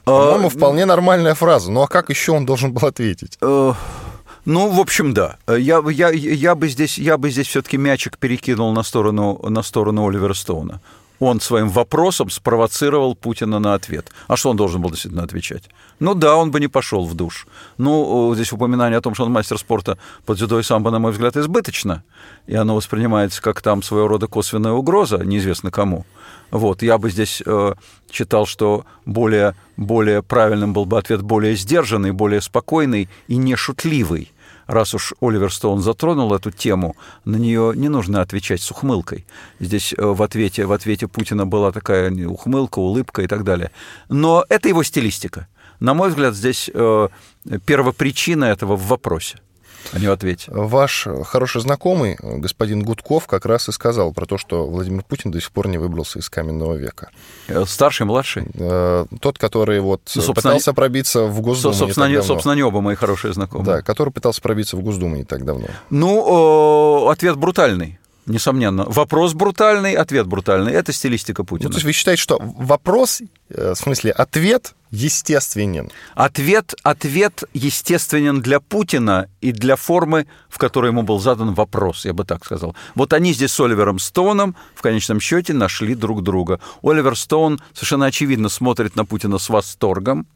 По-моему, 0.05 0.47
а, 0.47 0.51
вполне 0.51 0.85
нормальная 0.85 1.35
фраза. 1.35 1.70
Ну 1.70 1.83
а 1.83 1.89
как 1.89 2.11
еще 2.11 2.33
он 2.33 2.47
должен 2.47 2.72
был 2.72 2.87
ответить? 2.87 3.39
Э, 3.41 3.72
ну, 4.45 4.68
в 4.70 4.81
общем, 4.81 5.12
да. 5.14 5.37
Я, 5.49 5.83
я, 5.91 6.11
я 6.11 6.55
бы 6.55 6.68
здесь, 6.68 6.99
я 6.99 7.18
бы 7.18 7.31
здесь 7.31 7.49
все-таки 7.49 7.77
мячик 7.77 8.18
перекинул 8.18 8.72
на 8.72 8.83
сторону, 8.83 9.41
на 9.49 9.62
сторону 9.62 10.07
Оливера 10.09 10.35
Стоуна 10.35 10.81
он 11.19 11.41
своим 11.41 11.69
вопросом 11.69 12.31
спровоцировал 12.31 13.14
Путина 13.14 13.59
на 13.59 13.75
ответ. 13.75 14.11
А 14.29 14.37
что 14.37 14.51
он 14.51 14.57
должен 14.57 14.81
был 14.81 14.91
действительно 14.91 15.23
отвечать? 15.23 15.64
Ну 15.99 16.14
да, 16.14 16.37
он 16.37 16.51
бы 16.51 16.61
не 16.61 16.69
пошел 16.69 17.07
в 17.07 17.14
душ. 17.14 17.47
Ну, 17.79 18.35
здесь 18.35 18.53
упоминание 18.53 18.99
о 18.99 19.01
том, 19.01 19.14
что 19.14 19.25
он 19.25 19.33
мастер 19.33 19.59
спорта 19.59 19.99
по 20.25 20.35
дзюдо 20.35 20.59
и 20.61 20.62
самбо, 20.62 20.91
на 20.91 20.99
мой 20.99 21.12
взгляд, 21.12 21.37
избыточно. 21.37 22.03
И 22.47 22.55
оно 22.55 22.77
воспринимается 22.77 23.41
как 23.41 23.62
там 23.62 23.83
своего 23.83 24.09
рода 24.09 24.27
косвенная 24.27 24.73
угроза, 24.73 25.19
неизвестно 25.25 25.71
кому. 25.71 26.05
Вот, 26.51 26.83
я 26.83 26.99
бы 26.99 27.11
здесь 27.11 27.43
э, 27.45 27.75
читал, 28.09 28.47
что 28.47 28.85
более, 29.05 29.57
более 29.77 30.23
правильным 30.23 30.73
был 30.73 30.85
бы 30.85 30.99
ответ 30.99 31.23
более 31.23 31.57
сдержанный, 31.57 32.12
более 32.12 32.41
спокойный 32.41 33.09
и 33.27 33.37
не 33.37 33.57
шутливый 33.57 34.31
раз 34.67 34.95
уж 34.95 35.14
Оливер 35.21 35.53
Стоун 35.53 35.81
затронул 35.81 36.35
эту 36.35 36.51
тему, 36.51 36.97
на 37.25 37.37
нее 37.37 37.73
не 37.75 37.89
нужно 37.89 38.21
отвечать 38.21 38.61
с 38.61 38.71
ухмылкой. 38.71 39.27
Здесь 39.61 39.95
э, 39.97 40.05
в 40.05 40.23
ответе, 40.23 40.67
в 40.67 40.73
ответе 40.73 41.09
Путина 41.09 41.47
была 41.47 41.73
такая 41.73 42.11
ухмылка, 42.27 42.79
улыбка 42.79 43.23
и 43.23 43.27
так 43.27 43.45
далее. 43.45 43.71
Но 44.09 44.45
это 44.49 44.69
его 44.69 44.83
стилистика. 44.83 45.49
На 45.81 45.95
мой 45.95 46.09
взгляд, 46.09 46.35
здесь 46.35 46.71
э, 46.73 47.09
первопричина 47.67 48.47
этого 48.47 48.77
в 48.77 48.87
вопросе 48.87 49.39
а 49.93 49.99
не 49.99 50.07
в 50.07 50.12
ответе. 50.12 50.51
Ваш 50.51 51.07
хороший 51.24 51.61
знакомый, 51.61 52.16
господин 52.20 52.82
Гудков, 52.82 53.26
как 53.26 53.47
раз 53.47 53.68
и 53.68 53.72
сказал 53.72 54.12
про 54.12 54.26
то, 54.26 54.39
что 54.39 54.66
Владимир 54.66 55.03
Путин 55.03 55.30
до 55.30 55.41
сих 55.41 55.51
пор 55.53 55.68
не 55.68 55.78
выбрался 55.78 56.18
из 56.18 56.28
каменного 56.28 56.74
века. 56.74 57.11
Э, 57.49 57.64
старший, 57.66 58.07
младший? 58.07 58.47
Э, 58.55 59.07
тот, 59.20 59.39
который 59.39 59.80
вот 59.80 60.11
ну, 60.14 60.34
пытался 60.34 60.72
пробиться 60.72 61.24
в 61.24 61.41
Госдуму 61.41 61.74
собственно, 61.74 62.09
не, 62.09 62.22
собственно, 62.22 62.53
не 62.55 62.62
оба 62.62 62.80
мои 62.80 62.95
хорошие 62.97 63.32
знакомые. 63.32 63.66
Да, 63.66 63.82
который 63.82 64.12
пытался 64.12 64.41
пробиться 64.41 64.76
в 64.76 64.82
Госдуму 64.82 65.16
не 65.16 65.24
так 65.24 65.45
давно. 65.45 65.66
Ну, 65.91 67.09
ответ 67.09 67.37
брутальный 67.37 67.99
несомненно. 68.26 68.84
Вопрос 68.84 69.34
брутальный, 69.34 69.95
ответ 69.95 70.26
брутальный. 70.26 70.72
Это 70.72 70.93
стилистика 70.93 71.45
Путина. 71.45 71.68
Ну, 71.68 71.72
то 71.72 71.76
есть 71.76 71.84
вы 71.84 71.93
считаете, 71.93 72.20
что 72.20 72.39
вопрос, 72.41 73.22
э, 73.49 73.74
в 73.74 73.78
смысле 73.78 74.11
ответ 74.11 74.74
естественен? 74.91 75.91
Ответ, 76.14 76.74
ответ 76.82 77.45
естественен 77.53 78.41
для 78.41 78.61
Путина 78.61 79.28
и 79.41 79.53
для 79.53 79.76
формы, 79.76 80.26
в 80.49 80.59
которой 80.59 80.89
ему 80.91 81.03
был 81.03 81.18
задан 81.18 81.55
вопрос, 81.55 82.05
я 82.05 82.12
бы 82.12 82.24
так 82.24 82.45
сказал. 82.45 82.74
Вот 82.95 83.12
они 83.12 83.32
здесь 83.32 83.53
с 83.53 83.61
Оливером 83.61 83.99
Стоуном 83.99 84.57
в 84.74 84.82
конечном 84.82 85.20
счете 85.20 85.53
нашли 85.53 85.95
друг 85.95 86.22
друга. 86.22 86.61
Оливер 86.82 87.16
Стоун 87.16 87.61
совершенно 87.72 88.07
очевидно 88.07 88.49
смотрит 88.49 88.97
на 88.97 89.05
Путина 89.05 89.39
с 89.39 89.49
восторгом, 89.49 90.26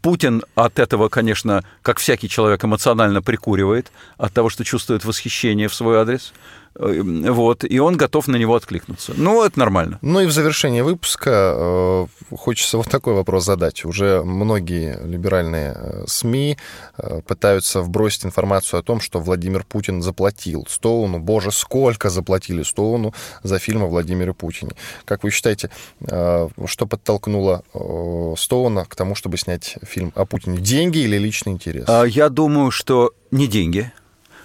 Путин 0.00 0.42
от 0.54 0.78
этого, 0.78 1.08
конечно, 1.08 1.64
как 1.82 1.98
всякий 1.98 2.28
человек, 2.28 2.64
эмоционально 2.64 3.22
прикуривает, 3.22 3.92
от 4.16 4.32
того, 4.32 4.48
что 4.48 4.64
чувствует 4.64 5.04
восхищение 5.04 5.68
в 5.68 5.74
свой 5.74 5.98
адрес. 5.98 6.32
Эм, 6.76 7.32
вот, 7.32 7.64
и 7.64 7.78
он 7.78 7.96
готов 7.96 8.28
на 8.28 8.36
него 8.36 8.54
откликнуться. 8.54 9.12
Ну, 9.16 9.44
это 9.44 9.58
нормально. 9.58 9.98
Ну 10.02 10.20
и 10.20 10.26
в 10.26 10.32
завершении 10.32 10.80
выпуска 10.80 11.54
э, 11.56 12.06
хочется 12.34 12.78
вот 12.78 12.88
такой 12.88 13.14
вопрос 13.14 13.44
задать. 13.44 13.84
Уже 13.84 14.22
многие 14.22 14.98
либеральные 15.04 15.74
э, 15.76 16.04
СМИ 16.06 16.56
э, 16.96 17.20
пытаются 17.26 17.82
вбросить 17.82 18.24
информацию 18.24 18.80
о 18.80 18.82
том, 18.82 19.00
что 19.00 19.20
Владимир 19.20 19.64
Путин 19.64 20.02
заплатил 20.02 20.66
Стоуну, 20.68 21.18
боже, 21.18 21.50
сколько 21.50 22.10
заплатили 22.10 22.62
Стоуну 22.62 23.14
за 23.42 23.58
фильм 23.58 23.82
о 23.82 23.86
Владимире 23.86 24.32
Путине. 24.32 24.72
Как 25.04 25.24
вы 25.24 25.30
считаете, 25.30 25.70
э, 26.00 26.48
что 26.66 26.86
подтолкнуло 26.86 27.64
э, 27.74 28.34
Стоуна 28.38 28.86
к 28.86 28.96
тому, 28.96 29.14
чтобы 29.14 29.36
снять 29.36 29.76
фильм 29.82 30.12
о 30.14 30.24
Путине? 30.24 30.58
Деньги 30.58 30.98
или 30.98 31.18
личный 31.18 31.52
интерес? 31.52 31.84
А, 31.88 32.04
я 32.04 32.30
думаю, 32.30 32.70
что 32.70 33.12
не 33.30 33.46
деньги 33.46 33.92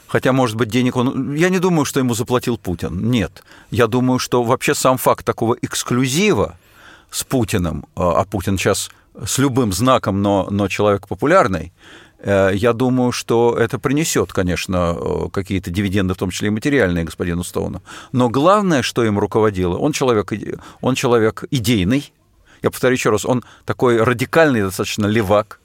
Хотя, 0.08 0.32
может 0.32 0.55
быть, 0.55 0.70
денег 0.70 0.95
он... 0.95 1.34
Я 1.36 1.49
не 1.49 1.60
думаю, 1.60 1.86
что 1.86 1.99
ему 1.99 2.14
заплатил 2.14 2.58
Путин. 2.58 3.10
Нет. 3.12 3.43
Я 3.72 3.88
думаю, 3.88 4.20
что 4.20 4.43
вообще 4.43 4.74
сам 4.74 4.97
факт 4.97 5.26
такого 5.26 5.58
эксклюзива 5.62 6.58
с 7.12 7.24
Путиным, 7.24 7.86
а, 7.95 8.22
а 8.22 8.26
Путин 8.26 8.58
сейчас 8.58 8.89
с 9.26 9.38
любым 9.38 9.74
знаком, 9.74 10.22
но, 10.22 10.47
но 10.49 10.68
человек 10.68 11.08
популярный, 11.08 11.74
э, 12.20 12.51
я 12.53 12.74
думаю, 12.74 13.12
что 13.12 13.58
это 13.58 13.80
принесет, 13.80 14.32
конечно, 14.32 14.95
э, 14.97 15.30
какие-то 15.32 15.72
дивиденды, 15.72 16.14
в 16.14 16.18
том 16.18 16.30
числе 16.30 16.47
и 16.47 16.51
материальные, 16.51 17.05
господину 17.05 17.43
Стоуну. 17.43 17.82
Но 18.12 18.30
главное, 18.30 18.82
что 18.84 19.03
им 19.03 19.18
руководило, 19.20 19.78
он 19.78 19.91
человек, 19.91 20.32
он 20.82 20.95
человек 20.95 21.43
идейный. 21.51 22.14
Я 22.62 22.72
повторю 22.72 22.93
еще 22.93 23.10
раз, 23.10 23.26
он 23.26 23.43
такой 23.66 24.01
радикальный, 24.01 24.62
достаточно 24.62 25.08
левак. 25.08 25.60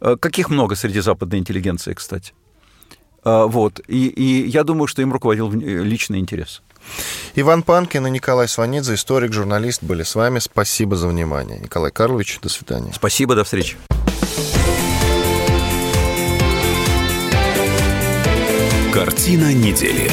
Э, 0.00 0.16
каких 0.18 0.50
много 0.50 0.74
среди 0.74 1.00
западной 1.00 1.38
интеллигенции, 1.38 1.94
кстати. 1.94 2.32
А, 3.26 3.46
вот. 3.46 3.80
И, 3.88 4.06
и 4.06 4.48
я 4.48 4.62
думаю, 4.62 4.86
что 4.86 5.02
им 5.02 5.12
руководил 5.12 5.50
личный 5.50 6.20
интерес. 6.20 6.62
Иван 7.34 7.64
Панкин 7.64 8.06
и 8.06 8.10
Николай 8.10 8.46
Сванидзе, 8.46 8.94
историк, 8.94 9.32
журналист, 9.32 9.82
были 9.82 10.04
с 10.04 10.14
вами. 10.14 10.38
Спасибо 10.38 10.94
за 10.94 11.08
внимание. 11.08 11.58
Николай 11.58 11.90
Карлович, 11.90 12.38
до 12.40 12.48
свидания. 12.48 12.92
Спасибо, 12.94 13.34
до 13.34 13.42
встречи. 13.42 13.76
Картина 18.92 19.52
недели. 19.52 20.08